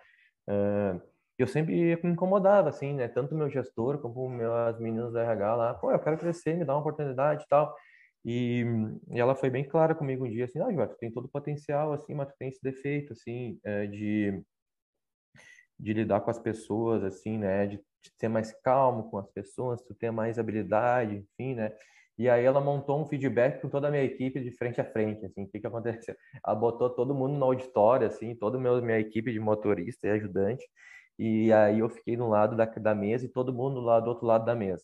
uh, 0.47 1.01
eu 1.38 1.48
sempre 1.48 2.00
me 2.04 2.12
incomodava, 2.12 2.69
assim, 2.69 2.93
né, 2.93 3.08
tanto 3.08 3.36
meu 3.36 3.50
gestor 3.50 4.00
como 4.00 4.30
as 4.67 4.80
meninas 4.80 5.12
do 5.12 5.17
RH 5.17 5.56
lá, 5.56 5.74
pô, 5.74 5.91
eu 5.91 6.00
quero 6.00 6.17
crescer, 6.17 6.56
me 6.56 6.65
dá 6.65 6.74
uma 6.74 6.82
oportunidade 6.82 7.43
e 7.43 7.48
tal, 7.48 7.76
e, 8.26 8.65
e, 9.12 9.19
ela 9.19 9.36
foi 9.36 9.50
bem 9.50 9.67
clara 9.67 9.96
comigo 9.96 10.26
um 10.26 10.30
dia, 10.30 10.46
assim, 10.46 10.60
ah, 10.62 10.67
Gilberto, 10.67 10.96
tu 10.96 11.00
tem 11.00 11.12
todo 11.12 11.26
o 11.26 11.30
potencial, 11.30 11.93
assim, 11.93 12.13
mas 12.13 12.30
tu 12.30 12.36
tem 12.38 12.50
esse 12.50 12.62
defeito, 12.62 13.13
assim, 13.13 13.60
é, 13.63 13.88
de, 13.88 14.41
de 15.80 15.93
lidar 15.93 16.22
com 16.22 16.32
as 16.32 16.39
pessoas, 16.39 17.04
assim, 17.04 17.38
né, 17.38 17.67
de, 17.67 17.78
de 17.78 18.12
ser 18.19 18.28
mais 18.30 18.54
calmo 18.62 19.10
com 19.10 19.17
as 19.17 19.30
pessoas, 19.32 19.82
tu 19.82 19.93
ter 19.96 20.12
mais 20.12 20.38
habilidade, 20.39 21.15
enfim, 21.17 21.56
né, 21.56 21.74
e 22.17 22.30
aí 22.30 22.46
ela 22.46 22.62
montou 22.62 23.02
um 23.02 23.08
feedback 23.08 23.60
com 23.60 23.69
toda 23.69 23.88
a 23.88 23.91
minha 23.91 24.04
equipe 24.04 24.39
de 24.39 24.52
frente 24.52 24.80
a 24.80 24.86
frente, 24.86 25.26
assim, 25.26 25.43
o 25.43 25.48
que 25.50 25.60
que 25.60 25.65
aconteceu? 25.65 26.15
Ela 26.46 26.56
botou 26.56 26.89
todo 26.89 27.15
mundo 27.15 27.36
no 27.38 27.46
auditório, 27.46 28.06
assim, 28.06 28.36
toda 28.36 28.58
a 28.58 28.82
minha 28.82 29.00
equipe 29.00 29.32
de 29.32 29.39
motorista 29.39 30.08
e 30.08 30.12
ajudante, 30.12 30.63
e 31.17 31.52
aí 31.54 31.80
eu 31.80 31.89
fiquei 31.89 32.17
no 32.17 32.30
lado 32.30 32.56
da, 32.56 32.65
da 32.65 32.95
mesa 32.95 33.26
e 33.26 33.30
todo 33.30 33.54
mundo 33.54 33.80
lá 33.80 33.99
do 33.99 34.10
outro 34.10 34.26
lado 34.26 34.45
da 34.45 34.56
mesa. 34.56 34.84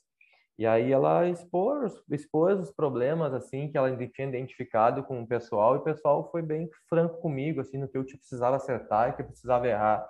E 0.58 0.66
aí 0.66 0.92
ela 0.92 1.28
expôs, 1.30 1.94
expôs 2.12 2.60
os 2.60 2.70
problemas 2.70 3.34
assim 3.34 3.72
que 3.72 3.78
ela 3.78 3.96
tinha 3.96 4.28
identificado 4.28 5.04
com 5.04 5.22
o 5.22 5.28
pessoal 5.28 5.76
e 5.76 5.78
o 5.80 5.84
pessoal 5.84 6.30
foi 6.32 6.42
bem 6.42 6.70
franco 6.90 7.22
comigo 7.22 7.62
assim 7.62 7.78
no 7.78 7.88
que 7.88 7.98
eu 7.98 8.04
precisava 8.04 8.58
acertar 8.58 9.10
e 9.10 9.14
que 9.14 9.22
eu 9.22 9.26
precisava 9.26 9.68
errar. 9.68 10.06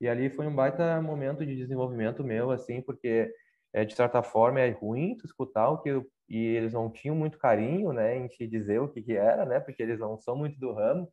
E 0.00 0.08
ali 0.08 0.30
foi 0.30 0.46
um 0.46 0.54
baita 0.54 1.02
momento 1.02 1.44
de 1.44 1.56
desenvolvimento 1.56 2.22
meu 2.22 2.52
assim, 2.52 2.80
porque 2.80 3.32
é, 3.72 3.84
de 3.84 3.94
certa 3.94 4.22
forma 4.22 4.60
é 4.60 4.70
ruim 4.70 5.16
tu 5.16 5.26
escutar 5.26 5.68
o 5.70 5.78
que 5.78 5.88
eu, 5.88 6.06
e 6.28 6.38
eles 6.38 6.72
não 6.72 6.90
tinham 6.90 7.16
muito 7.16 7.36
carinho, 7.38 7.92
né, 7.92 8.16
em 8.16 8.28
te 8.28 8.46
dizer 8.46 8.80
o 8.80 8.88
que 8.88 9.02
que 9.02 9.16
era, 9.16 9.44
né, 9.44 9.60
porque 9.60 9.82
eles 9.82 9.98
não 9.98 10.16
são 10.16 10.36
muito 10.36 10.58
do 10.60 10.72
ramo, 10.72 11.10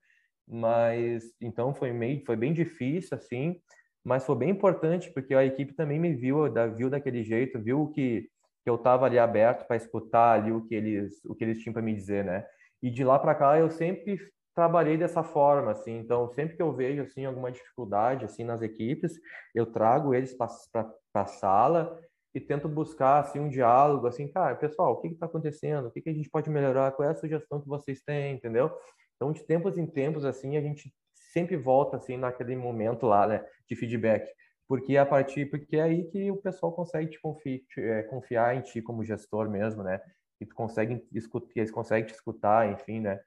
mas 0.47 1.33
então 1.41 1.73
foi 1.73 1.91
meio 1.91 2.23
foi 2.25 2.35
bem 2.35 2.53
difícil 2.53 3.17
assim, 3.17 3.59
mas 4.05 4.23
foi 4.23 4.35
bem 4.35 4.51
importante 4.51 5.11
porque 5.11 5.33
a 5.33 5.43
equipe 5.43 5.73
também 5.73 5.99
me 5.99 6.13
viu, 6.13 6.43
viu 6.75 6.89
daquele 6.89 7.23
jeito, 7.23 7.59
viu 7.59 7.87
que 7.89 8.29
que 8.63 8.69
eu 8.69 8.75
estava 8.75 9.05
ali 9.05 9.19
aberto 9.19 9.67
para 9.67 9.75
escutar 9.75 10.39
ali 10.39 10.51
o 10.51 10.65
que 10.65 10.73
eles 10.73 11.23
o 11.25 11.35
que 11.35 11.43
eles 11.43 11.59
tinham 11.59 11.73
para 11.73 11.83
me 11.83 11.93
dizer, 11.93 12.25
né? 12.25 12.45
E 12.81 12.89
de 12.89 13.03
lá 13.03 13.19
para 13.19 13.35
cá 13.35 13.59
eu 13.59 13.69
sempre 13.69 14.19
trabalhei 14.55 14.97
dessa 14.97 15.23
forma, 15.23 15.71
assim. 15.71 15.99
Então 15.99 16.27
sempre 16.29 16.55
que 16.55 16.61
eu 16.61 16.73
vejo 16.73 17.03
assim 17.03 17.25
alguma 17.25 17.51
dificuldade 17.51 18.25
assim 18.25 18.43
nas 18.43 18.61
equipes, 18.63 19.19
eu 19.53 19.67
trago 19.67 20.15
eles 20.15 20.35
para 20.35 20.47
a 21.13 21.25
sala 21.27 21.99
e 22.33 22.39
tento 22.39 22.67
buscar 22.67 23.19
assim 23.19 23.39
um 23.39 23.49
diálogo, 23.49 24.07
assim, 24.07 24.27
cara, 24.27 24.55
pessoal, 24.55 24.93
o 24.93 25.01
que 25.01 25.07
está 25.07 25.25
acontecendo? 25.27 25.87
O 25.87 25.91
que, 25.91 26.01
que 26.01 26.09
a 26.09 26.13
gente 26.13 26.29
pode 26.29 26.49
melhorar? 26.49 26.91
Qual 26.91 27.07
é 27.07 27.11
a 27.11 27.15
sugestão 27.15 27.61
que 27.61 27.67
vocês 27.67 28.01
têm, 28.01 28.35
entendeu? 28.35 28.71
Então 29.15 29.31
de 29.31 29.43
tempos 29.43 29.77
em 29.77 29.85
tempos 29.85 30.25
assim 30.25 30.57
a 30.57 30.61
gente 30.61 30.91
sempre 31.37 31.57
volta 31.57 31.97
assim 31.97 32.17
naquele 32.17 32.55
momento 32.55 33.05
lá, 33.05 33.27
né, 33.27 33.45
de 33.67 33.75
feedback 33.75 34.27
porque 34.67 34.97
a 34.97 35.05
partir 35.05 35.45
porque 35.49 35.77
é 35.77 35.83
aí 35.83 36.05
que 36.09 36.31
o 36.31 36.37
pessoal 36.37 36.71
consegue 36.73 37.11
te 37.11 37.19
confiar, 37.21 37.61
é, 37.77 38.03
confiar 38.03 38.55
em 38.55 38.61
ti 38.61 38.81
como 38.81 39.03
gestor 39.03 39.49
mesmo, 39.49 39.83
né? 39.83 39.99
E 40.39 40.45
tu 40.45 40.55
consegue 40.55 41.05
escutar, 41.13 41.51
eles 41.55 41.71
conseguem 41.71 42.05
te 42.05 42.13
escutar, 42.13 42.71
enfim, 42.71 42.99
né? 42.99 43.19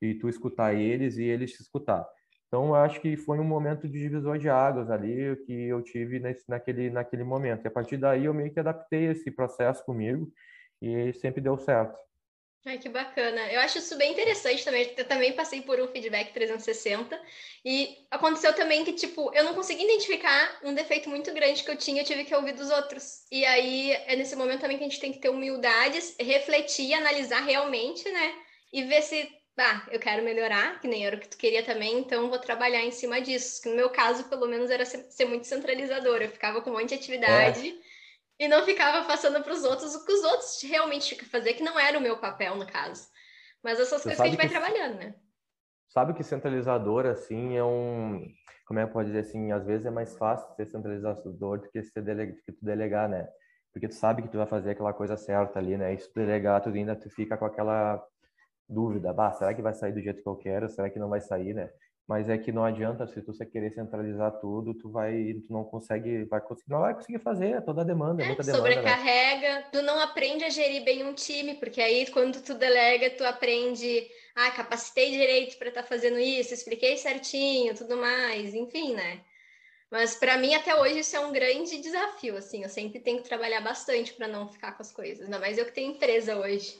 E 0.00 0.14
tu 0.14 0.28
escutar 0.28 0.74
eles 0.74 1.16
e 1.18 1.24
eles 1.24 1.52
te 1.52 1.62
escutar. 1.62 2.06
Então, 2.48 2.68
eu 2.68 2.74
acho 2.76 3.00
que 3.00 3.16
foi 3.16 3.38
um 3.38 3.44
momento 3.44 3.88
de 3.88 3.98
divisor 3.98 4.38
de 4.38 4.48
águas 4.48 4.90
ali 4.90 5.36
que 5.44 5.52
eu 5.52 5.82
tive 5.82 6.18
nesse, 6.20 6.48
naquele, 6.48 6.90
naquele 6.90 7.24
momento. 7.24 7.64
E 7.64 7.68
a 7.68 7.70
partir 7.70 7.96
daí 7.96 8.24
eu 8.24 8.34
meio 8.34 8.52
que 8.52 8.60
adaptei 8.60 9.06
esse 9.06 9.30
processo 9.30 9.84
comigo 9.84 10.30
e 10.80 11.12
sempre 11.14 11.40
deu 11.40 11.58
certo. 11.58 11.98
Ai, 12.68 12.78
que 12.78 12.88
bacana. 12.88 13.40
Eu 13.52 13.60
acho 13.60 13.78
isso 13.78 13.96
bem 13.96 14.10
interessante 14.10 14.64
também. 14.64 14.92
Eu 14.96 15.04
também 15.06 15.32
passei 15.34 15.62
por 15.62 15.80
um 15.80 15.86
feedback 15.86 16.32
360 16.32 17.16
e 17.64 17.96
aconteceu 18.10 18.52
também 18.54 18.84
que, 18.84 18.92
tipo, 18.92 19.32
eu 19.32 19.44
não 19.44 19.54
consegui 19.54 19.84
identificar 19.84 20.58
um 20.64 20.74
defeito 20.74 21.08
muito 21.08 21.32
grande 21.32 21.62
que 21.62 21.70
eu 21.70 21.76
tinha, 21.76 22.02
eu 22.02 22.04
tive 22.04 22.24
que 22.24 22.34
ouvir 22.34 22.54
dos 22.54 22.68
outros. 22.68 23.24
E 23.30 23.44
aí 23.44 23.92
é 23.92 24.16
nesse 24.16 24.34
momento 24.34 24.62
também 24.62 24.76
que 24.78 24.82
a 24.82 24.88
gente 24.88 24.98
tem 25.00 25.12
que 25.12 25.20
ter 25.20 25.28
humildade, 25.28 25.96
refletir, 26.18 26.92
analisar 26.94 27.40
realmente, 27.44 28.10
né? 28.10 28.34
E 28.72 28.82
ver 28.82 29.02
se, 29.02 29.30
ah, 29.56 29.86
eu 29.92 30.00
quero 30.00 30.24
melhorar, 30.24 30.80
que 30.80 30.88
nem 30.88 31.06
era 31.06 31.14
o 31.16 31.20
que 31.20 31.28
tu 31.28 31.36
queria 31.38 31.62
também, 31.62 31.96
então 32.00 32.28
vou 32.28 32.38
trabalhar 32.40 32.82
em 32.82 32.90
cima 32.90 33.20
disso. 33.20 33.62
Que 33.62 33.68
no 33.68 33.76
meu 33.76 33.90
caso, 33.90 34.24
pelo 34.24 34.48
menos, 34.48 34.70
era 34.70 34.84
ser 34.84 35.24
muito 35.26 35.46
centralizadora. 35.46 36.24
Eu 36.24 36.30
ficava 36.30 36.60
com 36.60 36.70
um 36.70 36.72
monte 36.72 36.88
de 36.88 36.94
atividade. 36.96 37.68
É 37.68 37.85
e 38.38 38.48
não 38.48 38.64
ficava 38.64 39.06
passando 39.06 39.42
para 39.42 39.52
os 39.52 39.64
outros 39.64 39.94
o 39.94 40.04
que 40.04 40.12
os 40.12 40.22
outros 40.24 40.60
realmente 40.62 41.06
tinham 41.06 41.18
que 41.18 41.28
fazer, 41.28 41.54
que 41.54 41.62
não 41.62 41.78
era 41.78 41.98
o 41.98 42.02
meu 42.02 42.18
papel, 42.18 42.56
no 42.56 42.66
caso. 42.66 43.08
Mas 43.62 43.80
essas 43.80 44.02
coisas 44.02 44.20
que 44.20 44.22
a 44.22 44.30
gente 44.30 44.36
vai 44.36 44.48
trabalhando, 44.48 44.96
né? 44.96 45.14
Sabe 45.88 46.12
que 46.14 46.22
centralizador, 46.22 47.06
assim, 47.06 47.56
é 47.56 47.64
um... 47.64 48.26
Como 48.66 48.80
é 48.80 48.86
que 48.86 48.92
pode 48.92 49.08
dizer 49.08 49.20
assim? 49.20 49.52
Às 49.52 49.64
vezes 49.64 49.86
é 49.86 49.90
mais 49.90 50.16
fácil 50.16 50.54
ser 50.54 50.66
centralizador 50.66 51.58
do 51.58 51.70
que, 51.70 51.82
ser 51.82 52.02
dele... 52.02 52.26
do 52.26 52.42
que 52.42 52.52
tu 52.52 52.64
delegar, 52.64 53.08
né? 53.08 53.26
Porque 53.72 53.88
tu 53.88 53.94
sabe 53.94 54.22
que 54.22 54.28
tu 54.28 54.38
vai 54.38 54.46
fazer 54.46 54.70
aquela 54.70 54.92
coisa 54.92 55.16
certa 55.16 55.58
ali, 55.58 55.76
né? 55.76 55.94
E 55.94 55.98
se 55.98 56.12
tu 56.12 56.14
delegar, 56.14 56.60
tu 56.62 56.68
ainda 56.68 56.96
tu 56.96 57.08
fica 57.10 57.36
com 57.36 57.44
aquela 57.44 58.04
dúvida. 58.68 59.12
Bah, 59.12 59.32
será 59.32 59.54
que 59.54 59.62
vai 59.62 59.74
sair 59.74 59.92
do 59.92 60.00
jeito 60.00 60.22
que 60.22 60.28
eu 60.28 60.36
quero? 60.36 60.68
Será 60.68 60.90
que 60.90 60.98
não 60.98 61.08
vai 61.08 61.20
sair, 61.20 61.54
né? 61.54 61.70
Mas 62.08 62.28
é 62.28 62.38
que 62.38 62.52
não 62.52 62.64
adianta 62.64 63.04
se 63.06 63.20
tu 63.20 63.34
você 63.34 63.44
querer 63.44 63.72
centralizar 63.72 64.30
tudo, 64.40 64.72
tu 64.74 64.88
vai, 64.90 65.34
tu 65.44 65.52
não 65.52 65.64
consegue, 65.64 66.24
vai 66.26 66.40
conseguir, 66.40 66.70
não 66.70 66.80
vai 66.80 66.94
conseguir 66.94 67.18
fazer, 67.18 67.56
é 67.56 67.60
toda 67.60 67.80
a 67.80 67.84
demanda, 67.84 68.22
é, 68.22 68.26
muita 68.26 68.44
demanda. 68.44 68.62
Né? 68.62 68.74
Sobrecarrega, 68.74 69.54
né? 69.54 69.64
tu 69.72 69.82
não 69.82 69.98
aprende 69.98 70.44
a 70.44 70.48
gerir 70.48 70.84
bem 70.84 71.04
um 71.04 71.12
time, 71.12 71.54
porque 71.56 71.80
aí 71.80 72.06
quando 72.12 72.40
tu 72.40 72.54
delega, 72.54 73.10
tu 73.10 73.24
aprende, 73.24 74.06
ah, 74.36 74.52
capacitei 74.52 75.10
direito 75.10 75.58
para 75.58 75.68
estar 75.68 75.82
tá 75.82 75.88
fazendo 75.88 76.18
isso, 76.18 76.54
expliquei 76.54 76.96
certinho, 76.96 77.74
tudo 77.74 77.96
mais, 77.96 78.54
enfim, 78.54 78.94
né? 78.94 79.20
Mas 79.90 80.14
para 80.14 80.36
mim 80.36 80.54
até 80.54 80.76
hoje 80.76 81.00
isso 81.00 81.16
é 81.16 81.20
um 81.20 81.32
grande 81.32 81.80
desafio, 81.80 82.36
assim, 82.36 82.62
eu 82.62 82.68
sempre 82.68 83.00
tenho 83.00 83.20
que 83.20 83.28
trabalhar 83.28 83.60
bastante 83.62 84.12
para 84.14 84.28
não 84.28 84.48
ficar 84.48 84.72
com 84.72 84.82
as 84.82 84.92
coisas, 84.92 85.24
ainda 85.24 85.40
mais 85.40 85.58
eu 85.58 85.64
que 85.64 85.72
tenho 85.72 85.92
empresa 85.92 86.36
hoje. 86.36 86.78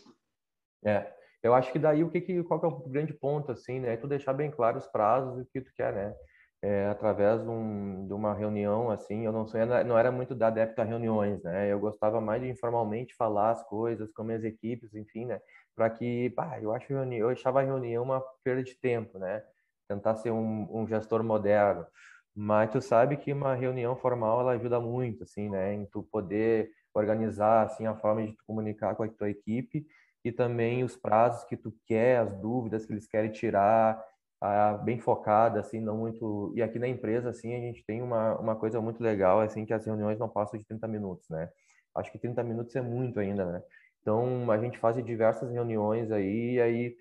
É, 0.85 1.13
eu 1.43 1.55
acho 1.55 1.73
que 1.73 1.79
daí 1.79 2.03
o 2.03 2.11
que, 2.11 2.21
que 2.21 2.43
qual 2.45 2.61
que 2.61 2.67
é 2.67 2.69
o 2.69 2.89
grande 2.89 3.13
ponto 3.15 3.53
assim, 3.53 3.81
né? 3.81 3.95
É 3.95 3.97
tu 3.97 4.07
deixar 4.09 4.33
bem 4.33 4.51
claro 4.51 4.79
os 4.79 4.87
prazos 4.87 5.37
do 5.37 5.47
que 5.47 5.61
tu 5.61 5.73
quer, 5.75 5.93
né? 5.93 6.15
É, 6.63 6.87
através 6.89 7.43
de, 7.43 7.49
um, 7.49 8.07
de, 8.07 8.15
uma 8.15 8.35
reunião 8.35 8.91
assim, 8.91 9.25
eu 9.27 9.33
não 9.33 9.47
sou, 9.47 9.61
não 9.85 9.99
era 9.99 10.11
muito 10.11 10.35
da 10.35 10.49
adepto 10.49 10.81
a 10.81 10.85
reuniões, 10.85 11.43
né? 11.43 11.71
Eu 11.71 11.79
gostava 11.79 12.21
mais 12.21 12.43
de 12.43 12.49
informalmente 12.49 13.15
falar 13.15 13.51
as 13.53 13.63
coisas 13.65 14.11
com 14.13 14.25
minhas 14.25 14.43
equipes, 14.43 14.95
enfim, 14.95 15.27
né? 15.27 15.41
Para 15.77 15.91
que, 15.91 16.31
pá, 16.31 16.59
eu 16.61 16.73
acho 16.73 16.93
eu 16.93 17.29
achava 17.29 17.61
a 17.61 17.65
reunião 17.65 18.03
uma 18.03 18.21
perda 18.43 18.63
de 18.63 18.75
tempo, 18.81 19.19
né? 19.19 19.43
Tentar 19.89 20.17
ser 20.17 20.31
um, 20.33 20.67
um 20.71 20.87
gestor 20.89 21.23
moderno. 21.23 21.87
Mas 22.35 22.71
tu 22.71 22.81
sabe 22.81 23.17
que 23.17 23.33
uma 23.33 23.55
reunião 23.55 23.97
formal 23.97 24.41
ela 24.41 24.53
ajuda 24.53 24.81
muito, 24.81 25.25
assim, 25.25 25.49
né? 25.49 25.75
Em 25.75 25.87
tu 25.87 26.03
poder 26.03 26.71
organizar 26.95 27.63
assim 27.63 27.87
a 27.87 27.95
forma 27.95 28.27
de 28.27 28.33
tu 28.33 28.43
comunicar 28.47 28.95
com 28.97 29.03
a 29.03 29.09
tua 29.09 29.31
equipe 29.31 29.87
e 30.27 30.33
também 30.33 30.83
os 30.83 30.97
prazos 30.97 31.45
que 31.45 31.57
tu 31.57 31.73
quer, 31.87 32.19
as 32.19 32.37
dúvidas 32.39 32.85
que 32.85 32.93
eles 32.93 33.07
querem 33.07 33.31
tirar, 33.31 34.05
bem 34.83 34.99
focada, 34.99 35.61
assim, 35.61 35.81
não 35.81 35.99
muito... 35.99 36.53
E 36.57 36.63
aqui 36.63 36.81
na 36.81 36.89
empresa, 36.89 37.31
assim, 37.31 37.55
a 37.55 37.61
gente 37.61 37.85
tem 37.87 38.03
uma, 38.03 38.37
uma 38.37 38.57
coisa 38.57 38.81
muito 38.81 39.01
legal, 39.01 39.41
assim, 39.41 39.65
que 39.65 39.73
as 39.73 39.87
reuniões 39.87 40.19
não 40.19 40.29
passam 40.29 40.59
de 40.59 40.67
30 40.67 40.89
minutos, 40.89 41.29
né? 41.29 41.49
Acho 41.95 42.11
que 42.11 42.19
30 42.19 42.43
minutos 42.43 42.75
é 42.75 42.83
muito 42.83 43.21
ainda, 43.21 43.45
né? 43.45 43.63
Então, 44.03 44.51
a 44.51 44.59
gente 44.59 44.79
faz 44.79 44.97
diversas 45.05 45.49
reuniões 45.53 46.11
aí, 46.11 46.55
e 46.55 46.61
aí 46.61 46.97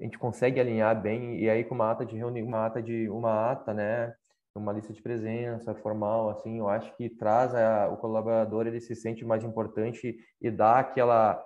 a 0.00 0.02
gente 0.02 0.18
consegue 0.18 0.58
alinhar 0.58 1.00
bem, 1.00 1.38
e 1.38 1.48
aí 1.48 1.62
com 1.62 1.76
uma 1.76 1.92
ata 1.92 2.04
de 2.04 2.16
reunião, 2.16 2.48
uma 2.48 2.66
ata 2.66 2.82
de 2.82 3.08
uma 3.08 3.52
ata, 3.52 3.72
né? 3.72 4.12
Uma 4.56 4.72
lista 4.72 4.92
de 4.92 5.00
presença 5.00 5.72
formal, 5.76 6.30
assim, 6.30 6.58
eu 6.58 6.68
acho 6.68 6.92
que 6.96 7.08
traz 7.08 7.54
a, 7.54 7.88
o 7.88 7.96
colaborador, 7.96 8.66
ele 8.66 8.80
se 8.80 8.96
sente 8.96 9.24
mais 9.24 9.44
importante 9.44 10.18
e 10.40 10.50
dá 10.50 10.80
aquela 10.80 11.40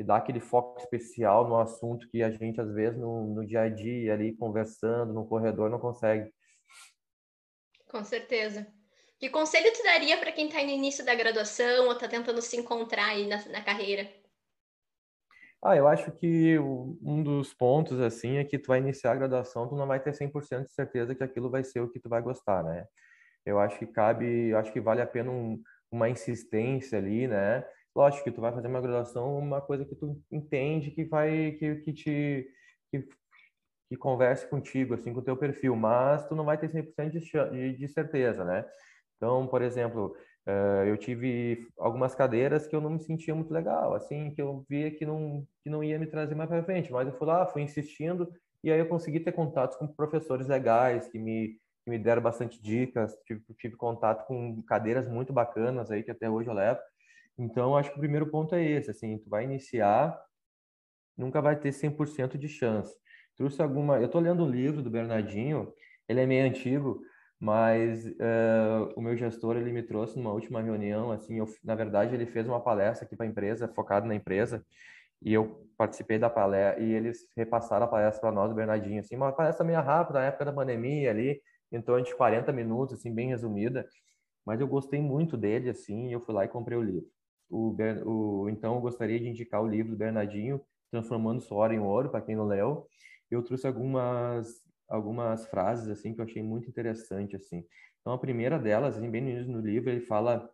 e 0.00 0.02
dar 0.02 0.16
aquele 0.16 0.40
foco 0.40 0.80
especial 0.80 1.46
no 1.46 1.60
assunto 1.60 2.08
que 2.08 2.22
a 2.22 2.30
gente, 2.30 2.58
às 2.58 2.72
vezes, 2.72 2.98
no, 2.98 3.34
no 3.34 3.46
dia 3.46 3.60
a 3.60 3.68
dia, 3.68 4.14
ali 4.14 4.34
conversando, 4.34 5.12
no 5.12 5.26
corredor, 5.26 5.68
não 5.68 5.78
consegue. 5.78 6.32
Com 7.86 8.02
certeza. 8.02 8.66
Que 9.18 9.28
conselho 9.28 9.70
tu 9.74 9.82
daria 9.82 10.16
para 10.16 10.32
quem 10.32 10.46
está 10.46 10.62
no 10.62 10.70
início 10.70 11.04
da 11.04 11.14
graduação 11.14 11.84
ou 11.84 11.92
está 11.92 12.08
tentando 12.08 12.40
se 12.40 12.56
encontrar 12.56 13.10
aí 13.10 13.28
na, 13.28 13.44
na 13.48 13.62
carreira? 13.62 14.10
Ah, 15.62 15.76
eu 15.76 15.86
acho 15.86 16.10
que 16.12 16.58
um 16.58 17.22
dos 17.22 17.52
pontos, 17.52 18.00
assim, 18.00 18.38
é 18.38 18.44
que 18.44 18.58
tu 18.58 18.68
vai 18.68 18.78
iniciar 18.78 19.12
a 19.12 19.16
graduação, 19.16 19.68
tu 19.68 19.76
não 19.76 19.86
vai 19.86 20.00
ter 20.00 20.14
100% 20.14 20.64
de 20.64 20.72
certeza 20.72 21.14
que 21.14 21.22
aquilo 21.22 21.50
vai 21.50 21.62
ser 21.62 21.80
o 21.80 21.90
que 21.90 22.00
tu 22.00 22.08
vai 22.08 22.22
gostar, 22.22 22.64
né? 22.64 22.86
Eu 23.44 23.60
acho 23.60 23.78
que 23.78 23.86
cabe, 23.86 24.48
eu 24.48 24.56
acho 24.56 24.72
que 24.72 24.80
vale 24.80 25.02
a 25.02 25.06
pena 25.06 25.30
um, 25.30 25.62
uma 25.92 26.08
insistência 26.08 26.96
ali, 26.96 27.28
né? 27.28 27.62
Lógico 27.94 28.24
que 28.24 28.30
tu 28.30 28.40
vai 28.40 28.52
fazer 28.52 28.68
uma 28.68 28.80
graduação, 28.80 29.38
uma 29.38 29.60
coisa 29.60 29.84
que 29.84 29.94
tu 29.94 30.20
entende 30.30 30.90
que 30.90 31.04
vai, 31.04 31.52
que, 31.52 31.76
que 31.76 31.92
te, 31.92 32.48
que, 32.90 33.08
que 33.88 33.96
converse 33.96 34.48
contigo, 34.48 34.94
assim, 34.94 35.12
com 35.12 35.20
o 35.20 35.24
teu 35.24 35.36
perfil, 35.36 35.74
mas 35.76 36.26
tu 36.26 36.34
não 36.34 36.44
vai 36.44 36.58
ter 36.58 36.70
100% 36.70 37.50
de, 37.50 37.76
de, 37.76 37.88
certeza, 37.88 38.44
né? 38.44 38.64
Então, 39.16 39.46
por 39.46 39.62
exemplo, 39.62 40.16
uh, 40.46 40.84
eu 40.86 40.96
tive 40.96 41.68
algumas 41.78 42.14
cadeiras 42.14 42.66
que 42.66 42.74
eu 42.74 42.80
não 42.80 42.90
me 42.90 43.00
sentia 43.00 43.34
muito 43.34 43.52
legal, 43.52 43.94
assim, 43.94 44.30
que 44.32 44.40
eu 44.40 44.64
via 44.68 44.90
que 44.90 45.04
não, 45.04 45.46
que 45.62 45.70
não 45.70 45.82
ia 45.82 45.98
me 45.98 46.06
trazer 46.06 46.34
mais 46.34 46.48
para 46.48 46.64
frente, 46.64 46.92
mas 46.92 47.06
eu 47.08 47.14
fui 47.14 47.26
lá, 47.26 47.46
fui 47.46 47.62
insistindo, 47.62 48.32
e 48.62 48.70
aí 48.70 48.78
eu 48.78 48.88
consegui 48.88 49.20
ter 49.20 49.32
contatos 49.32 49.76
com 49.76 49.86
professores 49.86 50.46
legais 50.46 51.08
que 51.08 51.18
me, 51.18 51.58
que 51.84 51.90
me 51.90 51.98
deram 51.98 52.22
bastante 52.22 52.62
dicas, 52.62 53.16
tive, 53.26 53.42
tive 53.58 53.76
contato 53.76 54.26
com 54.26 54.62
cadeiras 54.62 55.08
muito 55.08 55.32
bacanas 55.32 55.90
aí, 55.90 56.02
que 56.02 56.10
até 56.10 56.28
hoje 56.28 56.48
eu 56.48 56.54
levo. 56.54 56.80
Então, 57.40 57.76
acho 57.76 57.90
que 57.90 57.96
o 57.96 58.00
primeiro 58.00 58.26
ponto 58.30 58.54
é 58.54 58.62
esse, 58.62 58.90
assim, 58.90 59.18
tu 59.18 59.30
vai 59.30 59.44
iniciar, 59.44 60.18
nunca 61.16 61.40
vai 61.40 61.58
ter 61.58 61.72
100% 61.72 62.36
de 62.38 62.48
chance. 62.48 62.94
Trouxe 63.36 63.62
alguma... 63.62 63.98
Eu 63.98 64.06
estou 64.06 64.20
lendo 64.20 64.44
um 64.44 64.50
livro 64.50 64.82
do 64.82 64.90
Bernardinho, 64.90 65.72
ele 66.08 66.20
é 66.20 66.26
meio 66.26 66.46
antigo, 66.46 67.00
mas 67.38 68.04
uh, 68.06 68.92
o 68.96 69.00
meu 69.00 69.16
gestor 69.16 69.56
ele 69.56 69.72
me 69.72 69.82
trouxe 69.82 70.18
numa 70.18 70.32
última 70.32 70.60
reunião 70.60 71.10
assim 71.10 71.38
eu, 71.38 71.46
na 71.64 71.74
verdade 71.74 72.14
ele 72.14 72.26
fez 72.26 72.46
uma 72.46 72.60
palestra 72.60 73.06
aqui 73.06 73.16
para 73.16 73.24
a 73.24 73.28
empresa 73.30 73.66
focado 73.66 74.06
na 74.06 74.14
empresa 74.14 74.62
e 75.22 75.32
eu 75.32 75.66
participei 75.76 76.18
da 76.18 76.30
palestra 76.30 76.82
e 76.82 76.92
eles 76.92 77.26
repassaram 77.36 77.86
a 77.86 77.88
palestra 77.88 78.20
para 78.20 78.32
nós, 78.32 78.50
o 78.50 78.54
Bernardinho, 78.54 79.00
assim, 79.00 79.16
uma 79.16 79.32
palestra 79.32 79.64
meio 79.64 79.80
rápida, 79.80 80.18
na 80.20 80.26
época 80.26 80.44
da 80.46 80.52
pandemia 80.52 81.10
ali, 81.10 81.40
em 81.72 81.80
torno 81.80 82.04
de 82.04 82.14
40 82.14 82.52
minutos, 82.52 82.98
assim, 82.98 83.14
bem 83.14 83.28
resumida, 83.28 83.86
mas 84.44 84.60
eu 84.60 84.68
gostei 84.68 85.00
muito 85.00 85.36
dele, 85.36 85.70
assim, 85.70 86.08
e 86.08 86.12
eu 86.12 86.20
fui 86.20 86.34
lá 86.34 86.44
e 86.44 86.48
comprei 86.48 86.76
o 86.76 86.82
livro. 86.82 87.08
O, 87.50 87.74
o, 88.06 88.48
então, 88.48 88.76
eu 88.76 88.80
gostaria 88.80 89.18
de 89.18 89.28
indicar 89.28 89.62
o 89.62 89.66
livro 89.66 89.92
do 89.92 89.98
Bernardinho, 89.98 90.60
Transformando 90.90 91.40
Suor 91.40 91.72
em 91.72 91.78
Ouro, 91.78 92.10
para 92.10 92.20
quem 92.20 92.36
não 92.36 92.46
leu. 92.46 92.86
Eu 93.30 93.42
trouxe 93.42 93.66
algumas 93.66 94.62
algumas 94.88 95.46
frases, 95.46 95.88
assim, 95.88 96.12
que 96.12 96.20
eu 96.20 96.24
achei 96.24 96.42
muito 96.42 96.68
interessante, 96.68 97.36
assim. 97.36 97.64
Então, 98.00 98.12
a 98.12 98.18
primeira 98.18 98.58
delas, 98.58 98.96
assim, 98.96 99.08
bem 99.08 99.22
no 99.22 99.30
início 99.30 99.52
do 99.52 99.60
livro, 99.60 99.88
ele 99.88 100.00
fala 100.00 100.50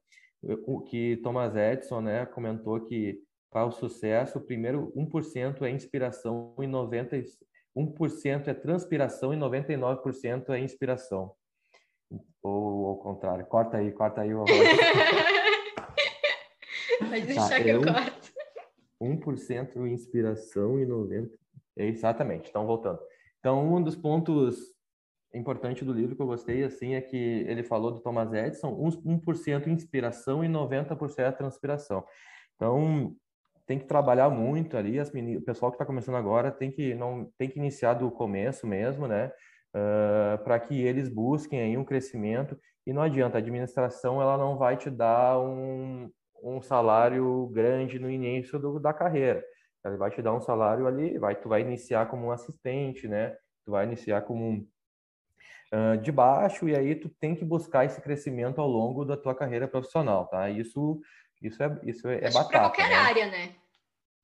o 0.67 0.83
que 0.83 1.17
Thomas 1.23 1.57
Edison, 1.57 2.03
né, 2.03 2.27
comentou 2.27 2.79
que 2.81 3.23
para 3.51 3.65
o 3.65 3.73
sucesso, 3.73 4.39
o 4.39 4.43
primeiro 4.43 4.93
1% 4.95 5.63
é 5.63 5.71
inspiração 5.71 6.55
e 6.61 6.67
90 6.67 7.17
1% 7.75 8.49
é 8.49 8.55
transpiração 8.55 9.33
e 9.35 9.37
99% 9.37 10.51
é 10.51 10.59
inspiração. 10.59 11.33
Ou 12.43 12.87
ao 12.87 12.97
contrário, 12.97 13.47
corta 13.47 13.79
aí, 13.79 13.93
corta 13.93 14.23
aí 14.23 14.35
o 14.35 14.45
Pode 17.09 17.27
deixar 17.27 17.49
tá, 17.49 17.63
que 17.63 17.69
eu 17.69 17.83
é 17.83 17.93
corto. 17.93 18.33
1% 19.01 19.87
inspiração 19.87 20.81
e 20.81 20.87
90%. 20.87 21.31
Exatamente, 21.77 22.49
então 22.49 22.67
voltando. 22.67 22.99
Então, 23.39 23.75
um 23.75 23.83
dos 23.83 23.95
pontos 23.95 24.75
importantes 25.35 25.87
do 25.87 25.93
livro 25.93 26.17
que 26.17 26.23
eu 26.23 26.27
gostei 26.27 26.65
assim 26.65 26.95
é 26.95 27.01
que 27.01 27.17
ele 27.17 27.63
falou 27.63 27.93
do 27.93 28.01
Thomas 28.01 28.33
Edison, 28.33 28.75
1% 28.75 29.67
inspiração 29.67 30.43
e 30.43 30.49
90% 30.49 31.37
transpiração. 31.37 32.05
Então, 32.55 33.15
tem 33.67 33.79
que 33.79 33.85
trabalhar 33.85 34.31
muito 34.31 34.77
ali, 34.77 34.99
as 34.99 35.11
meninas, 35.11 35.43
o 35.43 35.45
pessoal 35.45 35.71
que 35.71 35.75
está 35.75 35.85
começando 35.85 36.15
agora 36.15 36.51
tem 36.51 36.71
que 36.71 36.95
não 36.95 37.31
tem 37.37 37.49
que 37.49 37.59
iniciar 37.59 37.95
do 37.95 38.11
começo 38.11 38.67
mesmo, 38.67 39.07
né? 39.07 39.33
Uh, 39.75 40.43
para 40.43 40.59
que 40.59 40.81
eles 40.81 41.09
busquem 41.09 41.61
aí 41.61 41.77
um 41.77 41.85
crescimento 41.85 42.59
e 42.87 42.93
não 42.93 43.03
adianta 43.03 43.37
a 43.37 43.41
administração 43.41 44.23
ela 44.23 44.39
não 44.39 44.57
vai 44.57 44.77
te 44.77 44.89
dar 44.89 45.39
um, 45.39 46.11
um 46.55 46.63
salário 46.63 47.47
grande 47.53 47.99
no 47.99 48.11
início 48.11 48.59
do, 48.59 48.79
da 48.79 48.93
carreira 48.93 49.45
ela 49.85 49.97
vai 49.97 50.11
te 50.11 50.21
dar 50.21 50.35
um 50.35 50.41
salário 50.41 50.87
ali 50.87 51.19
vai 51.19 51.35
tu 51.35 51.49
vai 51.49 51.61
iniciar 51.61 52.07
como 52.07 52.27
um 52.27 52.31
assistente 52.31 53.09
né 53.09 53.37
tu 53.65 53.73
vai 53.73 53.85
iniciar 53.85 54.23
como 54.23 54.45
um 54.45 54.69
uh, 55.73 55.97
de 55.99 56.13
baixo 56.13 56.69
e 56.69 56.77
aí 56.77 56.95
tu 56.95 57.09
tem 57.21 57.35
que 57.35 57.45
buscar 57.45 57.85
esse 57.85 58.01
crescimento 58.01 58.61
ao 58.61 58.69
longo 58.69 59.05
da 59.05 59.17
tua 59.17 59.35
carreira 59.35 59.69
profissional 59.69 60.27
tá 60.27 60.51
isso 60.51 61.01
isso 61.43 61.63
é, 61.63 61.81
isso 61.85 62.09
é, 62.09 62.17
é 62.17 62.31
batata. 62.31 62.49
Para 62.49 62.61
qualquer 62.61 62.89
né? 62.89 62.95
área, 62.95 63.27
né? 63.27 63.55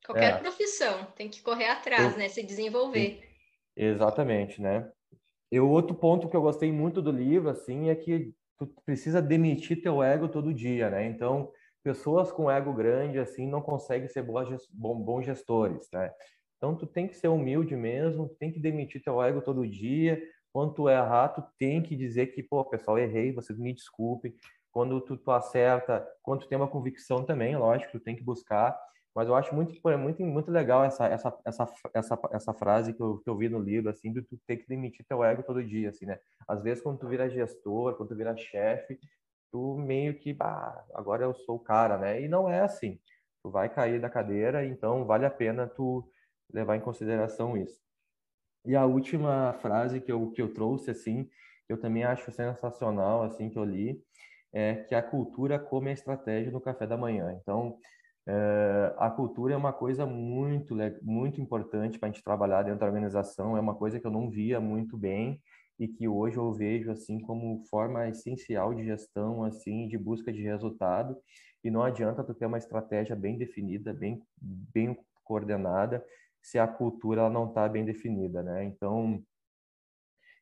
Qualquer 0.05 0.35
é. 0.35 0.39
profissão, 0.39 1.05
tem 1.17 1.29
que 1.29 1.43
correr 1.43 1.69
atrás, 1.69 2.13
eu, 2.13 2.19
né? 2.19 2.29
Se 2.29 2.43
desenvolver. 2.43 3.23
Exatamente, 3.77 4.61
né? 4.61 4.91
E 5.51 5.61
o 5.61 5.69
outro 5.69 5.95
ponto 5.95 6.29
que 6.29 6.37
eu 6.37 6.43
gostei 6.43 6.73
muito 6.73 7.01
do 7.01 7.13
livro, 7.13 7.51
assim, 7.51 7.89
é 7.89 7.95
que 7.95 8.35
tu 8.59 8.67
precisa 8.85 9.21
demitir 9.21 9.83
teu 9.83 10.03
ego 10.03 10.29
todo 10.29 10.53
dia, 10.53 10.91
né? 10.91 11.07
Então, 11.07 11.53
pessoas 11.83 12.31
com 12.31 12.51
ego 12.51 12.73
grande, 12.73 13.19
assim, 13.19 13.47
não 13.47 13.61
conseguem 13.61 14.09
ser 14.09 14.23
bons 14.23 15.25
gestores, 15.25 15.89
né? 15.93 16.13
Então, 16.57 16.77
tu 16.77 16.87
tem 16.87 17.09
que 17.09 17.17
ser 17.17 17.29
humilde 17.29 17.75
mesmo, 17.75 18.29
tem 18.39 18.53
que 18.53 18.61
demitir 18.61 19.03
teu 19.03 19.21
ego 19.21 19.43
todo 19.43 19.67
dia. 19.67 20.23
Quando 20.53 20.75
tu 20.75 20.89
errar, 20.89 21.29
tu 21.31 21.43
tem 21.59 21.83
que 21.83 21.97
dizer 21.97 22.29
que, 22.29 22.43
pô, 22.43 22.65
pessoal, 22.65 22.99
errei, 22.99 23.33
vocês 23.33 23.59
me 23.59 23.73
desculpem 23.75 24.35
quando 24.71 25.01
tu, 25.01 25.17
tu 25.17 25.31
acerta, 25.31 26.07
quando 26.23 26.41
tu 26.41 26.49
tem 26.49 26.57
uma 26.57 26.69
convicção 26.69 27.25
também, 27.25 27.57
lógico, 27.57 27.93
tu 27.93 28.01
tem 28.01 28.17
que 28.17 28.23
buscar. 28.23 28.79
Mas 29.15 29.29
eu 29.29 29.35
acho 29.35 29.55
muito, 29.55 29.75
muito, 29.99 30.23
muito 30.23 30.51
legal 30.51 30.83
essa, 30.85 31.07
essa, 31.07 31.39
essa, 31.45 31.75
essa, 31.93 32.19
essa 32.31 32.55
frase 32.55 32.95
que 32.95 33.03
eu, 33.03 33.19
que 33.19 33.29
eu 33.29 33.37
vi 33.37 33.49
no 33.49 33.59
livro, 33.59 33.91
assim, 33.91 34.11
de 34.11 34.23
tu 34.23 34.39
ter 34.47 34.57
que 34.57 34.67
demitir 34.67 35.05
teu 35.07 35.23
ego 35.23 35.43
todo 35.43 35.63
dia, 35.63 35.91
assim, 35.91 36.07
né? 36.07 36.19
Às 36.49 36.63
vezes, 36.63 36.83
quando 36.83 36.99
tu 36.99 37.07
vira 37.09 37.29
gestor, 37.29 37.95
quando 37.95 38.09
tu 38.09 38.17
vira 38.17 38.35
chefe, 38.35 38.99
tu 39.53 39.77
meio 39.77 40.19
que, 40.19 40.33
bah, 40.33 40.85
agora 40.95 41.25
eu 41.25 41.35
sou 41.35 41.57
o 41.57 41.61
cara, 41.61 41.99
né? 41.99 42.23
E 42.23 42.29
não 42.29 42.49
é 42.49 42.61
assim. 42.61 42.99
Tu 43.43 43.51
vai 43.51 43.69
cair 43.69 44.01
da 44.01 44.09
cadeira, 44.11 44.65
então 44.65 45.05
vale 45.05 45.27
a 45.27 45.31
pena 45.31 45.67
tu 45.69 46.09
levar 46.53 46.77
em 46.77 46.81
consideração 46.81 47.57
isso. 47.57 47.81
E 48.65 48.75
a 48.77 48.87
última 48.87 49.53
frase 49.61 50.01
que 50.01 50.11
eu, 50.11 50.31
que 50.31 50.41
eu 50.41 50.53
trouxe, 50.53 50.91
assim, 50.91 51.25
que 51.67 51.73
eu 51.73 51.81
também 51.81 52.05
acho 52.05 52.31
sensacional, 52.33 53.23
assim, 53.25 53.51
que 53.51 53.59
eu 53.59 53.65
li, 53.65 54.03
é 54.53 54.77
que 54.77 54.95
a 54.95 55.03
cultura 55.03 55.59
come 55.59 55.91
a 55.91 55.93
estratégia 55.93 56.53
no 56.53 56.61
café 56.61 56.87
da 56.87 56.97
manhã. 56.97 57.37
Então, 57.41 57.79
é, 58.27 58.95
a 58.99 59.11
cultura 59.11 59.55
é 59.55 59.57
uma 59.57 59.73
coisa 59.73 60.07
muito, 60.07 60.77
muito 61.03 61.41
importante 61.41 61.99
para 61.99 62.09
a 62.09 62.13
gente 62.13 62.23
trabalhar 62.23 62.63
dentro 62.63 62.81
da 62.81 62.87
organização, 62.87 63.57
é 63.57 63.61
uma 63.61 63.75
coisa 63.75 63.99
que 63.99 64.07
eu 64.07 64.11
não 64.11 64.31
via 64.31 64.61
muito 64.61 64.97
bem 64.97 65.43
e 65.79 65.89
que 65.89 66.07
hoje 66.07 66.37
eu 66.37 66.53
vejo 66.53 66.91
assim 66.91 67.21
como 67.21 67.65
forma 67.71 68.09
essencial 68.09 68.75
de 68.75 68.85
gestão, 68.85 69.45
assim, 69.45 69.89
de 69.89 69.99
busca 69.99 70.33
de 70.33 70.43
resultado. 70.43 71.17
E 71.65 71.71
não 71.71 71.83
adianta 71.83 72.25
tu 72.25 72.35
ter 72.35 72.47
uma 72.47 72.59
estratégia 72.59 73.17
bem 73.17 73.39
definida, 73.39 73.93
bem, 73.93 74.23
bem 74.41 74.97
coordenada, 75.25 76.05
se 76.43 76.59
a 76.59 76.67
cultura 76.67 77.31
não 77.31 77.49
está 77.49 77.69
bem 77.69 77.85
definida, 77.85 78.43
né? 78.43 78.65
Então, 78.65 79.23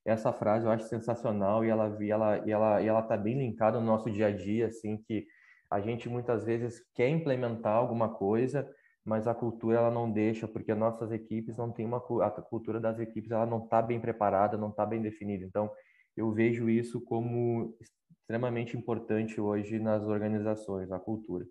essa 0.04 0.32
frase 0.32 0.64
eu 0.64 0.70
acho 0.70 0.88
sensacional 0.88 1.64
e 1.64 1.68
ela 1.68 1.96
e 2.00 2.10
ela 2.10 2.38
e 2.46 2.50
ela 2.50 2.82
e 2.82 2.88
ela 2.88 3.02
tá 3.02 3.16
bem 3.16 3.38
linkada 3.38 3.78
no 3.78 3.86
nosso 3.86 4.10
dia 4.10 4.28
a 4.28 4.30
dia 4.30 4.66
assim 4.66 4.96
que 4.96 5.26
a 5.70 5.80
gente 5.80 6.08
muitas 6.08 6.44
vezes 6.44 6.82
quer 6.94 7.08
implementar 7.08 7.74
alguma 7.74 8.08
coisa 8.08 8.68
mas 9.10 9.26
a 9.26 9.34
cultura 9.34 9.78
ela 9.78 9.90
não 9.90 10.08
deixa 10.08 10.46
porque 10.46 10.72
nossas 10.72 11.10
equipes 11.10 11.56
não 11.56 11.72
tem 11.72 11.84
uma 11.84 11.96
a 12.24 12.30
cultura 12.30 12.78
das 12.78 13.00
equipes 13.00 13.32
ela 13.32 13.44
não 13.44 13.64
está 13.64 13.82
bem 13.82 14.00
preparada 14.00 14.56
não 14.56 14.70
está 14.70 14.86
bem 14.86 15.02
definida 15.02 15.44
então 15.44 15.68
eu 16.16 16.30
vejo 16.30 16.70
isso 16.70 17.00
como 17.00 17.76
extremamente 17.80 18.76
importante 18.76 19.40
hoje 19.40 19.80
nas 19.80 20.04
organizações 20.04 20.92
a 20.92 21.00
cultura 21.00 21.44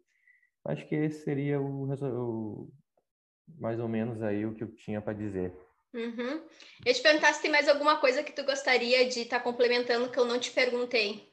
acho 0.64 0.88
que 0.88 0.96
esse 0.96 1.26
seria 1.26 1.60
o, 1.60 1.92
o 1.92 2.70
mais 3.58 3.78
ou 3.78 3.90
menos 3.90 4.22
aí 4.22 4.46
o 4.46 4.56
que 4.56 4.64
eu 4.64 4.74
tinha 4.74 5.02
para 5.02 5.12
dizer 5.12 5.54
Uhum. 5.92 6.44
Eu 6.86 6.94
te 6.94 7.02
perguntar 7.02 7.34
se 7.34 7.42
tem 7.42 7.50
mais 7.50 7.68
alguma 7.68 7.98
coisa 7.98 8.22
que 8.22 8.32
tu 8.32 8.44
gostaria 8.44 9.10
de 9.10 9.22
estar 9.22 9.40
tá 9.40 9.44
complementando 9.44 10.12
que 10.12 10.20
eu 10.20 10.26
não 10.26 10.38
te 10.38 10.52
perguntei. 10.52 11.29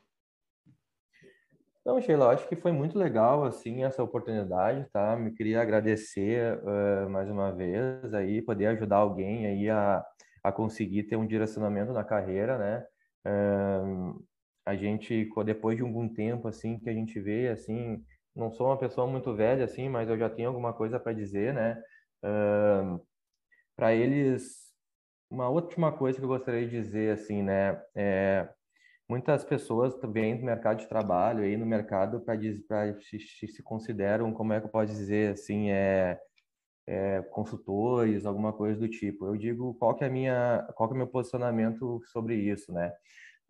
Então, 1.86 2.00
Sheila, 2.00 2.32
acho 2.32 2.48
que 2.48 2.56
foi 2.56 2.72
muito 2.72 2.98
legal 2.98 3.44
assim 3.44 3.84
essa 3.84 4.02
oportunidade, 4.02 4.90
tá? 4.90 5.14
Me 5.14 5.30
queria 5.30 5.62
agradecer 5.62 6.58
uh, 6.58 7.08
mais 7.08 7.30
uma 7.30 7.52
vez 7.52 8.12
aí 8.12 8.42
poder 8.42 8.66
ajudar 8.66 8.96
alguém 8.96 9.46
aí 9.46 9.70
a, 9.70 10.04
a 10.42 10.50
conseguir 10.50 11.04
ter 11.04 11.14
um 11.14 11.24
direcionamento 11.24 11.92
na 11.92 12.02
carreira, 12.02 12.58
né? 12.58 12.84
Uh, 13.24 14.20
a 14.66 14.74
gente 14.74 15.30
depois 15.44 15.76
de 15.76 15.84
algum 15.84 16.08
tempo 16.12 16.48
assim 16.48 16.76
que 16.76 16.90
a 16.90 16.92
gente 16.92 17.20
vê 17.20 17.50
assim, 17.50 18.04
não 18.34 18.50
sou 18.50 18.66
uma 18.66 18.76
pessoa 18.76 19.06
muito 19.06 19.32
velha 19.32 19.64
assim, 19.64 19.88
mas 19.88 20.08
eu 20.08 20.18
já 20.18 20.28
tenho 20.28 20.48
alguma 20.48 20.72
coisa 20.72 20.98
para 20.98 21.12
dizer, 21.12 21.54
né? 21.54 21.80
Uh, 22.24 23.00
para 23.76 23.94
eles, 23.94 24.72
uma 25.30 25.48
última 25.48 25.92
coisa 25.92 26.18
que 26.18 26.24
eu 26.24 26.28
gostaria 26.28 26.66
de 26.66 26.70
dizer, 26.82 27.12
assim, 27.12 27.44
né, 27.44 27.80
é, 27.94 28.48
muitas 29.08 29.44
pessoas 29.44 29.94
também 29.94 30.38
no 30.38 30.44
mercado 30.44 30.78
de 30.78 30.88
trabalho, 30.88 31.44
aí 31.44 31.56
no 31.56 31.66
mercado, 31.66 32.20
para 32.20 32.36
se, 33.00 33.18
se 33.48 33.62
consideram, 33.62 34.32
como 34.32 34.52
é 34.52 34.60
que 34.60 34.66
eu 34.66 34.70
posso 34.70 34.86
dizer, 34.92 35.32
assim, 35.32 35.70
é, 35.70 36.18
é, 36.86 37.22
consultores, 37.30 38.24
alguma 38.24 38.52
coisa 38.52 38.78
do 38.78 38.88
tipo. 38.88 39.26
Eu 39.26 39.36
digo 39.36 39.74
qual 39.74 39.94
que 39.94 40.04
é 40.04 40.06
a 40.06 40.10
minha, 40.10 40.66
qual 40.74 40.88
que 40.88 40.94
é 40.94 40.96
o 40.96 40.98
meu 40.98 41.08
posicionamento 41.08 42.00
sobre 42.06 42.36
isso, 42.36 42.72
né? 42.72 42.92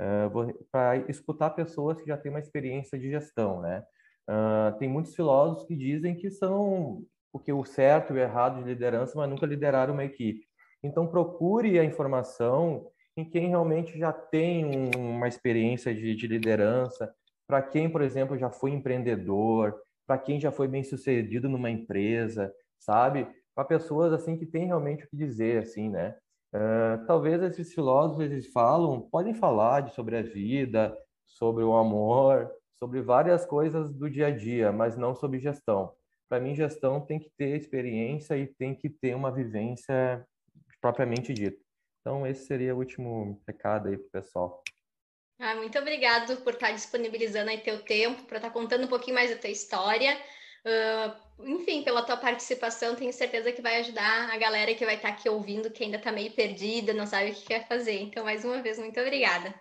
Uh, 0.01 0.67
para 0.71 0.97
escutar 1.11 1.51
pessoas 1.51 1.99
que 2.01 2.07
já 2.07 2.19
têm 2.19 2.31
uma 2.31 2.41
experiência 2.41 2.99
de 2.99 3.11
gestão, 3.11 3.61
né? 3.63 3.83
Uh, 4.29 4.77
tem 4.79 4.89
muitos 4.89 5.15
filósofos 5.15 5.67
que 5.67 5.77
dizem 5.77 6.15
que 6.17 6.31
são 6.31 7.05
porque 7.33 7.53
o 7.53 7.65
certo 7.65 8.13
e 8.13 8.17
o 8.17 8.19
errado 8.19 8.63
de 8.63 8.69
liderança, 8.69 9.13
mas 9.17 9.29
nunca 9.29 9.47
lideraram 9.47 9.93
uma 9.93 10.05
equipe. 10.05 10.47
Então 10.83 11.07
procure 11.07 11.79
a 11.79 11.85
informação 11.85 12.91
em 13.17 13.25
quem 13.25 13.49
realmente 13.49 13.99
já 13.99 14.13
tem 14.13 14.65
um, 14.65 15.17
uma 15.17 15.29
experiência 15.29 15.95
de, 15.95 16.15
de 16.15 16.27
liderança, 16.27 17.13
para 17.47 17.63
quem, 17.63 17.89
por 17.89 18.03
exemplo, 18.03 18.37
já 18.37 18.51
foi 18.51 18.73
empreendedor, 18.73 19.81
para 20.07 20.19
quem 20.19 20.39
já 20.39 20.53
foi 20.53 20.69
bem 20.69 20.85
sucedido 20.85 21.49
numa 21.49 21.71
empresa, 21.71 22.53
sabe? 22.79 23.27
Para 23.55 23.65
pessoas 23.65 24.13
assim 24.13 24.37
que 24.37 24.47
têm 24.47 24.67
realmente 24.67 25.05
o 25.05 25.09
que 25.09 25.17
dizer, 25.17 25.63
assim, 25.63 25.89
né? 25.89 26.17
Uh, 26.55 27.05
talvez 27.07 27.43
esses 27.43 27.73
filósofos 27.73 28.25
eles 28.25 28.47
falam, 28.53 29.01
podem 29.11 29.35
falar 29.35 29.81
de, 29.81 29.95
sobre 29.95 30.17
a 30.17 30.23
vida, 30.23 30.97
sobre 31.27 31.65
o 31.65 31.75
amor, 31.77 32.51
sobre 32.79 33.01
várias 33.01 33.45
coisas 33.45 33.93
do 33.93 34.09
dia 34.09 34.29
a 34.29 34.31
dia, 34.31 34.71
mas 34.73 34.97
não 34.97 35.15
sobre 35.15 35.41
gestão. 35.41 35.93
Para 36.29 36.41
mim, 36.41 36.55
gestão 36.55 37.01
tem 37.01 37.19
que 37.19 37.31
ter 37.37 37.57
experiência 37.57 38.37
e 38.37 38.47
tem 38.47 38.75
que 38.75 38.91
ter 38.91 39.15
uma 39.15 39.31
vivência 39.31 40.27
propriamente 40.81 41.33
dita. 41.33 41.66
Então, 42.07 42.25
esse 42.25 42.47
seria 42.47 42.73
o 42.73 42.79
último 42.79 43.43
recado 43.45 43.89
aí 43.89 43.97
para 43.97 44.07
o 44.07 44.11
pessoal. 44.11 44.63
Ah, 45.41 45.57
muito 45.57 45.77
obrigado 45.77 46.37
por 46.37 46.55
estar 46.55 46.71
disponibilizando 46.71 47.51
aí 47.51 47.59
teu 47.59 47.83
tempo, 47.83 48.23
para 48.27 48.37
estar 48.37 48.51
contando 48.51 48.85
um 48.85 48.89
pouquinho 48.89 49.17
mais 49.17 49.29
da 49.29 49.37
tua 49.37 49.51
história. 49.51 50.17
Uh, 50.65 51.45
enfim, 51.45 51.83
pela 51.83 52.05
tua 52.05 52.17
participação, 52.17 52.95
tenho 52.95 53.13
certeza 53.13 53.51
que 53.51 53.61
vai 53.61 53.81
ajudar 53.81 54.33
a 54.33 54.39
galera 54.39 54.73
que 54.73 54.85
vai 54.85 54.95
estar 54.95 55.09
aqui 55.09 55.29
ouvindo, 55.29 55.69
que 55.69 55.83
ainda 55.83 55.97
está 55.97 56.13
meio 56.13 56.31
perdida, 56.31 56.95
não 56.95 57.07
sabe 57.07 57.33
o 57.33 57.35
que 57.35 57.45
quer 57.45 57.67
fazer. 57.67 58.01
Então, 58.01 58.23
mais 58.23 58.45
uma 58.45 58.63
vez, 58.63 58.79
muito 58.79 59.01
obrigada. 59.01 59.53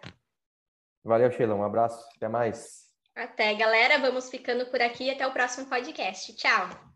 Valeu, 1.04 1.32
Sheila. 1.32 1.56
Um 1.56 1.64
abraço. 1.64 2.08
Até 2.16 2.28
mais. 2.30 2.92
Até, 3.16 3.56
galera. 3.56 3.98
Vamos 3.98 4.30
ficando 4.30 4.68
por 4.68 4.80
aqui. 4.82 5.10
Até 5.10 5.26
o 5.26 5.34
próximo 5.34 5.68
podcast. 5.68 6.32
Tchau. 6.36 6.95